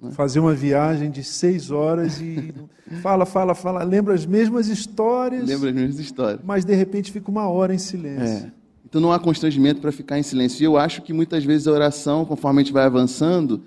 Né? 0.00 0.12
Fazer 0.12 0.38
uma 0.38 0.54
viagem 0.54 1.10
de 1.10 1.24
seis 1.24 1.70
horas 1.70 2.20
e 2.20 2.54
fala, 3.02 3.26
fala, 3.26 3.54
fala, 3.54 3.82
lembra 3.82 4.14
as 4.14 4.24
mesmas 4.24 4.68
histórias. 4.68 5.46
Lembra 5.46 5.70
as 5.70 5.74
mesmas 5.74 5.98
histórias. 5.98 6.40
Mas 6.44 6.64
de 6.64 6.74
repente 6.74 7.10
fica 7.10 7.30
uma 7.30 7.48
hora 7.48 7.74
em 7.74 7.78
silêncio. 7.78 8.46
É. 8.46 8.52
Então 8.84 9.00
não 9.00 9.12
há 9.12 9.18
constrangimento 9.18 9.80
para 9.80 9.90
ficar 9.90 10.18
em 10.18 10.22
silêncio. 10.22 10.62
E 10.62 10.64
eu 10.64 10.76
acho 10.76 11.02
que 11.02 11.12
muitas 11.12 11.44
vezes 11.44 11.66
a 11.66 11.72
oração, 11.72 12.24
conforme 12.24 12.60
a 12.60 12.64
gente 12.64 12.72
vai 12.72 12.84
avançando 12.84 13.62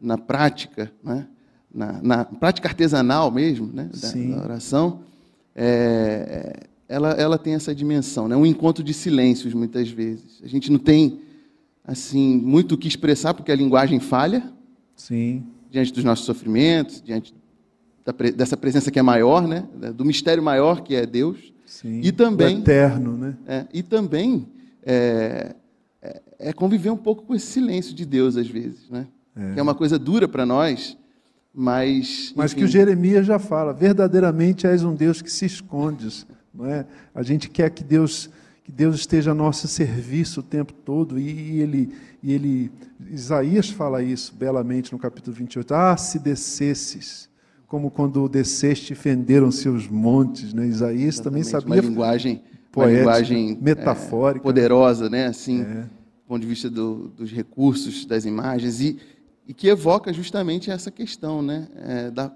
na 0.00 0.18
prática, 0.18 0.92
né? 1.02 1.26
na, 1.72 2.00
na, 2.02 2.24
prática 2.24 2.68
artesanal 2.68 3.30
mesmo, 3.30 3.70
né? 3.72 3.90
da, 4.00 4.36
da 4.36 4.42
oração, 4.44 5.00
é, 5.56 6.66
ela, 6.88 7.10
ela 7.12 7.38
tem 7.38 7.54
essa 7.54 7.74
dimensão, 7.74 8.28
né? 8.28 8.36
um 8.36 8.46
encontro 8.46 8.84
de 8.84 8.92
silêncios 8.92 9.54
muitas 9.54 9.88
vezes. 9.88 10.40
A 10.44 10.46
gente 10.46 10.70
não 10.70 10.78
tem 10.78 11.20
assim 11.84 12.36
muito 12.36 12.74
o 12.74 12.78
que 12.78 12.86
expressar 12.86 13.34
porque 13.34 13.50
a 13.50 13.56
linguagem 13.56 13.98
falha. 13.98 14.52
Sim 14.94 15.42
diante 15.70 15.92
dos 15.92 16.04
nossos 16.04 16.24
sofrimentos, 16.24 17.00
diante 17.00 17.34
da, 18.04 18.12
dessa 18.30 18.56
presença 18.56 18.90
que 18.90 18.98
é 18.98 19.02
maior, 19.02 19.46
né? 19.46 19.66
do 19.94 20.04
mistério 20.04 20.42
maior 20.42 20.82
que 20.82 20.94
é 20.94 21.06
Deus. 21.06 21.52
Sim, 21.66 22.00
e 22.02 22.10
também 22.10 22.58
eterno, 22.58 23.16
né? 23.16 23.36
É, 23.46 23.66
e 23.72 23.80
também 23.80 24.48
é, 24.82 25.54
é, 26.02 26.22
é, 26.40 26.52
conviver 26.52 26.90
um 26.90 26.96
pouco 26.96 27.22
com 27.22 27.32
esse 27.32 27.46
silêncio 27.46 27.94
de 27.94 28.04
Deus 28.04 28.36
às 28.36 28.48
vezes, 28.48 28.90
né? 28.90 29.06
É. 29.36 29.54
Que 29.54 29.60
é 29.60 29.62
uma 29.62 29.74
coisa 29.74 29.96
dura 29.96 30.26
para 30.26 30.44
nós, 30.44 30.98
mas 31.54 32.32
mas 32.34 32.50
enfim. 32.50 32.60
que 32.60 32.64
o 32.64 32.68
Jeremias 32.68 33.24
já 33.24 33.38
fala, 33.38 33.72
verdadeiramente 33.72 34.66
és 34.66 34.82
um 34.82 34.94
Deus 34.96 35.22
que 35.22 35.30
se 35.30 35.46
escondes, 35.46 36.26
não 36.52 36.66
é? 36.66 36.84
A 37.14 37.22
gente 37.22 37.48
quer 37.48 37.70
que 37.70 37.84
Deus 37.84 38.28
que 38.64 38.72
Deus 38.72 38.96
esteja 38.96 39.30
a 39.30 39.34
nosso 39.34 39.68
serviço 39.68 40.40
o 40.40 40.42
tempo 40.42 40.72
todo 40.72 41.20
e 41.20 41.60
ele 41.60 41.92
e 42.22 42.32
ele, 42.32 42.70
Isaías 43.10 43.70
fala 43.70 44.02
isso 44.02 44.34
belamente 44.34 44.92
no 44.92 44.98
capítulo 44.98 45.34
28. 45.34 45.74
Ah, 45.74 45.96
se 45.96 46.18
descesses, 46.18 47.30
como 47.66 47.90
quando 47.90 48.28
desceste 48.28 48.94
fenderam-se 48.94 49.68
os 49.68 49.88
montes. 49.88 50.52
Né? 50.52 50.66
Isaías 50.66 51.14
Exatamente, 51.14 51.22
também 51.22 51.62
sabia. 51.62 51.80
Uma 51.82 51.88
linguagem, 51.88 52.42
poética, 52.70 52.80
uma 52.80 52.88
linguagem 52.88 53.58
metafórica. 53.60 54.42
É, 54.42 54.42
poderosa, 54.42 55.08
né? 55.08 55.26
assim, 55.26 55.62
é. 55.62 55.82
do 55.82 55.88
ponto 56.26 56.40
de 56.40 56.46
vista 56.46 56.68
do, 56.68 57.08
dos 57.08 57.32
recursos, 57.32 58.04
das 58.04 58.26
imagens, 58.26 58.80
e, 58.80 58.98
e, 59.46 59.54
que 59.54 59.68
evoca 59.68 60.12
justamente 60.12 60.70
essa 60.70 60.90
questão 60.90 61.40
né? 61.40 61.68
É, 61.76 62.10
da, 62.10 62.30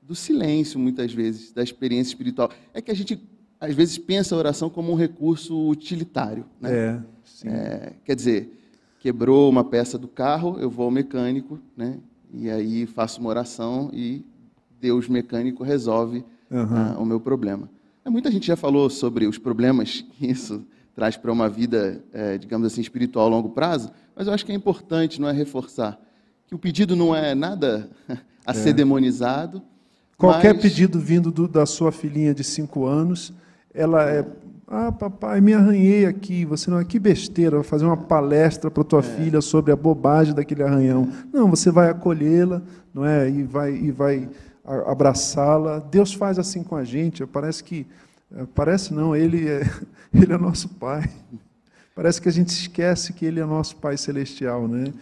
do 0.00 0.14
silêncio, 0.14 0.78
muitas 0.78 1.12
vezes, 1.12 1.52
da 1.52 1.62
experiência 1.62 2.10
espiritual. 2.10 2.50
É 2.72 2.80
que 2.80 2.90
a 2.90 2.94
gente, 2.94 3.20
às 3.58 3.74
vezes, 3.74 3.98
pensa 3.98 4.34
a 4.34 4.38
oração 4.38 4.70
como 4.70 4.92
um 4.92 4.94
recurso 4.94 5.68
utilitário. 5.68 6.44
Né? 6.60 7.02
É, 7.44 7.48
é, 7.48 7.92
quer 8.04 8.14
dizer, 8.14 8.63
quebrou 9.04 9.50
uma 9.50 9.62
peça 9.62 9.98
do 9.98 10.08
carro, 10.08 10.56
eu 10.58 10.70
vou 10.70 10.86
ao 10.86 10.90
mecânico, 10.90 11.60
né? 11.76 11.98
E 12.32 12.48
aí 12.48 12.86
faço 12.86 13.20
uma 13.20 13.28
oração 13.28 13.90
e 13.92 14.24
Deus 14.80 15.10
mecânico 15.10 15.62
resolve 15.62 16.24
uhum. 16.50 17.02
o 17.02 17.04
meu 17.04 17.20
problema. 17.20 17.68
É, 18.02 18.08
muita 18.08 18.30
gente 18.30 18.46
já 18.46 18.56
falou 18.56 18.88
sobre 18.88 19.26
os 19.26 19.36
problemas 19.36 20.00
que 20.00 20.26
isso 20.26 20.64
traz 20.94 21.18
para 21.18 21.30
uma 21.30 21.50
vida, 21.50 22.02
é, 22.14 22.38
digamos 22.38 22.66
assim, 22.66 22.80
espiritual 22.80 23.26
a 23.26 23.28
longo 23.28 23.50
prazo, 23.50 23.90
mas 24.16 24.26
eu 24.26 24.32
acho 24.32 24.46
que 24.46 24.52
é 24.52 24.54
importante, 24.54 25.20
não 25.20 25.28
é 25.28 25.32
reforçar, 25.32 26.00
que 26.46 26.54
o 26.54 26.58
pedido 26.58 26.96
não 26.96 27.14
é 27.14 27.34
nada 27.34 27.90
a 28.46 28.52
é. 28.52 28.54
ser 28.54 28.72
demonizado. 28.72 29.60
Qualquer 30.16 30.54
mas... 30.54 30.62
pedido 30.62 30.98
vindo 30.98 31.30
do, 31.30 31.46
da 31.46 31.66
sua 31.66 31.92
filhinha 31.92 32.34
de 32.34 32.42
cinco 32.42 32.86
anos, 32.86 33.34
ela 33.74 34.08
é 34.08 34.26
ah, 34.66 34.90
papai, 34.90 35.40
me 35.40 35.52
arranhei 35.52 36.06
aqui. 36.06 36.44
Você 36.44 36.70
não, 36.70 36.82
que 36.84 36.98
besteira, 36.98 37.56
vai 37.56 37.64
fazer 37.64 37.84
uma 37.84 37.96
palestra 37.96 38.70
para 38.70 38.82
tua 38.82 39.00
é. 39.00 39.02
filha 39.02 39.40
sobre 39.40 39.72
a 39.72 39.76
bobagem 39.76 40.34
daquele 40.34 40.62
arranhão. 40.62 41.10
Não, 41.32 41.48
você 41.50 41.70
vai 41.70 41.90
acolhê-la, 41.90 42.62
não 42.92 43.04
é? 43.04 43.28
E 43.28 43.42
vai 43.42 43.74
e 43.74 43.90
vai 43.90 44.28
abraçá-la. 44.86 45.78
Deus 45.78 46.14
faz 46.14 46.38
assim 46.38 46.62
com 46.62 46.76
a 46.76 46.84
gente. 46.84 47.26
Parece 47.26 47.62
que 47.62 47.86
é, 48.34 48.46
parece 48.54 48.94
não, 48.94 49.14
ele 49.14 49.48
é 49.48 49.62
ele 50.12 50.32
é 50.32 50.38
nosso 50.38 50.68
pai. 50.68 51.10
Parece 51.94 52.20
que 52.20 52.28
a 52.28 52.32
gente 52.32 52.48
esquece 52.48 53.12
que 53.12 53.24
ele 53.24 53.40
é 53.40 53.44
nosso 53.44 53.76
pai 53.76 53.96
celestial, 53.96 54.66
né? 54.66 54.92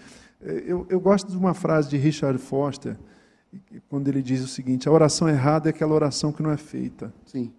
Eu, 0.41 0.85
eu 0.91 1.01
gosto 1.01 1.31
de 1.31 1.37
uma 1.37 1.55
frase 1.55 1.89
de 1.89 1.97
Richard 1.97 2.37
Foster 2.37 2.97
quando 3.89 4.09
ele 4.09 4.21
diz 4.21 4.43
o 4.43 4.49
seguinte: 4.49 4.89
a 4.89 4.93
oração 4.93 5.29
errada 5.29 5.69
é 5.69 5.71
aquela 5.71 5.95
oração 5.95 6.33
que 6.33 6.43
não 6.43 6.51
é 6.51 6.57
feita. 6.57 7.15
Sim. 7.25 7.53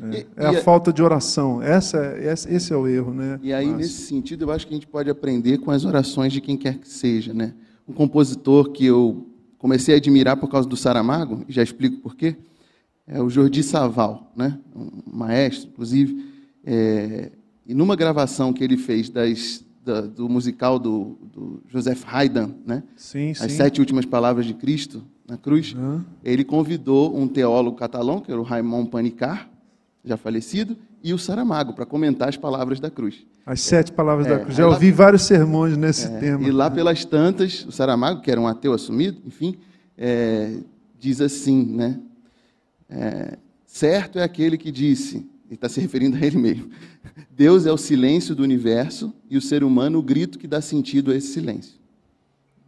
É, 0.00 0.26
é 0.36 0.46
a 0.46 0.62
falta 0.62 0.92
de 0.92 1.02
oração. 1.02 1.62
Essa, 1.62 1.98
essa, 1.98 2.52
esse 2.52 2.72
é 2.72 2.76
o 2.76 2.86
erro, 2.86 3.12
né? 3.12 3.38
E 3.42 3.52
aí, 3.52 3.66
Márcio? 3.66 3.78
nesse 3.78 4.06
sentido, 4.06 4.44
eu 4.44 4.50
acho 4.50 4.66
que 4.66 4.72
a 4.72 4.76
gente 4.76 4.86
pode 4.86 5.10
aprender 5.10 5.58
com 5.58 5.70
as 5.70 5.84
orações 5.84 6.32
de 6.32 6.40
quem 6.40 6.56
quer 6.56 6.78
que 6.78 6.88
seja, 6.88 7.32
né? 7.32 7.54
Um 7.86 7.92
compositor 7.92 8.70
que 8.70 8.86
eu 8.86 9.26
comecei 9.58 9.94
a 9.94 9.98
admirar 9.98 10.36
por 10.36 10.48
causa 10.48 10.68
do 10.68 10.76
Saramago, 10.76 11.44
e 11.48 11.52
já 11.52 11.62
explico 11.62 11.98
por 11.98 12.16
quê, 12.16 12.36
é 13.06 13.20
o 13.20 13.30
Jordi 13.30 13.62
Saval, 13.62 14.32
né? 14.36 14.58
um 14.74 14.90
maestro, 15.06 15.68
inclusive. 15.70 16.32
É, 16.64 17.30
e 17.66 17.74
numa 17.74 17.94
gravação 17.94 18.52
que 18.52 18.62
ele 18.64 18.76
fez 18.76 19.08
das, 19.08 19.64
da, 19.84 20.00
do 20.00 20.28
musical 20.28 20.78
do, 20.78 21.16
do 21.32 21.62
Joseph 21.68 22.02
Haydn, 22.06 22.54
né? 22.66 22.82
Sim, 22.96 23.30
As 23.30 23.52
Sete 23.52 23.80
Últimas 23.80 24.04
Palavras 24.04 24.46
de 24.46 24.54
Cristo 24.54 25.04
na 25.28 25.36
cruz, 25.36 25.74
uhum. 25.74 26.02
ele 26.24 26.44
convidou 26.44 27.16
um 27.16 27.28
teólogo 27.28 27.76
catalão, 27.76 28.20
que 28.20 28.30
era 28.30 28.40
o 28.40 28.44
Raymond 28.44 28.90
Panicar, 28.90 29.48
já 30.04 30.16
falecido, 30.16 30.76
e 31.02 31.12
o 31.12 31.18
Saramago, 31.18 31.72
para 31.72 31.86
comentar 31.86 32.28
as 32.28 32.36
palavras 32.36 32.80
da 32.80 32.90
cruz. 32.90 33.24
As 33.46 33.60
sete 33.60 33.92
palavras 33.92 34.26
é, 34.26 34.30
da 34.30 34.38
cruz. 34.40 34.56
Já 34.56 34.66
ouvi 34.66 34.90
lá, 34.90 34.96
vários 34.96 35.22
sermões 35.22 35.76
nesse 35.76 36.06
é, 36.06 36.18
tema. 36.18 36.46
E 36.46 36.50
lá 36.50 36.70
pelas 36.70 37.04
tantas, 37.04 37.64
o 37.66 37.72
Saramago, 37.72 38.20
que 38.20 38.30
era 38.30 38.40
um 38.40 38.46
ateu 38.46 38.72
assumido, 38.72 39.20
enfim, 39.24 39.56
é, 39.96 40.58
diz 40.98 41.20
assim, 41.20 41.64
né? 41.64 42.00
É, 42.88 43.38
certo 43.66 44.18
é 44.18 44.22
aquele 44.22 44.58
que 44.58 44.70
disse, 44.70 45.16
ele 45.46 45.54
está 45.54 45.68
se 45.68 45.80
referindo 45.80 46.16
a 46.16 46.20
ele 46.20 46.36
mesmo, 46.36 46.70
Deus 47.30 47.64
é 47.64 47.72
o 47.72 47.76
silêncio 47.76 48.34
do 48.34 48.42
universo 48.42 49.12
e 49.30 49.36
o 49.36 49.40
ser 49.40 49.64
humano 49.64 49.98
o 49.98 50.02
grito 50.02 50.38
que 50.38 50.46
dá 50.46 50.60
sentido 50.60 51.10
a 51.10 51.16
esse 51.16 51.28
silêncio. 51.28 51.74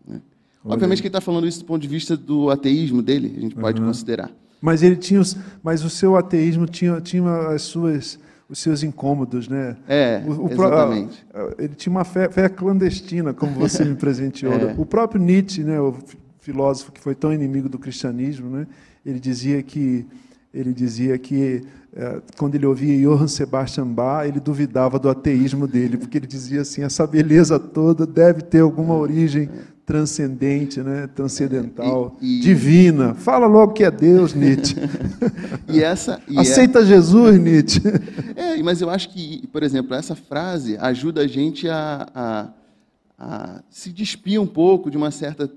Né? 0.06 0.20
Obviamente 0.64 1.02
que 1.02 1.08
ele 1.08 1.10
está 1.10 1.20
falando 1.20 1.46
isso 1.46 1.60
do 1.60 1.64
ponto 1.64 1.82
de 1.82 1.88
vista 1.88 2.16
do 2.16 2.50
ateísmo 2.50 3.02
dele, 3.02 3.34
a 3.36 3.40
gente 3.40 3.54
pode 3.54 3.80
uhum. 3.80 3.88
considerar. 3.88 4.30
Mas 4.64 4.82
ele 4.82 4.96
tinha, 4.96 5.20
os, 5.20 5.36
mas 5.62 5.84
o 5.84 5.90
seu 5.90 6.16
ateísmo 6.16 6.66
tinha, 6.66 6.98
tinha 6.98 7.48
as 7.48 7.60
suas, 7.60 8.18
os 8.48 8.58
seus 8.58 8.82
incômodos, 8.82 9.46
né? 9.46 9.76
É, 9.86 10.22
o, 10.26 10.46
o 10.46 10.50
exatamente. 10.50 11.26
ele 11.58 11.74
tinha 11.74 11.90
uma 11.90 12.02
fé, 12.02 12.30
fé, 12.30 12.48
clandestina, 12.48 13.34
como 13.34 13.52
você 13.52 13.84
me 13.84 13.94
presenteou. 13.94 14.54
é. 14.54 14.74
O 14.78 14.86
próprio 14.86 15.20
Nietzsche, 15.20 15.62
né, 15.62 15.78
o 15.78 15.94
filósofo 16.40 16.92
que 16.92 17.00
foi 17.02 17.14
tão 17.14 17.30
inimigo 17.30 17.68
do 17.68 17.78
cristianismo, 17.78 18.48
né? 18.48 18.66
Ele 19.04 19.20
dizia 19.20 19.62
que 19.62 20.06
ele 20.52 20.72
dizia 20.72 21.18
que 21.18 21.62
quando 22.36 22.56
ele 22.56 22.66
ouvia 22.66 22.98
Johann 23.00 23.28
Sebastian 23.28 23.86
Bach, 23.86 24.26
ele 24.26 24.40
duvidava 24.40 24.98
do 24.98 25.08
ateísmo 25.08 25.66
dele, 25.66 25.96
porque 25.96 26.18
ele 26.18 26.26
dizia 26.26 26.62
assim: 26.62 26.82
essa 26.82 27.06
beleza 27.06 27.58
toda 27.58 28.04
deve 28.04 28.42
ter 28.42 28.60
alguma 28.60 28.94
origem 28.94 29.48
transcendente, 29.86 30.80
né? 30.80 31.06
transcendental, 31.14 32.16
e, 32.20 32.38
e... 32.38 32.40
divina. 32.40 33.14
Fala 33.14 33.46
logo 33.46 33.74
que 33.74 33.84
é 33.84 33.90
Deus, 33.90 34.34
Nietzsche. 34.34 34.76
e 35.68 35.82
essa, 35.82 36.20
e 36.28 36.38
Aceita 36.38 36.80
é... 36.80 36.84
Jesus, 36.84 37.38
Nietzsche. 37.38 37.80
É, 38.36 38.60
mas 38.62 38.80
eu 38.80 38.90
acho 38.90 39.10
que, 39.10 39.46
por 39.48 39.62
exemplo, 39.62 39.94
essa 39.94 40.16
frase 40.16 40.76
ajuda 40.78 41.22
a 41.22 41.26
gente 41.26 41.68
a, 41.68 42.08
a, 42.14 42.48
a 43.16 43.62
se 43.70 43.90
despir 43.90 44.40
um 44.40 44.46
pouco 44.46 44.90
de 44.90 44.96
uma 44.96 45.10
certa 45.12 45.48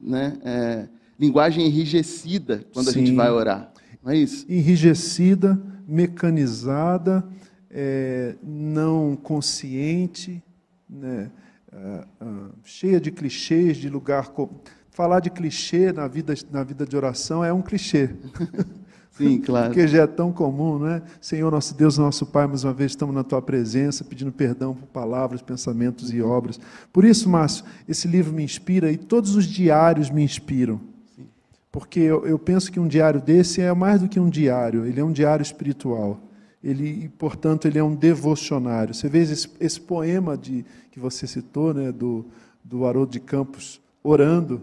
né, 0.00 0.34
é, 0.44 0.86
linguagem 1.18 1.66
enrijecida 1.66 2.64
quando 2.72 2.90
Sim. 2.90 3.00
a 3.00 3.04
gente 3.04 3.16
vai 3.16 3.30
orar. 3.30 3.71
Não 4.02 4.12
é 4.12 4.16
isso? 4.16 4.44
Enrijecida, 4.48 5.60
mecanizada, 5.86 7.24
é, 7.70 8.34
não 8.42 9.16
consciente, 9.16 10.42
né? 10.88 11.30
Ah, 11.72 12.06
ah, 12.20 12.50
cheia 12.64 13.00
de 13.00 13.10
clichês, 13.10 13.78
de 13.78 13.88
lugar. 13.88 14.30
Falar 14.90 15.20
de 15.20 15.30
clichê 15.30 15.90
na 15.90 16.06
vida, 16.06 16.34
na 16.50 16.62
vida 16.62 16.84
de 16.84 16.96
oração 16.96 17.42
é 17.42 17.52
um 17.52 17.62
clichê. 17.62 18.10
Sim, 19.12 19.40
claro. 19.40 19.66
Porque 19.66 19.86
já 19.86 20.02
é 20.02 20.06
tão 20.06 20.32
comum, 20.32 20.78
não 20.78 20.88
é? 20.88 21.02
Senhor, 21.20 21.50
nosso 21.50 21.74
Deus, 21.74 21.98
nosso 21.98 22.24
Pai, 22.26 22.46
mais 22.46 22.64
uma 22.64 22.72
vez 22.72 22.92
estamos 22.92 23.14
na 23.14 23.22
tua 23.22 23.42
presença, 23.42 24.02
pedindo 24.04 24.32
perdão 24.32 24.74
por 24.74 24.86
palavras, 24.86 25.42
pensamentos 25.42 26.12
e 26.12 26.22
obras. 26.22 26.58
Por 26.90 27.04
isso, 27.04 27.28
Márcio, 27.28 27.64
esse 27.86 28.08
livro 28.08 28.32
me 28.32 28.42
inspira 28.42 28.90
e 28.90 28.96
todos 28.96 29.36
os 29.36 29.46
diários 29.46 30.10
me 30.10 30.22
inspiram. 30.22 30.80
Porque 31.72 31.98
eu, 32.00 32.26
eu 32.26 32.38
penso 32.38 32.70
que 32.70 32.78
um 32.78 32.86
diário 32.86 33.18
desse 33.18 33.62
é 33.62 33.72
mais 33.72 34.02
do 34.02 34.08
que 34.08 34.20
um 34.20 34.28
diário, 34.28 34.84
ele 34.84 35.00
é 35.00 35.04
um 35.04 35.10
diário 35.10 35.42
espiritual. 35.42 36.20
Ele, 36.62 37.08
portanto, 37.18 37.66
ele 37.66 37.78
é 37.78 37.82
um 37.82 37.94
devocionário. 37.94 38.94
Você 38.94 39.08
vê 39.08 39.22
esse, 39.22 39.48
esse 39.58 39.80
poema 39.80 40.36
de, 40.36 40.64
que 40.92 41.00
você 41.00 41.26
citou, 41.26 41.74
né, 41.74 41.90
do, 41.90 42.26
do 42.62 42.84
Haroldo 42.84 43.10
de 43.10 43.18
Campos, 43.18 43.80
orando 44.04 44.62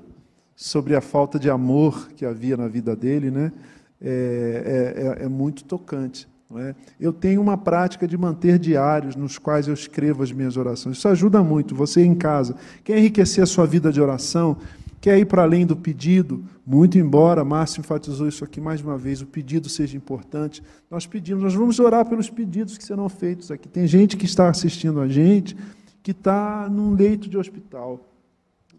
sobre 0.55 0.95
a 0.95 1.01
falta 1.01 1.39
de 1.39 1.49
amor 1.49 2.09
que 2.15 2.25
havia 2.25 2.55
na 2.55 2.67
vida 2.67 2.95
dele, 2.95 3.31
né, 3.31 3.51
é, 3.99 5.17
é, 5.17 5.23
é, 5.23 5.25
é 5.25 5.27
muito 5.27 5.65
tocante. 5.65 6.27
É? 6.57 6.73
Eu 6.99 7.13
tenho 7.13 7.41
uma 7.41 7.55
prática 7.55 8.07
de 8.07 8.17
manter 8.17 8.57
diários 8.57 9.15
nos 9.15 9.37
quais 9.37 9.67
eu 9.67 9.73
escrevo 9.73 10.23
as 10.23 10.31
minhas 10.31 10.57
orações. 10.57 10.97
Isso 10.97 11.07
ajuda 11.07 11.43
muito. 11.43 11.75
Você 11.75 12.03
em 12.03 12.15
casa 12.15 12.55
quer 12.83 12.97
enriquecer 12.97 13.43
a 13.43 13.47
sua 13.47 13.67
vida 13.67 13.91
de 13.91 14.01
oração, 14.01 14.57
quer 15.01 15.17
ir 15.17 15.25
para 15.25 15.43
além 15.43 15.65
do 15.65 15.75
pedido, 15.75 16.43
muito 16.65 16.97
embora 16.97 17.43
Márcio 17.45 17.79
enfatizou 17.79 18.27
isso 18.27 18.43
aqui 18.43 18.59
mais 18.59 18.81
uma 18.81 18.97
vez, 18.97 19.21
o 19.21 19.25
pedido 19.25 19.69
seja 19.69 19.95
importante. 19.95 20.61
Nós 20.89 21.07
pedimos, 21.07 21.43
nós 21.43 21.53
vamos 21.53 21.79
orar 21.79 22.07
pelos 22.07 22.29
pedidos 22.29 22.77
que 22.77 22.83
serão 22.83 23.07
feitos 23.07 23.49
aqui. 23.49 23.67
Tem 23.67 23.87
gente 23.87 24.17
que 24.17 24.25
está 24.25 24.49
assistindo 24.49 24.99
a 24.99 25.07
gente 25.07 25.55
que 26.01 26.11
está 26.11 26.69
num 26.69 26.93
leito 26.93 27.29
de 27.29 27.37
hospital. 27.37 28.07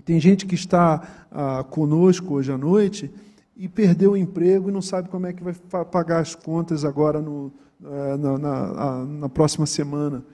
Tem 0.04 0.18
gente 0.18 0.46
que 0.46 0.54
está 0.54 1.26
ah, 1.30 1.64
conosco 1.68 2.34
hoje 2.34 2.50
à 2.50 2.58
noite 2.58 3.10
e 3.56 3.68
perdeu 3.68 4.12
o 4.12 4.16
emprego 4.16 4.70
e 4.70 4.72
não 4.72 4.80
sabe 4.80 5.08
como 5.08 5.26
é 5.26 5.32
que 5.32 5.42
vai 5.42 5.54
pagar 5.84 6.20
as 6.20 6.34
contas 6.34 6.84
agora 6.84 7.20
no, 7.20 7.52
eh, 7.84 8.16
na, 8.16 8.38
na, 8.38 9.04
na 9.04 9.28
próxima 9.28 9.66
semana. 9.66 10.24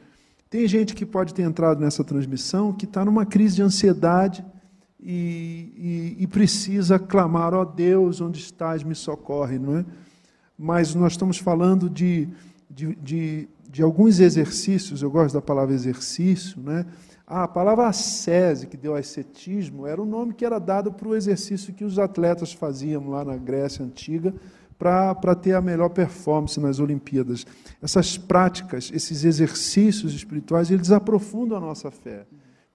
Tem 0.49 0.67
gente 0.69 0.95
que 0.95 1.05
pode 1.05 1.35
ter 1.35 1.43
entrado 1.43 1.81
nessa 1.81 2.05
transmissão 2.05 2.73
que 2.73 2.85
está 2.85 3.05
numa 3.05 3.27
crise 3.27 3.57
de 3.57 3.63
ansiedade 3.63 4.45
e, 5.07 6.17
e, 6.19 6.25
e 6.25 6.27
precisa 6.27 6.99
clamar: 6.99 7.55
ó 7.55 7.63
oh 7.63 7.65
Deus, 7.65 8.21
onde 8.21 8.41
estás, 8.41 8.83
me 8.83 8.95
socorre, 8.95 9.59
não 9.59 9.79
é? 9.79 9.85
Mas 10.59 10.95
nós 10.95 11.13
estamos 11.13 11.39
falando 11.39 11.89
de, 11.89 12.29
de, 12.69 12.95
de 12.97 13.49
de 13.77 13.83
alguns 13.83 14.21
exercícios, 14.21 15.03
eu 15.03 15.11
gosto 15.11 15.35
da 15.35 15.43
palavra 15.43 15.75
exercício, 15.75 16.59
né? 16.63 16.87
Ah, 17.27 17.43
a 17.43 17.49
palavra 17.49 17.89
ascese, 17.89 18.67
que 18.67 18.77
deu 18.77 18.95
ascetismo, 18.95 19.87
era 19.87 20.01
o 20.01 20.07
nome 20.07 20.33
que 20.33 20.47
era 20.47 20.59
dado 20.59 20.91
para 20.91 21.09
o 21.09 21.15
exercício 21.15 21.75
que 21.75 21.85
os 21.85 21.99
atletas 21.99 22.55
faziam 22.55 23.11
lá 23.11 23.23
na 23.23 23.37
Grécia 23.37 23.85
Antiga 23.85 24.33
para 24.79 25.35
ter 25.35 25.53
a 25.53 25.61
melhor 25.61 25.91
performance 25.91 26.59
nas 26.59 26.79
Olimpíadas. 26.79 27.45
Essas 27.83 28.17
práticas, 28.17 28.91
esses 28.95 29.25
exercícios 29.25 30.15
espirituais, 30.15 30.71
eles 30.71 30.91
aprofundam 30.91 31.59
a 31.59 31.61
nossa 31.61 31.91
fé, 31.91 32.25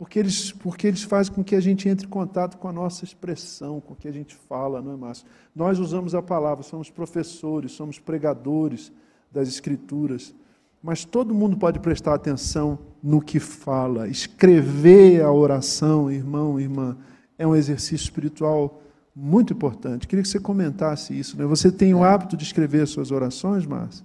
porque 0.02 0.18
eles, 0.18 0.52
porque 0.52 0.88
eles 0.88 1.04
fazem 1.04 1.32
com 1.32 1.44
que 1.44 1.56
a 1.56 1.60
gente 1.60 1.88
entre 1.88 2.08
em 2.08 2.10
contato 2.10 2.58
com 2.58 2.68
a 2.68 2.74
nossa 2.74 3.06
expressão, 3.06 3.80
com 3.80 3.94
o 3.94 3.96
que 3.96 4.08
a 4.08 4.12
gente 4.12 4.34
fala, 4.34 4.82
não 4.82 4.94
é, 4.94 4.96
Márcio? 4.96 5.28
Nós 5.56 5.78
usamos 5.78 6.16
a 6.16 6.24
palavra, 6.24 6.64
somos 6.64 6.90
professores, 6.90 7.74
somos 7.74 8.00
pregadores 8.00 8.92
das 9.32 9.48
Escrituras 9.48 10.34
mas 10.84 11.06
todo 11.06 11.34
mundo 11.34 11.58
pode 11.58 11.80
prestar 11.80 12.16
atenção 12.16 12.80
no 13.04 13.22
que 13.22 13.40
fala. 13.40 14.08
Escrever 14.08 15.22
a 15.22 15.32
oração, 15.32 16.12
irmão, 16.12 16.60
irmã, 16.60 16.98
é 17.38 17.46
um 17.46 17.56
exercício 17.56 18.04
espiritual 18.04 18.82
muito 19.16 19.54
importante. 19.54 20.08
Queria 20.08 20.24
que 20.24 20.30
você 20.30 20.40
comentasse 20.40 21.18
isso. 21.18 21.38
Né? 21.38 21.46
Você 21.46 21.72
tem 21.72 21.94
o 21.94 22.04
hábito 22.04 22.36
de 22.36 22.44
escrever 22.44 22.82
as 22.82 22.90
suas 22.90 23.12
orações, 23.12 23.66
Márcio? 23.66 24.04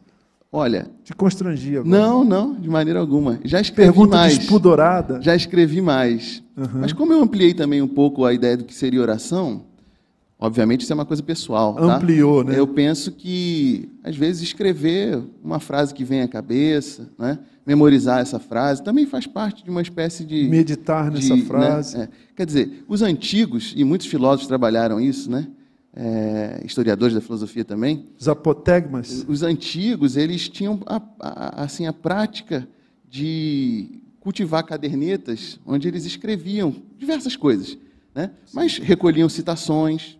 Olha. 0.56 0.86
Te 1.04 1.14
constrangia 1.14 1.80
agora. 1.80 1.98
Não, 1.98 2.24
não, 2.24 2.54
de 2.54 2.68
maneira 2.68 2.98
alguma. 2.98 3.38
Já 3.44 3.60
escrevi 3.60 3.92
Pergunta 3.92 4.16
mais. 4.16 4.38
despudorada. 4.38 5.20
Já 5.20 5.36
escrevi 5.36 5.82
mais. 5.82 6.42
Uhum. 6.56 6.80
Mas 6.80 6.94
como 6.94 7.12
eu 7.12 7.20
ampliei 7.20 7.52
também 7.52 7.82
um 7.82 7.88
pouco 7.88 8.24
a 8.24 8.32
ideia 8.32 8.56
do 8.56 8.64
que 8.64 8.74
seria 8.74 9.02
oração, 9.02 9.64
Obviamente 10.38 10.82
isso 10.82 10.92
é 10.92 10.94
uma 10.94 11.06
coisa 11.06 11.22
pessoal. 11.22 11.74
Tá? 11.74 11.96
Ampliou, 11.96 12.44
tá? 12.44 12.50
né? 12.50 12.58
Eu 12.58 12.66
penso 12.66 13.10
que, 13.10 13.88
às 14.04 14.14
vezes, 14.14 14.42
escrever 14.42 15.18
uma 15.42 15.58
frase 15.58 15.94
que 15.94 16.04
vem 16.04 16.20
à 16.20 16.28
cabeça, 16.28 17.08
né? 17.18 17.38
memorizar 17.66 18.20
essa 18.20 18.38
frase, 18.38 18.82
também 18.82 19.06
faz 19.06 19.26
parte 19.26 19.64
de 19.64 19.70
uma 19.70 19.80
espécie 19.80 20.26
de. 20.26 20.46
Meditar 20.46 21.10
nessa 21.10 21.34
de, 21.34 21.40
né, 21.40 21.46
frase. 21.46 21.96
Né? 21.96 22.04
É. 22.04 22.08
Quer 22.36 22.44
dizer, 22.44 22.84
os 22.86 23.00
antigos, 23.00 23.72
e 23.74 23.82
muitos 23.82 24.06
filósofos 24.06 24.46
trabalharam 24.46 25.00
isso, 25.00 25.30
né? 25.30 25.48
É, 25.98 26.60
historiadores 26.62 27.14
da 27.14 27.22
filosofia 27.22 27.64
também. 27.64 28.06
Os 28.20 28.28
apotegmas. 28.28 29.24
Os 29.26 29.42
antigos, 29.42 30.16
eles 30.16 30.46
tinham 30.46 30.80
a, 30.84 31.00
a, 31.18 31.64
assim, 31.64 31.86
a 31.86 31.92
prática 31.92 32.68
de 33.08 34.02
cultivar 34.20 34.62
cadernetas 34.64 35.58
onde 35.64 35.88
eles 35.88 36.04
escreviam 36.04 36.74
diversas 36.98 37.34
coisas. 37.34 37.78
Né? 38.14 38.30
Mas 38.52 38.76
recolhiam 38.76 39.28
citações, 39.28 40.18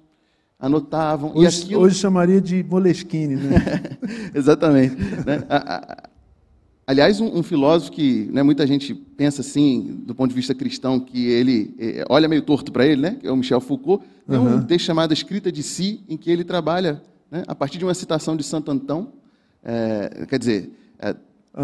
anotavam. 0.59 1.33
Hoje, 1.35 1.63
aquilo... 1.63 1.81
hoje 1.83 1.99
chamaria 1.99 2.41
de 2.41 2.63
Moleskine, 2.63 3.37
né? 3.37 3.57
Exatamente. 4.35 4.97
Né? 4.97 5.45
A, 5.49 6.09
aliás, 6.87 7.21
um, 7.21 7.39
um, 7.39 7.43
filósofo 7.43 7.93
que 7.93 8.29
né, 8.33 8.43
muita 8.43 8.67
gente 8.67 8.95
pensa 8.95 9.41
assim, 9.41 10.03
do 10.07 10.15
ponto 10.15 10.31
de 10.31 10.37
vista 10.37 10.55
cristão, 10.55 11.01
que 11.01 11.27
ele 11.27 11.75
é, 11.79 12.05
olha 12.09 12.29
meio 12.29 12.43
torto 12.43 12.71
para 12.71 12.87
ele, 12.87 13.03
né, 13.03 13.17
que 13.21 13.27
é 13.27 13.33
o 13.33 13.37
Michel 13.37 13.61
Foucault, 13.61 14.05
tem 14.29 14.39
uhum. 14.39 14.57
um 14.57 14.63
texto 14.63 14.87
chamado 14.87 15.13
Escrita 15.13 15.51
de 15.51 15.63
Si, 15.63 16.01
em 16.09 16.17
que 16.17 16.31
ele 16.31 16.45
trabalha 16.45 17.03
né, 17.31 17.43
a 17.47 17.55
partir 17.55 17.79
de 17.79 17.85
uma 17.85 17.95
citação 17.95 18.37
de 18.37 18.45
Santo 18.45 18.71
Antão, 18.71 19.13
é, 19.65 20.27
quer 20.29 20.39
dizer, 20.39 20.71
é, 20.99 21.17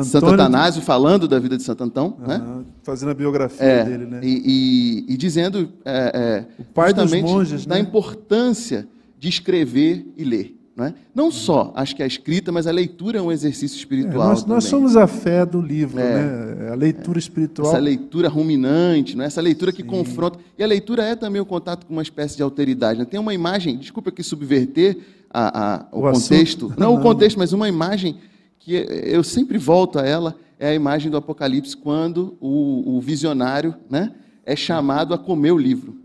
Santo 0.03 0.27
Atanásio 0.27 0.83
falando 0.83 1.29
da 1.29 1.39
vida 1.39 1.57
de 1.57 1.63
Santo 1.63 1.85
Antão, 1.85 2.17
uhum. 2.19 2.27
né? 2.27 2.65
fazendo 2.83 3.11
a 3.11 3.15
biografia 3.15 3.65
é, 3.65 3.85
dele, 3.85 4.07
né? 4.07 4.21
E, 4.23 5.05
e, 5.07 5.13
e 5.13 5.17
dizendo 5.19 5.71
é, 5.85 6.47
o 6.59 6.65
pai 6.65 6.95
dos 6.95 7.13
monges, 7.13 7.67
da 7.67 7.75
né? 7.75 7.83
importância 7.83 8.89
de 9.19 9.29
escrever 9.29 10.07
e 10.17 10.25
ler. 10.25 10.62
Não, 10.75 10.87
é? 10.87 10.95
não 11.15 11.31
só, 11.31 11.71
acho 11.77 11.95
que 11.95 12.03
a 12.03 12.07
escrita, 12.07 12.51
mas 12.51 12.67
a 12.67 12.71
leitura 12.71 13.19
é 13.19 13.23
um 13.23 13.31
exercício 13.31 13.77
espiritual. 13.77 14.25
É, 14.25 14.29
nós, 14.31 14.45
nós, 14.47 14.65
somos 14.65 14.97
a 14.97 15.07
fé 15.07 15.45
do 15.45 15.61
livro, 15.61 16.01
é, 16.01 16.55
né? 16.55 16.71
a 16.71 16.75
leitura 16.75 17.19
espiritual. 17.19 17.69
Essa 17.69 17.79
leitura 17.79 18.29
ruminante, 18.29 19.15
não 19.15 19.23
é? 19.23 19.27
essa 19.27 19.41
leitura 19.43 19.71
que 19.71 19.83
Sim. 19.83 19.89
confronta. 19.89 20.39
E 20.57 20.65
a 20.65 20.67
leitura 20.67 21.05
é 21.05 21.15
também 21.15 21.43
o 21.43 21.45
contato 21.45 21.87
com 21.87 21.93
uma 21.93 22.03
espécie 22.03 22.37
de 22.37 22.43
alteridade. 22.43 22.99
Né? 22.99 23.05
Tem 23.05 23.21
uma 23.21 23.35
imagem, 23.35 23.77
desculpa 23.77 24.09
aqui 24.09 24.23
subverter 24.23 24.97
a, 25.31 25.75
a, 25.75 25.87
o, 25.93 26.07
o, 26.07 26.13
contexto. 26.13 26.73
Não, 26.79 26.93
não, 26.93 26.95
o 26.95 27.03
contexto, 27.03 27.39
mas 27.39 27.53
uma 27.53 27.69
imagem 27.69 28.17
que 28.59 28.75
eu 28.75 29.23
sempre 29.23 29.59
volto 29.59 29.99
a 29.99 30.07
ela, 30.07 30.37
é 30.59 30.69
a 30.69 30.75
imagem 30.75 31.11
do 31.11 31.17
Apocalipse, 31.17 31.77
quando 31.77 32.39
o, 32.41 32.97
o 32.97 33.01
visionário 33.01 33.75
né, 33.91 34.13
é 34.47 34.57
chamado 34.57 35.13
a 35.13 35.19
comer 35.19 35.53
o 35.53 35.59
livro. 35.59 36.02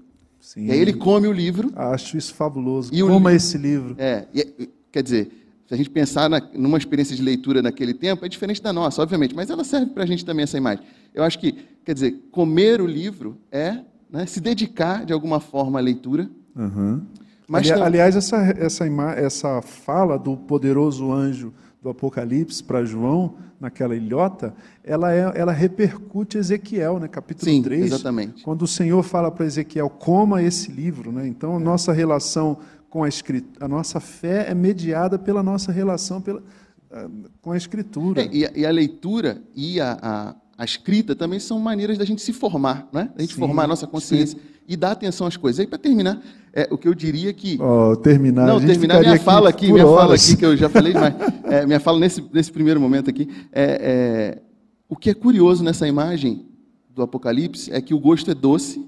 Sim. 0.48 0.68
E 0.68 0.72
aí 0.72 0.80
ele 0.80 0.94
come 0.94 1.28
o 1.28 1.32
livro. 1.34 1.74
Acho 1.76 2.18
isso 2.18 2.34
fabuloso. 2.34 2.90
E 2.94 3.02
Coma 3.02 3.34
esse 3.34 3.58
livro. 3.58 3.96
É, 3.98 4.26
e, 4.34 4.70
quer 4.90 5.04
dizer, 5.04 5.30
se 5.68 5.74
a 5.74 5.76
gente 5.76 5.90
pensar 5.90 6.30
na, 6.30 6.42
numa 6.54 6.78
experiência 6.78 7.14
de 7.14 7.22
leitura 7.22 7.62
naquele 7.62 7.94
tempo, 7.94 8.26
é 8.26 8.30
diferente 8.30 8.62
da 8.62 8.72
nossa, 8.72 9.02
obviamente, 9.02 9.36
mas 9.36 9.50
ela 9.50 9.66
serve 9.66 9.88
para 9.88 10.04
a 10.04 10.06
gente 10.06 10.24
também, 10.24 10.44
essa 10.44 10.58
imagem. 10.58 10.86
Eu 11.14 11.26
acho 11.26 11.38
que, 11.38 11.52
quer 11.84 11.94
dizer, 11.94 12.30
comer 12.32 12.80
o 12.80 12.86
livro 12.86 13.38
é 13.52 13.80
né, 14.10 14.26
se 14.26 14.40
dedicar 14.40 15.06
de 15.06 15.12
alguma 15.12 15.42
forma 15.42 15.80
à 15.80 15.82
leitura. 15.82 16.30
Uhum. 16.56 17.02
Mas 17.46 17.70
Ali, 17.70 17.82
aliás, 17.82 18.16
essa, 18.16 18.38
essa, 18.58 18.86
essa 19.18 19.62
fala 19.62 20.18
do 20.18 20.38
poderoso 20.38 21.12
anjo 21.12 21.54
do 21.88 21.92
Apocalipse 21.92 22.64
para 22.64 22.84
João, 22.84 23.36
naquela 23.60 23.96
ilhota, 23.96 24.54
ela, 24.84 25.14
é, 25.14 25.32
ela 25.36 25.52
repercute 25.52 26.38
Ezequiel, 26.38 27.00
né? 27.00 27.08
capítulo 27.08 27.50
Sim, 27.50 27.62
3. 27.62 27.86
Exatamente. 27.86 28.44
Quando 28.44 28.64
o 28.64 28.68
Senhor 28.68 29.02
fala 29.04 29.32
para 29.32 29.46
Ezequiel, 29.46 29.90
coma 29.90 30.44
esse 30.44 30.70
livro. 30.72 31.12
Né? 31.12 31.28
Então, 31.28 31.56
a 31.56 31.60
nossa 31.60 31.94
relação 31.94 32.58
com 32.90 33.04
a 33.04 33.08
escritura, 33.08 33.66
a 33.66 33.68
nossa 33.68 34.00
fé 34.00 34.50
é 34.50 34.54
mediada 34.54 35.18
pela 35.18 35.42
nossa 35.42 35.72
relação 35.72 36.22
pela, 36.22 36.44
ah, 36.92 37.10
com 37.42 37.52
a 37.52 37.58
Escritura. 37.58 38.22
É, 38.22 38.30
e, 38.32 38.46
a, 38.46 38.52
e, 38.56 38.66
a, 38.66 38.72
leitura 38.72 39.42
e 39.56 39.80
a, 39.80 39.98
a, 40.02 40.36
a, 40.58 40.66
escrita 40.66 41.16
também 41.16 41.40
são 41.40 41.60
maneiras 41.60 41.98
da 41.98 42.06
gente 42.06 42.22
se 42.22 42.34
formar, 42.34 42.88
né? 42.92 43.10
da 43.16 43.22
gente 43.22 43.34
sim, 43.34 43.40
formar 43.40 43.64
a 43.64 43.68
nossa 43.68 43.86
consciência 43.86 44.38
sim. 44.38 44.46
e 44.68 44.76
dar 44.76 44.92
atenção 44.92 45.28
às 45.28 45.38
coisas. 45.38 45.60
Aí, 45.60 45.68
para 45.68 45.78
terminar, 45.78 46.22
é, 46.54 46.68
o 46.72 46.78
que 46.78 46.88
eu 46.88 46.94
diria 46.94 47.34
que. 47.34 47.60
Oh, 47.62 47.96
terminar. 47.96 48.48
Não, 48.48 48.60
terminar 48.60 49.00
minha 49.00 49.20
fala 49.20 49.50
aqui, 49.50 49.72
minha 49.72 49.86
horas. 49.86 50.02
fala 50.02 50.16
aqui, 50.16 50.38
que 50.38 50.46
eu 50.46 50.58
já 50.58 50.70
falei 50.70 50.94
demais. 50.94 51.14
É, 51.48 51.66
minha 51.66 51.80
fala 51.80 51.98
nesse, 51.98 52.22
nesse 52.34 52.52
primeiro 52.52 52.78
momento 52.78 53.10
aqui. 53.10 53.30
É, 53.54 54.36
é, 54.36 54.42
o 54.90 54.98
que 54.98 55.10
é 55.10 55.14
curioso 55.14 55.64
nessa 55.64 55.88
imagem 55.88 56.46
do 56.90 57.02
Apocalipse 57.02 57.72
é 57.72 57.80
que 57.80 57.94
o 57.94 58.00
gosto 58.00 58.32
é 58.32 58.34
doce, 58.34 58.86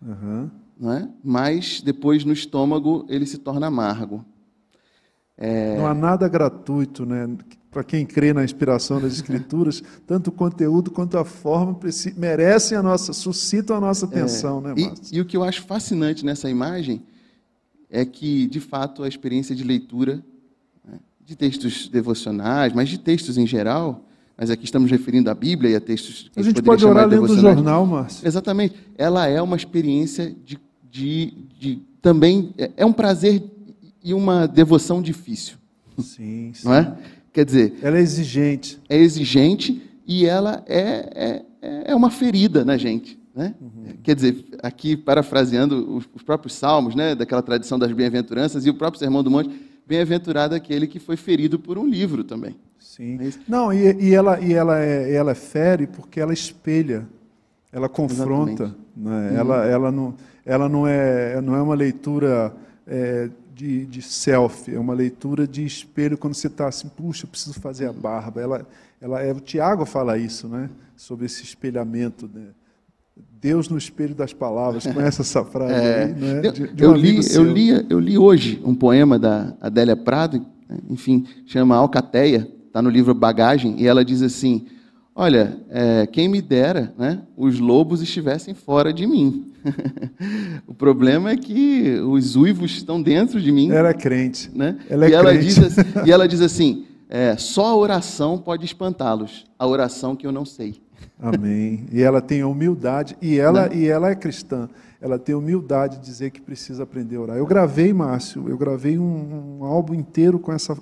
uhum. 0.00 0.48
não 0.78 0.92
é? 0.92 1.08
mas 1.22 1.82
depois 1.82 2.24
no 2.24 2.32
estômago 2.32 3.04
ele 3.10 3.26
se 3.26 3.36
torna 3.36 3.66
amargo. 3.66 4.24
É... 5.36 5.76
Não 5.76 5.86
há 5.86 5.92
nada 5.92 6.28
gratuito, 6.28 7.04
né? 7.04 7.28
Para 7.76 7.84
quem 7.84 8.06
crê 8.06 8.32
na 8.32 8.42
inspiração 8.42 8.98
das 8.98 9.12
Escrituras, 9.12 9.82
tanto 10.06 10.28
o 10.28 10.32
conteúdo 10.32 10.90
quanto 10.90 11.18
a 11.18 11.26
forma 11.26 11.78
merecem 12.16 12.78
a 12.78 12.82
nossa, 12.82 13.12
suscitam 13.12 13.76
a 13.76 13.80
nossa 13.82 14.06
atenção, 14.06 14.60
é... 14.60 14.62
né, 14.62 14.86
Márcio? 14.86 15.14
E, 15.14 15.18
e 15.18 15.20
o 15.20 15.26
que 15.26 15.36
eu 15.36 15.44
acho 15.44 15.60
fascinante 15.60 16.24
nessa 16.24 16.48
imagem 16.48 17.02
é 17.90 18.02
que, 18.06 18.46
de 18.46 18.60
fato, 18.60 19.02
a 19.02 19.08
experiência 19.08 19.54
de 19.54 19.62
leitura 19.62 20.24
né, 20.88 20.98
de 21.22 21.36
textos 21.36 21.86
devocionais, 21.90 22.72
mas 22.72 22.88
de 22.88 22.96
textos 22.96 23.36
em 23.36 23.46
geral, 23.46 24.06
mas 24.38 24.48
aqui 24.48 24.64
estamos 24.64 24.90
referindo 24.90 25.28
à 25.28 25.34
Bíblia 25.34 25.72
e 25.72 25.76
a 25.76 25.80
textos 25.80 26.30
que 26.32 26.40
a 26.40 26.42
gente 26.42 26.62
pode 26.62 26.82
orar 26.82 27.06
lendo 27.06 27.24
o 27.24 27.38
jornal, 27.38 27.84
Márcio. 27.84 28.26
Exatamente. 28.26 28.74
Ela 28.96 29.26
é 29.26 29.42
uma 29.42 29.54
experiência 29.54 30.34
de, 30.42 30.58
de, 30.90 31.30
de 31.58 31.82
também 32.00 32.54
é, 32.56 32.70
é 32.74 32.86
um 32.86 32.92
prazer 32.94 33.44
e 34.02 34.14
uma 34.14 34.46
devoção 34.46 35.02
difícil. 35.02 35.58
Sim, 35.98 36.52
sim. 36.54 36.64
Não 36.64 36.74
é? 36.74 36.96
Quer 37.36 37.44
dizer. 37.44 37.74
Ela 37.82 37.98
é 37.98 38.00
exigente. 38.00 38.80
É 38.88 38.96
exigente 38.96 39.82
e 40.06 40.24
ela 40.24 40.64
é, 40.66 41.44
é, 41.60 41.92
é 41.92 41.94
uma 41.94 42.10
ferida 42.10 42.64
na 42.64 42.78
gente. 42.78 43.20
Né? 43.34 43.54
Uhum. 43.60 43.92
Quer 44.02 44.14
dizer, 44.14 44.42
aqui 44.62 44.96
parafraseando 44.96 45.96
os, 45.96 46.08
os 46.14 46.22
próprios 46.22 46.54
salmos, 46.54 46.94
né, 46.94 47.14
daquela 47.14 47.42
tradição 47.42 47.78
das 47.78 47.92
bem-aventuranças 47.92 48.64
e 48.64 48.70
o 48.70 48.74
próprio 48.74 48.98
Sermão 48.98 49.22
do 49.22 49.30
Monte, 49.30 49.50
bem-aventurado 49.86 50.54
aquele 50.54 50.86
que 50.86 50.98
foi 50.98 51.14
ferido 51.14 51.58
por 51.58 51.76
um 51.76 51.86
livro 51.86 52.24
também. 52.24 52.56
Sim. 52.78 53.18
É 53.20 53.30
não, 53.46 53.70
e, 53.70 54.04
e, 54.04 54.14
ela, 54.14 54.40
e 54.40 54.54
ela, 54.54 54.82
é, 54.82 55.12
ela 55.12 55.32
é 55.32 55.34
fere 55.34 55.86
porque 55.86 56.18
ela 56.18 56.32
espelha, 56.32 57.06
ela 57.70 57.86
confronta. 57.86 58.74
Né? 58.96 59.30
Uhum. 59.32 59.36
Ela, 59.36 59.66
ela, 59.66 59.92
não, 59.92 60.14
ela 60.42 60.68
não, 60.70 60.86
é, 60.86 61.38
não 61.42 61.54
é 61.54 61.60
uma 61.60 61.74
leitura 61.74 62.56
é, 62.86 63.28
de, 63.56 63.86
de 63.86 64.02
selfie, 64.02 64.74
é 64.74 64.78
uma 64.78 64.92
leitura 64.92 65.48
de 65.48 65.64
espelho 65.64 66.18
quando 66.18 66.34
você 66.34 66.46
está 66.46 66.68
assim, 66.68 66.88
puxa, 66.88 67.24
eu 67.24 67.30
preciso 67.30 67.58
fazer 67.58 67.86
a 67.86 67.92
barba. 67.92 68.38
Ela, 68.38 68.66
ela, 69.00 69.22
é, 69.22 69.32
o 69.32 69.40
Tiago 69.40 69.86
fala 69.86 70.18
isso, 70.18 70.46
né? 70.46 70.68
sobre 70.94 71.24
esse 71.24 71.42
espelhamento. 71.42 72.28
Né? 72.32 72.48
Deus 73.40 73.70
no 73.70 73.78
espelho 73.78 74.14
das 74.14 74.34
palavras. 74.34 74.86
Conhece 74.86 75.22
essa 75.22 75.42
frase 75.42 75.72
é, 75.80 76.04
aí, 76.04 76.12
né? 76.12 76.40
de, 76.42 76.68
de 76.68 76.86
um 76.86 76.90
eu, 76.90 76.94
li, 76.94 77.20
eu, 77.32 77.44
li, 77.44 77.86
eu 77.88 77.98
li 77.98 78.18
hoje 78.18 78.60
um 78.62 78.74
poema 78.74 79.18
da 79.18 79.56
Adélia 79.58 79.96
Prado, 79.96 80.44
enfim, 80.90 81.26
chama 81.46 81.76
Alcateia, 81.76 82.46
está 82.66 82.82
no 82.82 82.90
livro 82.90 83.14
Bagagem, 83.14 83.80
e 83.80 83.86
ela 83.86 84.04
diz 84.04 84.20
assim: 84.20 84.66
Olha, 85.14 85.58
é, 85.70 86.06
quem 86.06 86.28
me 86.28 86.42
dera 86.42 86.92
né, 86.98 87.22
os 87.34 87.58
lobos 87.58 88.02
estivessem 88.02 88.52
fora 88.52 88.92
de 88.92 89.06
mim. 89.06 89.50
o 90.66 90.74
problema 90.74 91.30
é 91.30 91.36
que 91.36 91.98
os 92.00 92.36
uivos 92.36 92.72
estão 92.72 93.00
dentro 93.00 93.40
de 93.40 93.50
mim. 93.50 93.70
Ela 93.70 93.90
é 93.90 93.94
crente. 93.94 94.50
Né? 94.54 94.78
Ela 94.88 95.06
é 95.06 95.10
e, 95.10 95.12
ela 95.12 95.30
crente. 95.30 95.46
Diz 95.46 95.58
assim, 95.58 95.82
e 96.06 96.10
ela 96.12 96.28
diz 96.28 96.40
assim: 96.40 96.86
é, 97.08 97.36
só 97.36 97.66
a 97.66 97.76
oração 97.76 98.38
pode 98.38 98.64
espantá-los, 98.64 99.44
a 99.58 99.66
oração 99.66 100.16
que 100.16 100.26
eu 100.26 100.32
não 100.32 100.44
sei. 100.44 100.80
Amém. 101.18 101.86
E 101.92 102.02
ela 102.02 102.20
tem 102.20 102.44
humildade, 102.44 103.16
e 103.20 103.38
ela, 103.38 103.72
e 103.74 103.86
ela 103.86 104.10
é 104.10 104.14
cristã. 104.14 104.68
Ela 105.00 105.18
tem 105.18 105.34
humildade 105.34 105.98
de 105.98 106.04
dizer 106.04 106.30
que 106.30 106.40
precisa 106.40 106.82
aprender 106.82 107.16
a 107.16 107.20
orar. 107.20 107.36
Eu 107.36 107.46
gravei, 107.46 107.92
Márcio, 107.92 108.48
eu 108.48 108.56
gravei 108.56 108.98
um, 108.98 109.58
um 109.60 109.64
álbum 109.64 109.94
inteiro 109.94 110.38
com 110.38 110.52
essa 110.52 110.76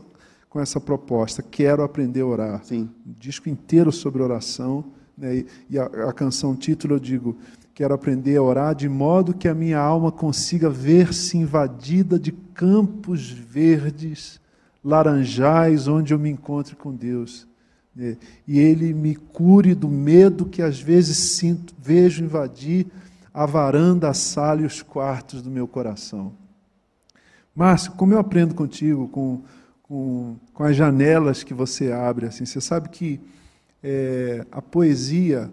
com 0.55 0.61
essa 0.61 0.81
proposta. 0.81 1.43
Quero 1.43 1.83
aprender 1.83 2.21
a 2.21 2.27
orar. 2.27 2.65
Sim. 2.65 2.89
Um 3.05 3.13
disco 3.19 3.49
inteiro 3.49 3.91
sobre 3.91 4.23
oração. 4.23 4.85
Né? 5.19 5.45
E 5.69 5.77
a, 5.77 5.85
a 5.85 6.13
canção 6.13 6.55
título 6.55 6.95
eu 6.95 7.01
digo: 7.01 7.37
Quero 7.75 7.93
aprender 7.93 8.37
a 8.37 8.43
orar 8.43 8.75
de 8.75 8.89
modo 8.89 9.35
que 9.35 9.49
a 9.49 9.55
minha 9.55 9.79
alma 9.79 10.13
consiga 10.13 10.71
ver-se 10.71 11.37
invadida 11.37 12.19
de 12.19 12.31
campos 12.31 13.31
verdes, 13.31 14.41
laranjais, 14.83 15.89
onde 15.89 16.15
eu 16.15 16.19
me 16.19 16.31
encontre 16.31 16.77
com 16.77 16.95
Deus. 16.95 17.49
Né? 17.95 18.17
E 18.47 18.61
Ele 18.61 18.95
me 18.95 19.17
cure 19.17 19.75
do 19.75 19.89
medo 19.89 20.47
que 20.47 20.63
às 20.63 20.81
vezes 20.81 21.17
sinto, 21.17 21.75
vejo 21.79 22.23
invadir 22.23 22.87
a 23.33 23.45
varanda, 23.45 24.09
a 24.09 24.15
sala 24.15 24.63
e 24.63 24.65
os 24.67 24.81
quartos 24.81 25.43
do 25.43 25.51
meu 25.51 25.67
coração. 25.67 26.33
Márcio, 27.55 27.93
como 27.93 28.13
eu 28.13 28.19
aprendo 28.19 28.55
contigo, 28.55 29.09
com 29.09 29.43
com, 29.85 30.37
com 30.53 30.65
as 30.65 30.75
janelas 30.75 31.43
que 31.43 31.55
você 31.55 31.93
abre. 31.93 32.27
Assim. 32.27 32.45
Você 32.45 32.61
sabe 32.61 32.89
que 32.89 33.21
é, 33.83 34.45
a 34.51 34.61
poesia 34.61 35.51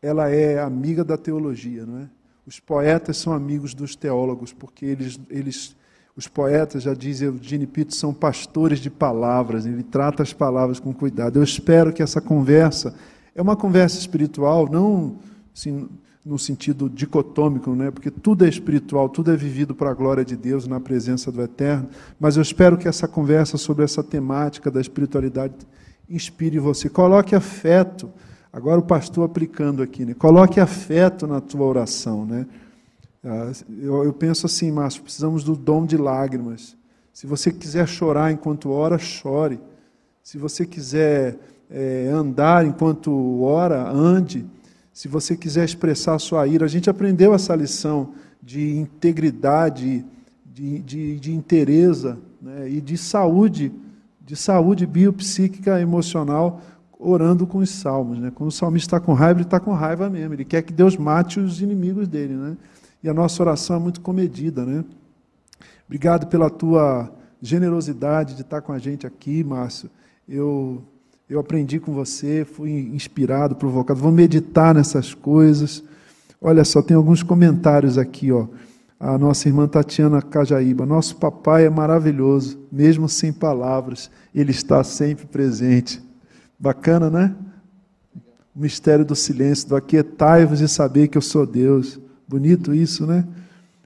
ela 0.00 0.28
é 0.28 0.60
amiga 0.60 1.04
da 1.04 1.16
teologia, 1.16 1.84
não 1.84 1.98
é? 2.00 2.08
Os 2.46 2.58
poetas 2.58 3.18
são 3.18 3.32
amigos 3.32 3.74
dos 3.74 3.94
teólogos, 3.94 4.52
porque 4.52 4.86
eles, 4.86 5.20
eles 5.28 5.76
os 6.16 6.26
poetas, 6.26 6.82
já 6.82 6.94
diz 6.94 7.20
Eugene 7.20 7.66
Pito, 7.66 7.94
são 7.94 8.12
pastores 8.12 8.80
de 8.80 8.90
palavras, 8.90 9.66
ele 9.66 9.82
trata 9.82 10.22
as 10.22 10.32
palavras 10.32 10.80
com 10.80 10.92
cuidado. 10.92 11.38
Eu 11.38 11.44
espero 11.44 11.92
que 11.92 12.02
essa 12.02 12.20
conversa 12.20 12.94
é 13.34 13.42
uma 13.42 13.54
conversa 13.54 13.98
espiritual, 13.98 14.68
não 14.68 15.16
assim, 15.54 15.88
no 16.24 16.38
sentido 16.38 16.90
dicotômico, 16.90 17.74
né? 17.74 17.90
porque 17.90 18.10
tudo 18.10 18.44
é 18.44 18.48
espiritual, 18.48 19.08
tudo 19.08 19.30
é 19.30 19.36
vivido 19.36 19.74
para 19.74 19.90
a 19.90 19.94
glória 19.94 20.24
de 20.24 20.36
Deus, 20.36 20.66
na 20.66 20.80
presença 20.80 21.30
do 21.30 21.40
Eterno. 21.40 21.88
Mas 22.18 22.36
eu 22.36 22.42
espero 22.42 22.76
que 22.76 22.88
essa 22.88 23.06
conversa 23.06 23.56
sobre 23.56 23.84
essa 23.84 24.02
temática 24.02 24.70
da 24.70 24.80
espiritualidade 24.80 25.54
inspire 26.10 26.58
você. 26.58 26.88
Coloque 26.88 27.34
afeto. 27.34 28.10
Agora 28.52 28.80
o 28.80 28.82
pastor 28.82 29.24
aplicando 29.24 29.82
aqui, 29.82 30.04
né? 30.04 30.14
Coloque 30.14 30.58
afeto 30.58 31.26
na 31.26 31.40
tua 31.40 31.66
oração, 31.66 32.24
né? 32.24 32.46
Ah, 33.24 33.52
eu, 33.80 34.04
eu 34.04 34.12
penso 34.12 34.46
assim, 34.46 34.70
Márcio, 34.70 35.02
precisamos 35.02 35.44
do 35.44 35.54
dom 35.54 35.84
de 35.84 35.96
lágrimas. 35.96 36.76
Se 37.12 37.26
você 37.26 37.50
quiser 37.50 37.86
chorar 37.86 38.32
enquanto 38.32 38.70
ora, 38.70 38.98
chore. 38.98 39.60
Se 40.22 40.38
você 40.38 40.64
quiser 40.64 41.36
é, 41.70 42.08
andar 42.12 42.64
enquanto 42.64 43.42
ora, 43.42 43.90
ande. 43.90 44.46
Se 44.92 45.08
você 45.08 45.36
quiser 45.36 45.64
expressar 45.64 46.18
sua 46.18 46.46
ira, 46.46 46.64
a 46.64 46.68
gente 46.68 46.88
aprendeu 46.88 47.34
essa 47.34 47.54
lição 47.54 48.14
de 48.42 48.76
integridade, 48.76 50.04
de, 50.44 50.78
de, 50.80 51.20
de 51.20 51.34
interesa 51.34 52.18
né, 52.40 52.68
e 52.70 52.80
de 52.80 52.96
saúde, 52.96 53.72
de 54.24 54.34
saúde 54.34 54.86
biopsíquica 54.86 55.80
emocional, 55.80 56.60
orando 56.98 57.46
com 57.46 57.58
os 57.58 57.70
salmos. 57.70 58.18
Né? 58.18 58.32
Quando 58.34 58.48
o 58.48 58.52
salmista 58.52 58.96
está 58.96 59.00
com 59.00 59.12
raiva, 59.12 59.38
ele 59.38 59.46
está 59.46 59.60
com 59.60 59.72
raiva 59.72 60.10
mesmo. 60.10 60.34
Ele 60.34 60.44
quer 60.44 60.62
que 60.62 60.72
Deus 60.72 60.96
mate 60.96 61.38
os 61.38 61.62
inimigos 61.62 62.08
dele. 62.08 62.34
Né? 62.34 62.56
E 63.02 63.08
a 63.08 63.14
nossa 63.14 63.42
oração 63.42 63.76
é 63.76 63.78
muito 63.78 64.00
comedida. 64.00 64.66
Né? 64.66 64.84
Obrigado 65.86 66.26
pela 66.26 66.50
tua 66.50 67.10
generosidade 67.40 68.34
de 68.34 68.42
estar 68.42 68.60
com 68.60 68.72
a 68.72 68.78
gente 68.78 69.06
aqui, 69.06 69.44
Márcio. 69.44 69.88
Eu, 70.28 70.82
eu 71.30 71.38
aprendi 71.38 71.78
com 71.78 71.92
você, 71.92 72.44
fui 72.44 72.70
inspirado, 72.92 73.54
provocado. 73.54 74.00
Vou 74.00 74.12
meditar 74.12 74.74
nessas 74.74 75.14
coisas. 75.14 75.84
Olha 76.40 76.64
só, 76.64 76.82
tem 76.82 76.96
alguns 76.96 77.22
comentários 77.22 77.96
aqui, 77.96 78.32
ó. 78.32 78.46
A 79.00 79.16
nossa 79.16 79.48
irmã 79.48 79.68
Tatiana 79.68 80.20
Cajaíba. 80.20 80.84
Nosso 80.84 81.16
papai 81.16 81.66
é 81.66 81.70
maravilhoso, 81.70 82.58
mesmo 82.70 83.08
sem 83.08 83.32
palavras, 83.32 84.10
ele 84.34 84.50
está 84.50 84.82
sempre 84.82 85.24
presente. 85.24 86.07
Bacana, 86.58 87.08
né? 87.08 87.34
O 88.54 88.60
mistério 88.60 89.04
do 89.04 89.14
silêncio, 89.14 89.68
do 89.68 89.76
aquietai-vos 89.76 90.60
e 90.60 90.68
saber 90.68 91.08
que 91.08 91.16
eu 91.16 91.22
sou 91.22 91.46
Deus. 91.46 92.00
Bonito 92.26 92.74
isso, 92.74 93.06
né? 93.06 93.26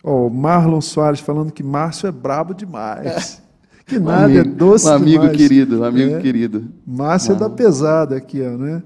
Ó, 0.02 0.28
Marlon 0.28 0.80
Soares 0.80 1.20
falando 1.20 1.52
que 1.52 1.62
Márcio 1.62 2.06
é 2.06 2.12
brabo 2.12 2.54
demais. 2.54 3.40
Que 3.86 3.98
nada, 3.98 4.22
um 4.22 4.24
amigo, 4.24 4.38
é 4.40 4.44
doce 4.44 4.86
Um 4.88 4.92
amigo 4.92 5.20
demais. 5.22 5.36
querido, 5.36 5.80
um 5.80 5.84
amigo 5.84 6.14
É. 6.14 6.20
querido. 6.20 6.68
Márcia 6.86 7.34
da 7.34 7.50
pesada 7.50 8.16
aqui, 8.16 8.40
ó, 8.40 8.56
né? 8.56 8.82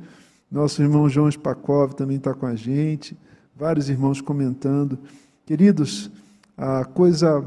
Nosso 0.50 0.82
irmão 0.82 1.08
João 1.08 1.30
Spakov 1.30 1.94
também 1.94 2.16
está 2.16 2.34
com 2.34 2.46
a 2.46 2.54
gente. 2.56 3.16
Vários 3.54 3.88
irmãos 3.88 4.20
comentando. 4.20 4.98
Queridos, 5.44 6.10
a 6.56 6.84
coisa. 6.84 7.44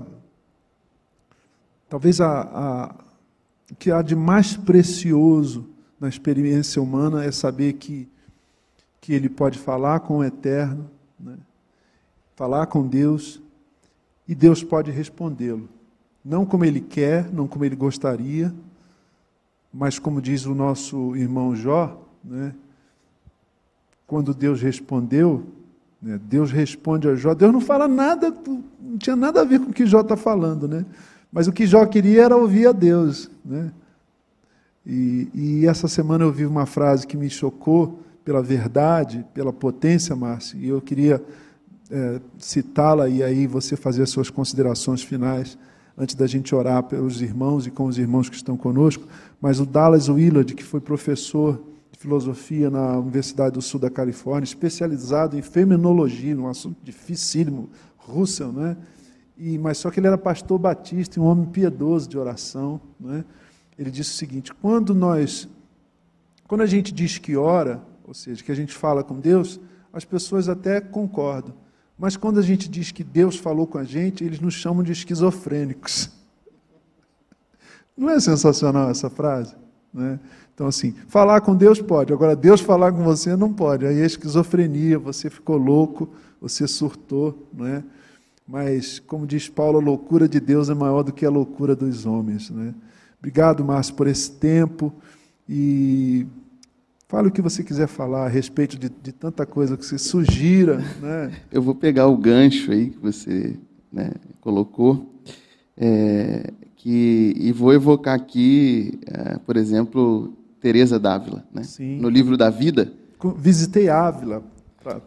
Talvez 1.90 2.22
a, 2.22 2.42
a, 2.42 2.96
o 3.72 3.76
que 3.76 3.92
há 3.92 4.02
de 4.02 4.16
mais 4.16 4.56
precioso 4.56 5.66
na 6.00 6.08
experiência 6.08 6.82
humana 6.82 7.24
é 7.24 7.32
saber 7.32 7.74
que, 7.74 8.08
que 9.02 9.14
ele 9.14 9.30
pode 9.30 9.58
falar 9.58 10.00
com 10.02 10.18
o 10.18 10.24
Eterno, 10.24 10.90
né? 11.20 11.38
falar 12.36 12.68
com 12.68 12.88
Deus, 12.88 13.42
e 14.28 14.34
Deus 14.34 14.64
pode 14.64 14.92
respondê-lo. 14.92 15.68
Não 16.24 16.46
como 16.46 16.64
ele 16.64 16.80
quer, 16.80 17.32
não 17.32 17.48
como 17.48 17.66
ele 17.66 17.76
gostaria, 17.76 18.54
mas 19.74 20.00
como 20.00 20.22
diz 20.22 20.46
o 20.46 20.56
nosso 20.56 21.16
irmão 21.16 21.56
Jó, 21.56 22.02
né? 22.24 22.54
quando 24.08 24.34
Deus 24.34 24.62
respondeu, 24.62 25.46
né? 26.02 26.20
Deus 26.24 26.52
responde 26.52 27.08
a 27.08 27.16
Jó. 27.16 27.34
Deus 27.34 27.52
não 27.52 27.62
fala 27.62 27.88
nada, 27.88 28.34
não 28.80 28.98
tinha 28.98 29.16
nada 29.16 29.42
a 29.42 29.44
ver 29.44 29.60
com 29.60 29.70
o 29.70 29.74
que 29.74 29.86
Jó 29.86 30.02
está 30.02 30.16
falando, 30.16 30.68
né? 30.68 30.86
Mas 31.32 31.48
o 31.48 31.52
que 31.52 31.68
Jó 31.68 31.86
queria 31.86 32.24
era 32.24 32.36
ouvir 32.36 32.68
a 32.68 32.72
Deus, 32.72 33.30
né? 33.44 33.72
E, 34.86 35.30
e 35.34 35.68
essa 35.68 35.88
semana 35.88 36.24
eu 36.24 36.32
vi 36.32 36.46
uma 36.46 36.66
frase 36.66 37.06
que 37.06 37.18
me 37.18 37.30
chocou 37.30 38.00
pela 38.24 38.42
verdade, 38.42 39.26
pela 39.34 39.52
potência, 39.52 40.16
Márcio, 40.16 40.60
e 40.60 40.70
eu 40.70 40.82
queria 40.82 41.24
é, 41.90 42.22
citá-la 42.38 43.10
e 43.10 43.24
aí 43.24 43.48
você 43.48 43.76
fazer 43.76 44.04
as 44.04 44.10
suas 44.10 44.30
considerações 44.30 45.02
finais 45.02 45.58
antes 45.98 46.16
da 46.16 46.28
gente 46.28 46.56
orar 46.56 46.84
pelos 46.84 47.22
irmãos 47.22 47.68
e 47.68 47.72
com 47.72 47.86
os 47.86 47.98
irmãos 47.98 48.30
que 48.30 48.36
estão 48.36 48.56
conosco. 48.56 49.06
Mas 49.42 49.60
o 49.60 49.66
Dallas 49.66 50.08
Willard, 50.08 50.54
que 50.54 50.64
foi 50.64 50.80
professor 50.80 51.62
de 51.92 52.00
filosofia 52.00 52.70
na 52.70 52.98
Universidade 52.98 53.56
do 53.56 53.62
Sul 53.62 53.80
da 53.80 53.90
Califórnia, 53.90 54.46
especializado 54.46 55.38
em 55.38 55.42
feminologia, 55.42 56.38
um 56.38 56.48
assunto 56.48 56.78
dificílimo, 56.84 57.70
Russell, 57.98 58.54
né? 58.54 58.78
E, 59.38 59.58
mas 59.58 59.78
só 59.78 59.90
que 59.90 60.00
ele 60.00 60.08
era 60.08 60.18
pastor 60.18 60.60
batista, 60.60 61.20
um 61.20 61.24
homem 61.24 61.46
piedoso 61.46 62.08
de 62.08 62.18
oração, 62.18 62.80
né? 63.00 63.26
Ele 63.80 63.90
disse 63.90 64.12
o 64.12 64.16
seguinte: 64.16 64.54
quando 64.54 64.94
nós, 64.94 65.48
quando 66.46 66.62
a 66.62 66.66
gente 66.66 66.94
diz 66.94 67.18
que 67.18 67.38
ora, 67.38 67.82
ou 68.06 68.14
seja, 68.14 68.44
que 68.44 68.52
a 68.52 68.56
gente 68.56 68.74
fala 68.74 69.06
com 69.06 69.18
Deus, 69.18 69.58
as 69.94 70.04
pessoas 70.04 70.50
até 70.50 70.82
concordam. 70.82 71.56
Mas 71.98 72.18
quando 72.18 72.40
a 72.40 72.42
gente 72.42 72.70
diz 72.70 72.92
que 72.92 73.04
Deus 73.04 73.38
falou 73.38 73.66
com 73.66 73.78
a 73.78 73.86
gente, 73.86 74.24
eles 74.24 74.42
nos 74.42 74.54
chamam 74.54 74.84
de 74.84 74.92
esquizofrênicos. 74.92 76.12
Não 77.96 78.10
é 78.10 78.20
sensacional 78.20 78.90
essa 78.90 79.10
frase? 79.10 79.56
Né? 79.94 80.20
Então, 80.54 80.68
assim, 80.68 80.94
falar 81.08 81.42
com 81.42 81.56
Deus 81.56 81.82
pode, 81.82 82.14
agora 82.14 82.36
Deus 82.36 82.62
falar 82.62 82.92
com 82.92 83.04
você 83.04 83.36
não 83.36 83.52
pode. 83.52 83.86
Aí 83.86 84.00
é 84.00 84.06
esquizofrenia, 84.06 85.00
você 85.00 85.30
ficou 85.30 85.58
louco, 85.58 86.10
você 86.42 86.68
surtou, 86.68 87.48
não 87.54 87.66
é? 87.66 87.84
Mas, 88.48 89.00
como 89.00 89.28
diz 89.28 89.48
Paulo, 89.48 89.80
a 89.80 89.82
loucura 89.82 90.28
de 90.28 90.40
Deus 90.40 90.70
é 90.70 90.74
maior 90.74 91.04
do 91.04 91.14
que 91.14 91.26
a 91.26 91.30
loucura 91.30 91.76
dos 91.76 92.06
homens. 92.06 92.50
Né? 92.50 92.74
Obrigado, 93.20 93.64
Márcio, 93.64 93.94
por 93.96 94.08
esse 94.08 94.32
tempo. 94.32 94.94
E 95.48 96.26
fale 97.08 97.28
o 97.28 97.32
que 97.32 97.42
você 97.42 97.64
quiser 97.64 97.88
falar 97.88 98.26
a 98.26 98.30
respeito 98.30 98.78
de, 98.78 98.90
de 98.90 99.12
tanta 99.12 99.46
coisa 99.46 99.78
que 99.78 99.86
você 99.86 99.98
sugira. 99.98 100.80
Né? 101.02 101.32
Eu 101.52 101.62
vou 101.62 101.76
pegar 101.76 102.08
o 102.08 102.18
gancho 102.18 102.72
aí 102.72 102.90
que 102.90 103.00
você 103.00 103.58
né, 103.92 104.12
colocou 104.40 105.14
é, 105.76 106.52
que, 106.76 107.34
e 107.38 107.52
vou 107.52 107.74
evocar 107.74 108.16
aqui, 108.16 109.00
é, 109.06 109.38
por 109.40 109.58
exemplo, 109.58 110.34
Teresa 110.62 111.00
d'Ávila, 111.00 111.46
né? 111.54 111.62
No 112.00 112.10
livro 112.10 112.38
da 112.38 112.50
vida. 112.50 112.92
Visitei 113.38 113.90
Ávila, 113.90 114.44
para 114.82 115.02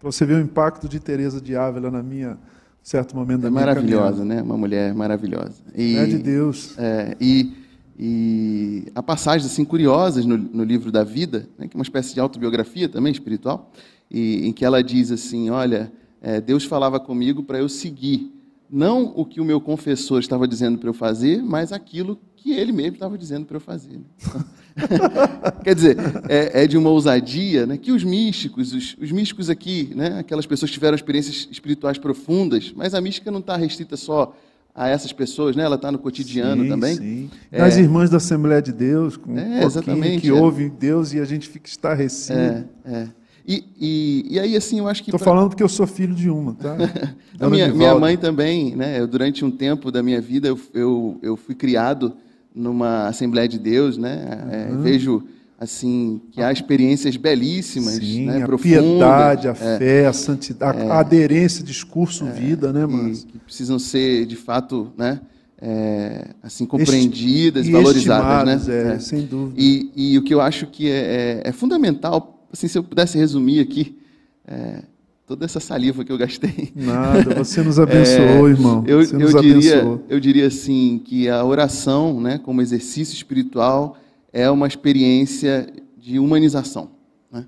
você 0.00 0.24
ver 0.24 0.34
o 0.34 0.40
impacto 0.40 0.88
de 0.88 0.98
Teresa 0.98 1.40
de 1.40 1.56
Ávila 1.56 1.90
na 1.90 2.02
minha 2.02 2.38
certo 2.84 3.16
momento 3.16 3.40
da 3.40 3.48
É 3.48 3.50
minha 3.50 3.66
maravilhosa, 3.66 4.18
caminhada. 4.18 4.24
né? 4.24 4.42
Uma 4.42 4.58
mulher 4.58 4.94
maravilhosa. 4.94 5.62
E, 5.74 5.96
É 5.96 6.06
de 6.06 6.18
Deus. 6.18 6.78
É, 6.78 7.16
e, 7.18 7.52
e 7.98 8.84
há 8.94 9.02
passagens 9.02 9.50
assim 9.50 9.64
curiosas 9.64 10.26
no, 10.26 10.36
no 10.36 10.62
livro 10.62 10.92
da 10.92 11.02
vida, 11.02 11.48
né, 11.58 11.66
que 11.66 11.76
é 11.76 11.78
uma 11.78 11.82
espécie 11.82 12.12
de 12.12 12.20
autobiografia 12.20 12.88
também 12.88 13.10
espiritual, 13.10 13.72
e, 14.10 14.46
em 14.46 14.52
que 14.52 14.64
ela 14.64 14.82
diz 14.84 15.10
assim: 15.10 15.48
Olha, 15.48 15.90
é, 16.20 16.40
Deus 16.40 16.64
falava 16.64 17.00
comigo 17.00 17.42
para 17.42 17.58
eu 17.58 17.68
seguir 17.68 18.30
não 18.70 19.12
o 19.14 19.24
que 19.24 19.40
o 19.40 19.44
meu 19.44 19.60
confessor 19.60 20.20
estava 20.20 20.46
dizendo 20.48 20.78
para 20.78 20.88
eu 20.88 20.94
fazer, 20.94 21.42
mas 21.42 21.72
aquilo 21.72 22.18
que 22.36 22.52
ele 22.52 22.72
mesmo 22.72 22.94
estava 22.94 23.16
dizendo 23.16 23.46
para 23.46 23.56
eu 23.56 23.60
fazer. 23.60 23.96
né? 23.98 24.44
Quer 25.62 25.74
dizer, 25.74 25.96
é, 26.28 26.64
é, 26.64 26.66
de 26.66 26.76
uma 26.76 26.90
ousadia 26.90 27.66
né, 27.66 27.76
que 27.76 27.92
os 27.92 28.02
místicos, 28.02 28.72
os, 28.72 28.96
os, 29.00 29.12
místicos 29.12 29.48
aqui, 29.48 29.92
né, 29.94 30.18
aquelas 30.18 30.46
pessoas 30.46 30.70
que 30.70 30.74
tiveram 30.74 30.94
experiências 30.94 31.48
espirituais 31.50 31.98
profundas, 31.98 32.72
mas 32.74 32.94
a 32.94 33.00
mística 33.00 33.30
não 33.30 33.40
está 33.40 33.56
restrita 33.56 33.96
só 33.96 34.36
a 34.74 34.88
essas 34.88 35.12
pessoas, 35.12 35.54
né? 35.54 35.62
ela 35.62 35.76
está 35.76 35.92
no 35.92 35.98
cotidiano 35.98 36.64
sim, 36.64 36.68
também. 36.68 36.96
Sim. 36.96 37.30
Nas 37.52 37.76
é, 37.76 37.80
irmãs 37.80 38.10
da 38.10 38.16
Assembleia 38.16 38.60
de 38.60 38.72
Deus, 38.72 39.16
com 39.16 39.38
é, 39.38 39.64
um 39.64 40.20
que 40.20 40.32
ouvem 40.32 40.68
Deus 40.68 41.12
e 41.12 41.20
a 41.20 41.24
gente 41.24 41.48
fica 41.48 41.68
estarrecido. 41.68 42.38
É, 42.38 42.64
é. 42.84 43.08
E, 43.46 43.64
e, 43.78 44.26
e, 44.30 44.40
aí, 44.40 44.56
assim, 44.56 44.78
eu 44.78 44.88
acho 44.88 45.04
que. 45.04 45.10
Estou 45.10 45.18
pra... 45.18 45.32
falando 45.32 45.50
porque 45.50 45.62
eu 45.62 45.68
sou 45.68 45.86
filho 45.86 46.14
de 46.14 46.30
uma, 46.30 46.54
tá? 46.54 46.76
minha, 47.48 47.72
minha 47.72 47.94
mãe 47.94 48.16
também, 48.16 48.74
né? 48.74 48.98
Eu, 48.98 49.06
durante 49.06 49.44
um 49.44 49.50
tempo 49.50 49.92
da 49.92 50.02
minha 50.02 50.20
vida, 50.20 50.48
eu, 50.48 50.58
eu, 50.72 51.18
eu 51.22 51.36
fui 51.36 51.54
criado 51.54 52.16
numa 52.54 53.08
Assembleia 53.08 53.48
de 53.48 53.58
Deus, 53.58 53.98
né? 53.98 54.68
Uhum. 54.70 54.82
vejo 54.82 55.24
assim 55.58 56.20
que 56.30 56.42
há 56.42 56.52
experiências 56.52 57.16
belíssimas, 57.16 57.94
Sim, 57.94 58.26
né? 58.26 58.44
a 58.44 58.58
piedade, 58.58 59.48
a 59.48 59.54
fé, 59.54 60.06
a 60.06 60.12
santidade, 60.12 60.80
a 60.82 60.98
aderência, 60.98 61.64
discurso, 61.64 62.26
vida, 62.26 62.72
né, 62.72 62.86
mas 62.86 63.24
que 63.24 63.38
precisam 63.38 63.78
ser 63.78 64.26
de 64.26 64.36
fato, 64.36 64.92
né? 64.96 65.20
É, 65.66 66.28
assim 66.42 66.66
compreendidas, 66.66 67.66
e 67.66 67.72
valorizadas, 67.72 68.66
né? 68.66 68.94
É, 68.94 68.98
sem 68.98 69.24
dúvida. 69.24 69.54
E, 69.56 69.90
e, 69.96 70.18
o 70.18 70.22
que 70.22 70.34
eu 70.34 70.40
acho 70.40 70.66
que 70.66 70.90
é, 70.90 71.40
é, 71.44 71.48
é 71.48 71.52
fundamental 71.52 72.34
assim, 72.52 72.68
se 72.68 72.78
eu 72.78 72.84
pudesse 72.84 73.18
resumir 73.18 73.60
aqui 73.60 73.98
é, 74.46 74.82
toda 75.26 75.44
essa 75.44 75.60
saliva 75.60 76.04
que 76.04 76.12
eu 76.12 76.18
gastei. 76.18 76.72
Nada, 76.74 77.34
você 77.34 77.62
nos 77.62 77.78
abençoou, 77.80 78.48
é, 78.48 78.50
irmão. 78.50 78.84
Eu, 78.86 79.02
eu 79.02 79.40
diria, 79.40 80.00
eu 80.08 80.20
diria 80.20 80.46
assim 80.46 81.00
que 81.04 81.28
a 81.28 81.44
oração, 81.44 82.20
né, 82.20 82.38
como 82.38 82.60
exercício 82.60 83.14
espiritual, 83.14 83.96
é 84.32 84.50
uma 84.50 84.66
experiência 84.66 85.66
de 85.96 86.18
humanização. 86.18 86.90
Né? 87.32 87.46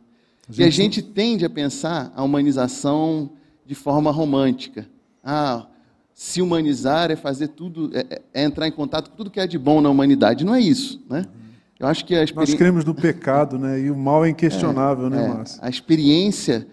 A 0.49 0.53
gente... 0.53 0.61
E 0.61 0.65
a 0.65 0.71
gente 0.71 1.03
tende 1.03 1.45
a 1.45 1.51
pensar 1.51 2.13
a 2.17 2.23
humanização 2.23 3.31
de 3.67 3.75
forma 3.75 4.11
romântica. 4.11 4.87
Ah, 5.23 5.67
se 6.15 6.41
humanizar 6.41 7.11
é 7.11 7.17
fazer 7.17 7.49
tudo, 7.49 7.91
é, 7.93 8.23
é 8.33 8.45
entrar 8.45 8.67
em 8.67 8.73
contato 8.73 9.11
com 9.11 9.17
tudo 9.17 9.31
que 9.31 9.41
é 9.41 9.47
de 9.47 9.59
bom 9.59 9.83
na 9.83 9.91
humanidade. 9.91 10.45
Não 10.45 10.55
é 10.55 10.61
isso, 10.61 11.03
né? 11.11 11.27
Eu 11.79 11.87
acho 11.87 12.07
que 12.07 12.15
a. 12.15 12.25
Nós 12.35 12.55
cremos 12.55 12.87
no 12.87 12.95
pecado, 12.95 13.59
né? 13.59 13.79
E 13.79 13.91
o 13.91 13.97
mal 13.97 14.25
é 14.25 14.31
inquestionável, 14.31 15.09
é, 15.09 15.11
né, 15.11 15.25
é, 15.25 15.29
Márcio? 15.29 15.59
A 15.61 15.69
experiência 15.69 16.67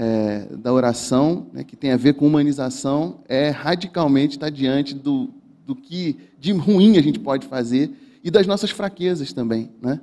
é, 0.00 0.46
da 0.56 0.72
oração, 0.72 1.48
né, 1.52 1.62
que 1.62 1.76
tem 1.76 1.92
a 1.92 1.96
ver 1.98 2.14
com 2.14 2.26
humanização, 2.26 3.20
é 3.28 3.50
radicalmente 3.50 4.36
estar 4.36 4.48
diante 4.48 4.94
do, 4.94 5.28
do 5.66 5.76
que 5.76 6.16
de 6.38 6.52
ruim 6.52 6.96
a 6.96 7.02
gente 7.02 7.18
pode 7.18 7.46
fazer 7.46 7.90
e 8.24 8.30
das 8.30 8.46
nossas 8.46 8.70
fraquezas 8.70 9.30
também. 9.34 9.70
Né? 9.82 10.00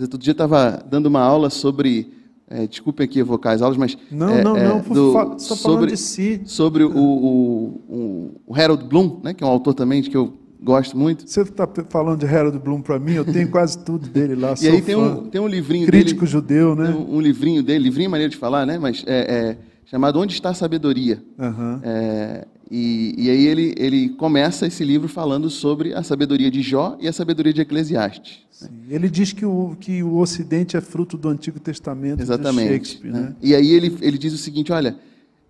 Outro 0.00 0.16
dia 0.20 0.30
estava 0.30 0.80
dando 0.88 1.06
uma 1.06 1.20
aula 1.20 1.50
sobre. 1.50 2.12
É, 2.46 2.66
desculpem 2.68 3.06
aqui 3.06 3.18
evocar 3.18 3.54
as 3.54 3.62
aulas, 3.62 3.76
mas. 3.76 3.98
Não, 4.08 4.28
é, 4.28 4.44
não, 4.44 4.56
é, 4.56 4.68
não, 4.68 4.80
do, 4.80 5.12
só 5.38 5.56
falando 5.56 5.78
sobre, 5.80 5.90
de 5.90 5.96
si. 5.96 6.40
Sobre 6.44 6.84
o, 6.84 6.96
o, 6.96 8.40
o, 8.46 8.54
Harold 8.54 8.84
Bloom, 8.84 9.18
né, 9.20 9.34
que 9.34 9.42
é 9.42 9.46
um 9.46 9.50
autor 9.50 9.74
também 9.74 10.00
que 10.00 10.16
eu 10.16 10.32
gosto 10.64 10.96
muito. 10.96 11.28
Você 11.28 11.42
está 11.42 11.68
falando 11.88 12.20
de 12.20 12.26
Harold 12.26 12.58
Bloom 12.58 12.80
para 12.80 12.98
mim, 12.98 13.12
eu 13.12 13.24
tenho 13.24 13.48
quase 13.50 13.78
tudo 13.78 14.08
dele 14.08 14.34
lá. 14.34 14.54
e 14.60 14.68
aí 14.68 14.80
tem 14.80 14.96
um, 14.96 15.28
tem 15.28 15.40
um 15.40 15.46
livrinho 15.46 15.86
Crítico 15.86 16.20
dele, 16.20 16.32
judeu, 16.32 16.74
né? 16.74 16.88
Um, 16.90 17.16
um, 17.16 17.20
livrinho 17.20 17.62
dele, 17.62 17.84
livrinho 17.84 18.06
é 18.06 18.10
maneiro 18.10 18.30
de 18.30 18.36
falar, 18.38 18.64
né? 18.64 18.78
Mas 18.78 19.04
é, 19.06 19.20
é 19.50 19.56
chamado 19.84 20.18
Onde 20.18 20.32
está 20.32 20.50
a 20.50 20.54
Sabedoria? 20.54 21.22
Uhum. 21.38 21.80
É, 21.82 22.46
e, 22.70 23.14
e, 23.18 23.30
aí 23.30 23.46
ele, 23.46 23.74
ele 23.76 24.08
começa 24.08 24.66
esse 24.66 24.82
livro 24.82 25.06
falando 25.06 25.50
sobre 25.50 25.92
a 25.92 26.02
sabedoria 26.02 26.50
de 26.50 26.62
Jó 26.62 26.96
e 26.98 27.06
a 27.06 27.12
sabedoria 27.12 27.52
de 27.52 27.60
Eclesiastes. 27.60 28.38
Sim. 28.50 28.68
Ele 28.88 29.08
diz 29.10 29.32
que 29.32 29.44
o, 29.44 29.76
que 29.78 30.02
o 30.02 30.16
Ocidente 30.16 30.76
é 30.76 30.80
fruto 30.80 31.18
do 31.18 31.28
Antigo 31.28 31.60
Testamento 31.60 32.22
Exatamente, 32.22 32.68
de 32.68 32.72
Shakespeare. 32.72 33.12
Né? 33.12 33.20
né? 33.20 33.36
E 33.42 33.54
aí 33.54 33.70
ele, 33.70 33.96
ele 34.00 34.16
diz 34.16 34.32
o 34.32 34.38
seguinte, 34.38 34.72
olha, 34.72 34.96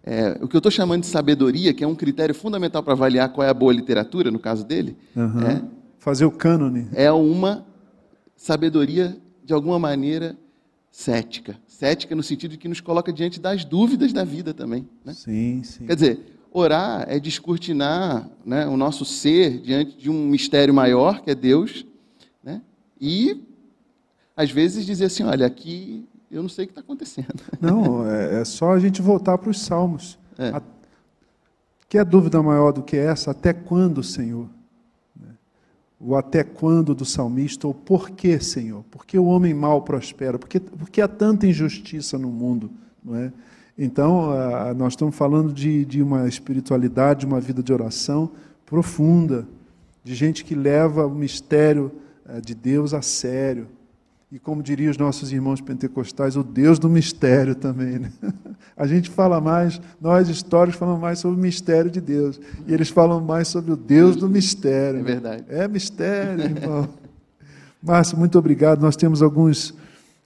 é, 0.07 0.39
o 0.43 0.47
que 0.47 0.55
eu 0.55 0.59
estou 0.59 0.71
chamando 0.71 1.01
de 1.01 1.07
sabedoria, 1.07 1.73
que 1.73 1.83
é 1.83 1.87
um 1.87 1.95
critério 1.95 2.35
fundamental 2.35 2.83
para 2.83 2.93
avaliar 2.93 3.33
qual 3.33 3.47
é 3.47 3.51
a 3.51 3.55
boa 3.55 3.73
literatura, 3.73 4.31
no 4.31 4.39
caso 4.39 4.65
dele, 4.65 4.97
uhum. 5.17 5.41
é, 5.41 5.65
fazer 5.99 6.27
o 6.27 6.31
cânone. 6.31 6.89
É 6.93 7.11
uma 7.11 7.65
sabedoria, 8.37 9.17
de 9.43 9.55
alguma 9.55 9.79
maneira, 9.79 10.37
cética. 10.91 11.57
Cética 11.67 12.15
no 12.15 12.23
sentido 12.23 12.53
de 12.53 12.59
que 12.59 12.69
nos 12.69 12.81
coloca 12.81 13.11
diante 13.11 13.41
das 13.41 13.65
dúvidas 13.65 14.13
da 14.13 14.25
vida 14.25 14.53
também. 14.53 14.87
Né? 15.03 15.15
Sim, 15.15 15.63
sim. 15.65 15.87
Quer 15.87 15.95
dizer, 15.95 16.21
orar 16.53 17.07
é 17.09 17.19
descortinar 17.19 18.29
né, 18.45 18.67
o 18.67 18.77
nosso 18.77 19.07
ser 19.07 19.59
diante 19.63 19.97
de 19.97 20.11
um 20.11 20.27
mistério 20.27 20.75
maior, 20.75 21.23
que 21.23 21.31
é 21.31 21.35
Deus, 21.35 21.87
né? 22.43 22.61
e, 23.01 23.43
às 24.37 24.51
vezes, 24.51 24.85
dizer 24.85 25.07
assim, 25.07 25.23
olha, 25.23 25.47
aqui 25.47 26.07
eu 26.35 26.43
não 26.43 26.49
sei 26.49 26.64
o 26.64 26.68
que 26.68 26.72
está 26.72 26.80
acontecendo. 26.80 27.43
Não, 27.61 28.07
é, 28.11 28.41
é, 28.41 28.45
só 28.45 28.72
a 28.72 28.78
gente 28.78 29.01
voltar 29.01 29.39
para 29.39 29.51
os 29.51 29.61
salmos. 29.61 30.18
É. 30.37 30.49
A... 30.49 30.62
Que 31.89 31.99
é 31.99 32.05
dúvida 32.05 32.43
maior 32.43 32.72
do 32.72 32.82
que 32.82 32.97
essa? 32.97 33.30
Até 33.30 33.53
quando, 33.53 34.03
Senhor? 34.03 34.49
o 36.01 36.14
até 36.16 36.45
quando 36.45 36.95
do 36.95 37.05
salmista, 37.05 37.66
ou 37.66 37.72
por 37.72 38.11
que, 38.11 38.39
Senhor? 38.39 38.85
Por 38.91 39.07
que 39.07 39.18
o 39.18 39.24
homem 39.24 39.55
mal 39.55 39.80
prospera? 39.80 40.39
Por 40.39 40.49
que, 40.49 40.61
por 40.61 40.91
que 40.91 41.01
há 41.01 41.09
tanta 41.09 41.47
injustiça 41.47 42.18
no 42.18 42.28
mundo? 42.28 42.70
Não 43.03 43.16
é? 43.16 43.32
Então, 43.76 44.30
nós 44.76 44.93
estamos 44.93 45.16
falando 45.16 45.51
de, 45.53 45.85
de 45.85 46.03
uma 46.03 46.28
espiritualidade, 46.28 47.24
uma 47.24 47.41
vida 47.41 47.62
de 47.62 47.72
oração 47.72 48.30
profunda, 48.66 49.49
de 50.03 50.14
gente 50.14 50.45
que 50.45 50.55
leva 50.55 51.07
o 51.07 51.14
mistério 51.14 51.91
eh, 52.28 52.41
de 52.41 52.55
Deus 52.55 52.93
a 52.93 53.01
sério, 53.01 53.66
e 54.35 54.39
como 54.41 54.64
diriam 54.64 54.91
os 54.91 54.99
nossos 54.99 55.30
irmãos 55.30 55.61
pentecostais, 55.61 56.37
o 56.37 56.43
Deus 56.43 56.76
do 56.80 56.89
mistério 56.89 57.55
também. 57.55 58.01
Né? 58.01 58.12
A 58.76 58.85
gente 58.85 59.09
fala 59.09 59.41
mais, 59.41 59.80
nós 60.01 60.28
históricos 60.28 60.76
falamos 60.76 61.01
mais 61.01 61.20
sobre 61.20 61.39
o 61.39 61.41
mistério 61.41 61.89
de 61.89 62.01
Deus. 62.01 62.41
E 62.66 62.74
eles 62.74 62.89
falam 62.89 63.20
mais 63.20 63.47
sobre 63.47 63.70
o 63.70 63.76
Deus 63.76 64.16
do 64.16 64.28
mistério. 64.28 64.99
É 64.99 65.03
verdade. 65.05 65.45
É 65.49 65.68
mistério, 65.68 66.47
irmão. 66.47 66.89
Márcio, 67.80 68.18
muito 68.18 68.37
obrigado. 68.37 68.80
Nós 68.80 68.97
temos 68.97 69.22
alguns, 69.22 69.72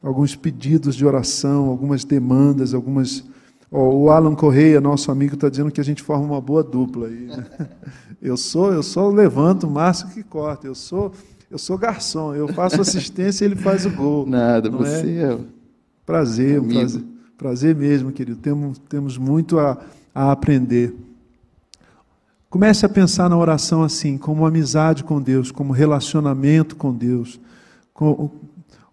alguns 0.02 0.34
pedidos 0.34 0.96
de 0.96 1.04
oração, 1.04 1.66
algumas 1.66 2.02
demandas, 2.02 2.72
algumas. 2.72 3.22
Oh, 3.70 4.04
o 4.04 4.10
Alan 4.10 4.34
Correia, 4.34 4.80
nosso 4.80 5.12
amigo, 5.12 5.34
está 5.34 5.50
dizendo 5.50 5.70
que 5.70 5.82
a 5.82 5.84
gente 5.84 6.02
forma 6.02 6.24
uma 6.24 6.40
boa 6.40 6.64
dupla 6.64 7.08
aí. 7.08 7.26
Né? 7.26 7.46
Eu 8.22 8.38
sou, 8.38 8.72
eu 8.72 8.82
só 8.82 9.08
levanto 9.08 9.68
o 9.68 9.70
Márcio 9.70 10.08
que 10.08 10.24
corta. 10.24 10.66
Eu 10.66 10.74
sou 10.74 11.12
eu 11.50 11.58
sou 11.58 11.78
garçom, 11.78 12.34
eu 12.34 12.48
faço 12.48 12.80
assistência 12.80 13.44
e 13.44 13.48
ele 13.48 13.56
faz 13.56 13.86
o 13.86 13.90
gol. 13.90 14.26
Nada, 14.26 14.70
você 14.70 15.18
é? 15.18 15.32
é. 15.32 15.38
Prazer, 16.04 16.60
um 16.60 16.68
prazer, 16.68 17.04
prazer 17.36 17.74
mesmo, 17.74 18.12
querido. 18.12 18.38
Temos, 18.40 18.78
temos 18.88 19.18
muito 19.18 19.58
a, 19.58 19.78
a 20.14 20.32
aprender. 20.32 20.94
Comece 22.50 22.86
a 22.86 22.88
pensar 22.88 23.28
na 23.28 23.36
oração 23.36 23.82
assim, 23.82 24.16
como 24.16 24.46
amizade 24.46 25.04
com 25.04 25.20
Deus, 25.20 25.50
como 25.50 25.72
relacionamento 25.72 26.76
com 26.76 26.94
Deus. 26.94 27.38
Com, 27.92 28.30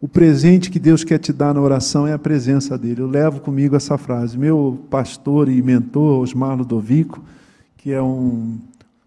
o 0.02 0.08
presente 0.08 0.70
que 0.70 0.78
Deus 0.78 1.04
quer 1.04 1.18
te 1.18 1.34
dar 1.34 1.54
na 1.54 1.62
oração 1.62 2.06
é 2.06 2.14
a 2.14 2.20
presença 2.20 2.78
dele. 2.78 3.02
Eu 3.02 3.08
levo 3.08 3.40
comigo 3.40 3.76
essa 3.76 3.98
frase. 3.98 4.38
Meu 4.38 4.86
pastor 4.90 5.50
e 5.50 5.62
mentor, 5.62 6.20
Osmar 6.20 6.56
Ludovico, 6.58 7.24
que 7.78 7.92
é 7.92 8.02
um 8.02 8.58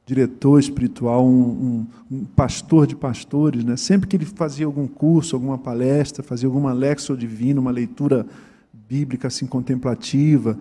diretor 0.08 0.58
espiritual, 0.58 1.22
um, 1.26 1.30
um, 1.30 1.86
um, 2.10 2.24
pastor 2.24 2.86
de 2.86 2.96
pastores, 2.96 3.62
né? 3.62 3.76
sempre 3.76 4.08
que 4.08 4.16
ele 4.16 4.24
fazia 4.24 4.64
algum 4.64 4.86
curso, 4.86 5.36
alguma 5.36 5.58
palestra, 5.58 6.24
fazia 6.24 6.48
alguma 6.48 6.72
lexo 6.72 7.14
divina, 7.14 7.60
uma 7.60 7.70
leitura 7.70 8.24
bíblica 8.72 9.28
assim 9.28 9.44
contemplativa, 9.44 10.58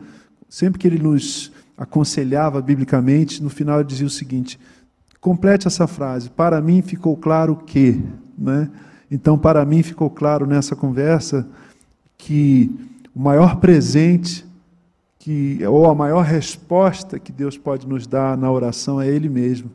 sempre 0.50 0.78
que 0.78 0.86
ele 0.86 1.00
nos 1.00 1.50
aconselhava 1.78 2.62
biblicamente, 2.62 3.42
no 3.42 3.50
final 3.50 3.80
ele 3.80 3.88
dizia 3.88 4.06
o 4.06 4.10
seguinte: 4.10 4.60
complete 5.22 5.66
essa 5.66 5.88
frase. 5.88 6.30
Para 6.30 6.62
mim 6.62 6.82
ficou 6.82 7.16
claro 7.16 7.56
que, 7.56 8.04
né? 8.38 8.70
Então, 9.10 9.38
para 9.38 9.64
mim 9.64 9.82
ficou 9.82 10.10
claro 10.10 10.46
nessa 10.46 10.76
conversa 10.76 11.48
que 12.18 12.70
o 13.16 13.22
maior 13.22 13.62
presente 13.62 14.46
que 15.20 15.66
ou 15.66 15.90
a 15.90 15.96
maior 15.96 16.24
resposta 16.24 17.20
que 17.20 17.32
Deus 17.32 17.58
pode 17.58 17.88
nos 17.88 18.06
dar 18.06 18.38
na 18.38 18.52
oração 18.52 19.02
é 19.02 19.08
Ele 19.08 19.30
mesmo. 19.30 19.72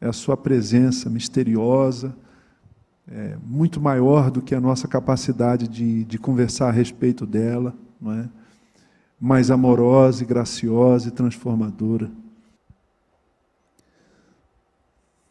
É 0.00 0.06
a 0.06 0.12
Sua 0.12 0.36
presença 0.36 1.08
misteriosa, 1.08 2.14
é 3.08 3.36
muito 3.44 3.80
maior 3.80 4.30
do 4.30 4.42
que 4.42 4.54
a 4.54 4.60
nossa 4.60 4.88
capacidade 4.88 5.68
de, 5.68 6.04
de 6.04 6.18
conversar 6.18 6.68
a 6.68 6.72
respeito 6.72 7.24
dela, 7.24 7.72
não 8.00 8.12
é? 8.12 8.28
mais 9.20 9.50
amorosa 9.50 10.22
e 10.22 10.26
graciosa 10.26 11.08
e 11.08 11.10
transformadora. 11.10 12.10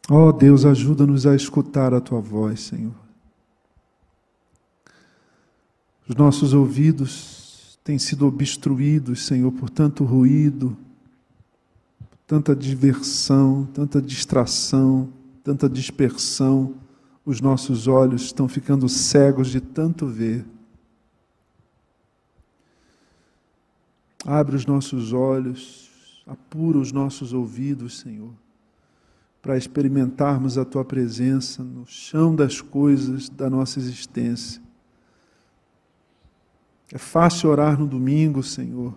Ó 0.09 0.27
oh, 0.27 0.31
Deus, 0.31 0.65
ajuda-nos 0.65 1.25
a 1.25 1.35
escutar 1.35 1.93
a 1.93 1.99
Tua 1.99 2.21
voz, 2.21 2.61
Senhor. 2.61 2.93
Os 6.07 6.15
nossos 6.15 6.53
ouvidos 6.53 7.34
têm 7.85 7.99
sido 7.99 8.25
obstruídos, 8.25 9.27
Senhor, 9.27 9.51
por 9.51 9.69
tanto 9.69 10.03
ruído, 10.03 10.75
tanta 12.25 12.55
diversão, 12.55 13.69
tanta 13.71 14.01
distração, 14.01 15.07
tanta 15.43 15.69
dispersão. 15.69 16.73
Os 17.23 17.39
nossos 17.39 17.87
olhos 17.87 18.23
estão 18.23 18.47
ficando 18.47 18.89
cegos 18.89 19.49
de 19.49 19.61
tanto 19.61 20.07
ver. 20.07 20.43
Abre 24.25 24.55
os 24.55 24.65
nossos 24.65 25.13
olhos, 25.13 26.23
apura 26.25 26.79
os 26.79 26.91
nossos 26.91 27.33
ouvidos, 27.33 27.99
Senhor, 27.99 28.33
para 29.43 29.57
experimentarmos 29.57 30.57
a 30.57 30.65
Tua 30.65 30.83
presença 30.83 31.63
no 31.63 31.85
chão 31.85 32.35
das 32.35 32.59
coisas 32.61 33.29
da 33.29 33.47
nossa 33.47 33.77
existência 33.77 34.64
é 36.91 36.97
fácil 36.97 37.49
orar 37.49 37.79
no 37.79 37.87
domingo, 37.87 38.43
Senhor. 38.43 38.93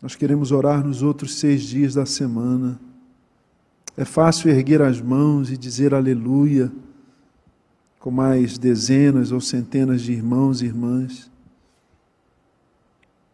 Nós 0.00 0.14
queremos 0.14 0.52
orar 0.52 0.84
nos 0.84 1.02
outros 1.02 1.38
seis 1.38 1.62
dias 1.62 1.94
da 1.94 2.06
semana. 2.06 2.80
É 3.96 4.04
fácil 4.04 4.50
erguer 4.50 4.80
as 4.80 5.00
mãos 5.00 5.50
e 5.50 5.56
dizer 5.56 5.92
aleluia 5.92 6.72
com 7.98 8.10
mais 8.10 8.56
dezenas 8.56 9.32
ou 9.32 9.40
centenas 9.40 10.02
de 10.02 10.12
irmãos 10.12 10.62
e 10.62 10.66
irmãs. 10.66 11.30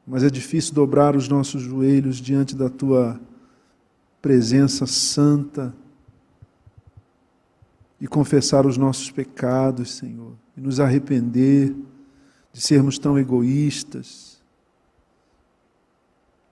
Mas 0.07 0.25
é 0.25 0.31
difícil 0.31 0.75
dobrar 0.75 1.15
os 1.15 1.29
nossos 1.29 1.63
joelhos 1.63 2.17
diante 2.17 2.57
da 2.57 2.69
tua 2.69 3.21
presença 4.21 4.87
santa 4.87 5.75
e 8.01 8.07
confessar 8.07 8.67
os 8.67 8.77
nossos 8.77 9.11
pecados, 9.11 9.97
Senhor, 9.97 10.33
e 10.57 10.61
nos 10.61 10.81
arrepender 10.81 11.75
de 12.55 12.61
sermos 12.61 13.01
tão 13.01 13.19
egoístas, 13.19 14.41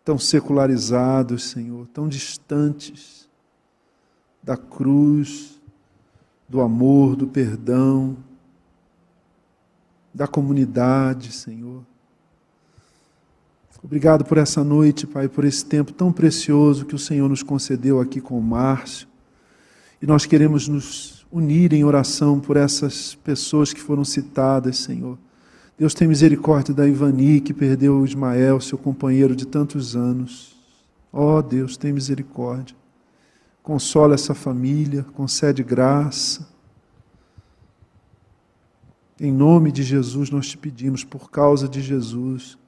tão 0.05 0.19
secularizados, 0.19 1.45
Senhor, 1.45 1.87
tão 1.87 2.09
distantes 2.09 3.29
da 4.43 4.57
cruz, 4.57 5.61
do 6.49 6.61
amor, 6.61 7.15
do 7.15 7.29
perdão, 7.29 8.17
da 10.13 10.27
comunidade, 10.27 11.31
Senhor. 11.31 11.85
Obrigado 13.81 14.25
por 14.25 14.39
essa 14.39 14.65
noite, 14.65 15.07
Pai, 15.07 15.29
por 15.29 15.45
esse 15.45 15.65
tempo 15.65 15.93
tão 15.93 16.13
precioso 16.13 16.85
que 16.85 16.97
o 16.97 16.99
Senhor 16.99 17.29
nos 17.29 17.45
concedeu 17.45 18.01
aqui 18.01 18.21
com 18.21 18.37
o 18.37 18.43
Márcio. 18.43 19.07
E 20.01 20.07
nós 20.07 20.27
queremos 20.27 20.67
nos 20.67 21.25
unir 21.31 21.73
em 21.73 21.85
oração 21.85 22.41
por 22.41 22.57
essas 22.57 23.15
pessoas 23.15 23.73
que 23.73 23.81
foram 23.81 24.05
citadas, 24.05 24.79
Senhor 24.79 25.17
Deus 25.79 25.95
tem 25.95 26.07
misericórdia 26.07 26.75
da 26.75 26.87
Ivani, 26.87 27.41
que 27.41 27.55
perdeu 27.55 27.99
o 27.99 28.05
Ismael, 28.05 28.61
seu 28.61 28.77
companheiro 28.77 29.35
de 29.35 29.47
tantos 29.47 29.97
anos. 29.97 30.55
Ó 31.13 31.39
oh, 31.39 31.43
Deus, 31.43 31.77
tem 31.77 31.93
misericórdia. 31.93 32.77
consola 33.63 34.15
essa 34.15 34.35
família, 34.35 35.05
concede 35.15 35.63
graça. 35.63 36.49
Em 39.21 39.33
nome 39.33 39.71
de 39.71 39.83
Jesus 39.83 40.31
nós 40.31 40.49
te 40.49 40.59
pedimos, 40.59 41.05
por 41.05 41.31
causa 41.31 41.69
de 41.69 41.81
Jesus. 41.81 42.59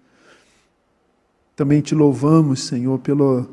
Também 1.56 1.80
te 1.80 1.94
louvamos, 1.94 2.64
Senhor, 2.64 2.98
pelo, 2.98 3.48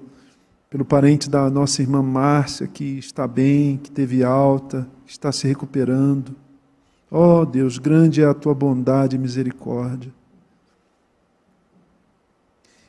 pelo 0.70 0.86
parente 0.86 1.30
da 1.30 1.50
nossa 1.50 1.82
irmã 1.82 2.02
Márcia, 2.02 2.68
que 2.68 2.98
está 2.98 3.28
bem, 3.28 3.78
que 3.78 3.92
teve 3.92 4.24
alta, 4.24 4.88
que 5.06 5.12
está 5.12 5.32
se 5.32 5.48
recuperando. 5.48 6.36
Ó 7.14 7.42
oh, 7.42 7.46
Deus, 7.46 7.78
grande 7.78 8.22
é 8.22 8.26
a 8.26 8.34
tua 8.34 8.56
bondade 8.56 9.18
e 9.18 9.20
misericórdia. 9.20 10.14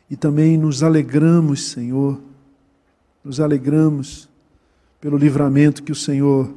E 0.09 0.17
também 0.17 0.57
nos 0.57 0.85
alegramos, 0.85 1.71
Senhor, 1.71 2.21
nos 3.25 3.41
alegramos 3.41 4.29
pelo 5.01 5.17
livramento 5.17 5.83
que 5.83 5.91
o 5.91 5.97
Senhor 5.97 6.55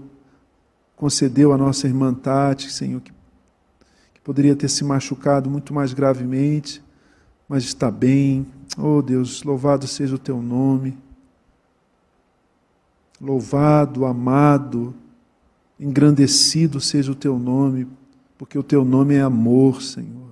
concedeu 0.96 1.52
à 1.52 1.58
nossa 1.58 1.88
irmã 1.88 2.14
Tati, 2.14 2.72
Senhor, 2.72 3.02
que, 3.02 3.12
que 4.14 4.22
poderia 4.22 4.56
ter 4.56 4.70
se 4.70 4.84
machucado 4.84 5.50
muito 5.50 5.74
mais 5.74 5.92
gravemente, 5.92 6.84
mas 7.50 7.64
está 7.64 7.90
bem. 7.90 8.46
Oh 8.78 9.02
Deus, 9.02 9.42
louvado 9.42 9.88
seja 9.88 10.14
o 10.14 10.20
teu 10.20 10.40
nome. 10.40 10.96
Louvado, 13.20 14.06
amado, 14.06 14.94
engrandecido 15.80 16.80
seja 16.80 17.12
o 17.12 17.16
teu 17.16 17.38
nome, 17.38 17.88
porque 18.38 18.58
o 18.58 18.64
teu 18.64 18.84
nome 18.84 19.16
é 19.16 19.22
amor, 19.22 19.82
Senhor, 19.82 20.32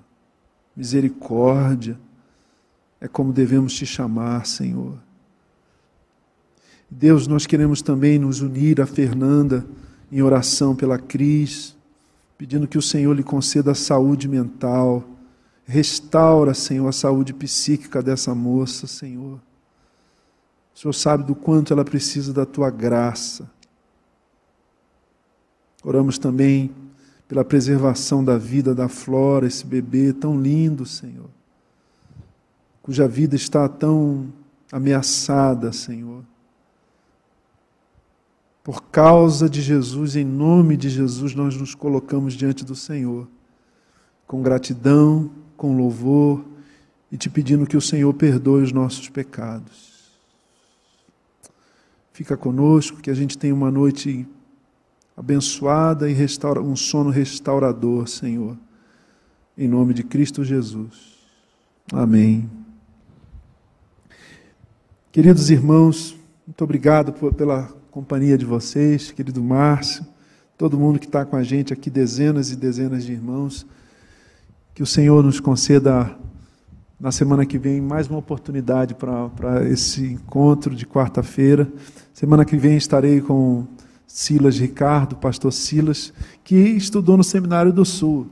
misericórdia, 0.76 2.00
é 3.00 3.08
como 3.08 3.34
devemos 3.34 3.74
te 3.74 3.86
chamar, 3.86 4.46
Senhor. 4.46 4.98
Deus, 6.89 7.28
nós 7.28 7.46
queremos 7.46 7.82
também 7.82 8.20
nos 8.20 8.41
unir 8.41 8.80
a 8.80 8.86
Fernanda 8.86 9.66
em 10.12 10.22
oração 10.22 10.76
pela 10.76 10.98
Cris, 10.98 11.76
pedindo 12.38 12.68
que 12.68 12.78
o 12.78 12.82
Senhor 12.82 13.14
lhe 13.14 13.24
conceda 13.24 13.74
saúde 13.74 14.28
mental. 14.28 15.04
Restaura, 15.66 16.54
Senhor, 16.54 16.88
a 16.88 16.91
saúde 16.91 17.34
psíquica 17.34 18.02
dessa 18.02 18.36
moça, 18.36 18.86
Senhor. 18.86 19.41
O 20.76 20.80
Senhor 20.80 20.94
sabe 20.94 21.24
do 21.24 21.36
quanto 21.36 21.74
ela 21.74 21.84
precisa 21.84 22.32
da 22.32 22.46
tua 22.46 22.70
graça. 22.70 23.50
Oramos 25.84 26.18
também 26.18 26.72
pela 27.28 27.44
preservação 27.44 28.24
da 28.24 28.38
vida 28.38 28.74
da 28.74 28.88
Flora, 28.88 29.48
esse 29.48 29.66
bebê 29.66 30.14
tão 30.14 30.40
lindo, 30.40 30.86
Senhor, 30.86 31.30
cuja 32.82 33.08
vida 33.08 33.36
está 33.36 33.68
tão 33.68 34.32
ameaçada, 34.72 35.72
Senhor. 35.72 36.24
Por 38.64 38.84
causa 38.84 39.50
de 39.50 39.62
Jesus, 39.62 40.16
em 40.16 40.24
nome 40.24 40.78
de 40.78 40.90
Jesus, 40.90 41.36
nós 41.36 41.56
nos 41.58 41.76
colocamos 41.76 42.34
diante 42.34 42.64
do 42.64 42.76
Senhor, 42.76 43.28
com 44.26 44.42
gratidão, 44.42 45.30
com 45.58 45.76
louvor 45.76 46.46
e 47.12 47.18
te 47.18 47.30
pedindo 47.30 47.68
que 47.68 47.76
o 47.76 47.82
Senhor 47.82 48.14
perdoe 48.14 48.64
os 48.64 48.72
nossos 48.72 49.10
pecados. 49.10 49.94
Fica 52.14 52.38
conosco, 52.38 53.02
que 53.02 53.10
a 53.10 53.14
gente 53.14 53.38
tenha 53.38 53.54
uma 53.54 53.72
noite 53.72 54.26
abençoada 55.16 56.09
e 56.09 56.14
restaura, 56.14 56.61
um 56.61 56.76
sono 56.76 57.09
restaurador, 57.09 58.07
Senhor. 58.07 58.57
Em 59.57 59.68
nome 59.68 59.93
de 59.93 60.03
Cristo 60.03 60.43
Jesus. 60.43 61.14
Amém. 61.91 62.49
Queridos 65.11 65.49
irmãos, 65.51 66.16
muito 66.47 66.64
obrigado 66.64 67.14
por, 67.14 67.34
pela 67.34 67.72
companhia 67.91 68.36
de 68.36 68.45
vocês, 68.45 69.11
querido 69.11 69.43
Márcio, 69.43 70.03
todo 70.57 70.80
mundo 70.80 70.97
que 70.97 71.05
está 71.05 71.24
com 71.24 71.36
a 71.36 71.43
gente 71.43 71.72
aqui, 71.72 71.89
dezenas 71.89 72.49
e 72.49 72.55
dezenas 72.55 73.05
de 73.05 73.11
irmãos. 73.11 73.66
Que 74.74 74.82
o 74.82 74.88
Senhor 74.88 75.24
nos 75.24 75.39
conceda 75.39 76.18
na 76.99 77.11
semana 77.11 77.45
que 77.45 77.59
vem 77.59 77.80
mais 77.80 78.07
uma 78.07 78.18
oportunidade 78.18 78.95
para 78.95 79.70
esse 79.70 80.14
encontro 80.14 80.74
de 80.74 80.88
quarta-feira. 80.88 81.72
Semana 82.14 82.43
que 82.43 82.57
vem 82.57 82.76
estarei 82.76 83.22
com 83.22 83.68
Silas 84.06 84.58
Ricardo, 84.58 85.16
pastor 85.16 85.51
Silas, 85.51 86.14
que 86.43 86.56
estudou 86.56 87.18
no 87.18 87.24
Seminário 87.24 87.74
do 87.74 87.86
Sul. 87.86 88.28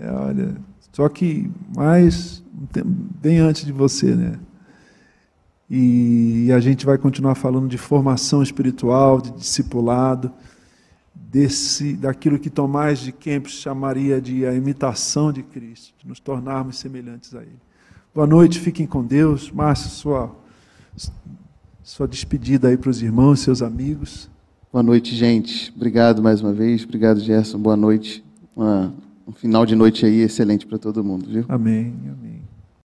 É, 0.00 0.10
olha, 0.10 0.56
só 0.92 1.08
que 1.08 1.50
mais 1.74 2.42
bem 3.20 3.38
antes 3.38 3.64
de 3.64 3.72
você, 3.72 4.14
né? 4.14 4.38
E 5.68 6.52
a 6.52 6.60
gente 6.60 6.84
vai 6.84 6.98
continuar 6.98 7.34
falando 7.34 7.68
de 7.68 7.78
formação 7.78 8.42
espiritual, 8.42 9.20
de 9.20 9.32
discipulado, 9.32 10.30
desse, 11.14 11.94
daquilo 11.94 12.38
que 12.38 12.48
Tomás 12.48 13.00
de 13.00 13.10
Kempis 13.10 13.54
chamaria 13.54 14.20
de 14.20 14.46
a 14.46 14.54
imitação 14.54 15.32
de 15.32 15.42
Cristo, 15.42 15.92
de 15.98 16.06
nos 16.06 16.20
tornarmos 16.20 16.78
semelhantes 16.78 17.34
a 17.34 17.42
Ele. 17.42 17.58
Boa 18.14 18.26
noite, 18.26 18.60
fiquem 18.60 18.86
com 18.86 19.04
Deus. 19.04 19.50
Márcio, 19.50 19.90
sua, 19.90 20.36
sua 21.82 22.06
despedida 22.06 22.68
aí 22.68 22.76
para 22.76 22.90
os 22.90 23.02
irmãos, 23.02 23.40
seus 23.40 23.62
amigos. 23.62 24.30
Boa 24.74 24.82
noite, 24.82 25.14
gente. 25.14 25.72
Obrigado 25.76 26.20
mais 26.20 26.40
uma 26.40 26.52
vez. 26.52 26.82
Obrigado, 26.82 27.20
Gerson. 27.20 27.60
Boa 27.60 27.76
noite. 27.76 28.24
Uma, 28.56 28.92
um 29.24 29.30
final 29.30 29.64
de 29.64 29.76
noite 29.76 30.04
aí 30.04 30.22
excelente 30.22 30.66
para 30.66 30.78
todo 30.78 31.04
mundo, 31.04 31.26
viu? 31.30 31.44
Amém. 31.48 31.94
Amém. 32.04 32.42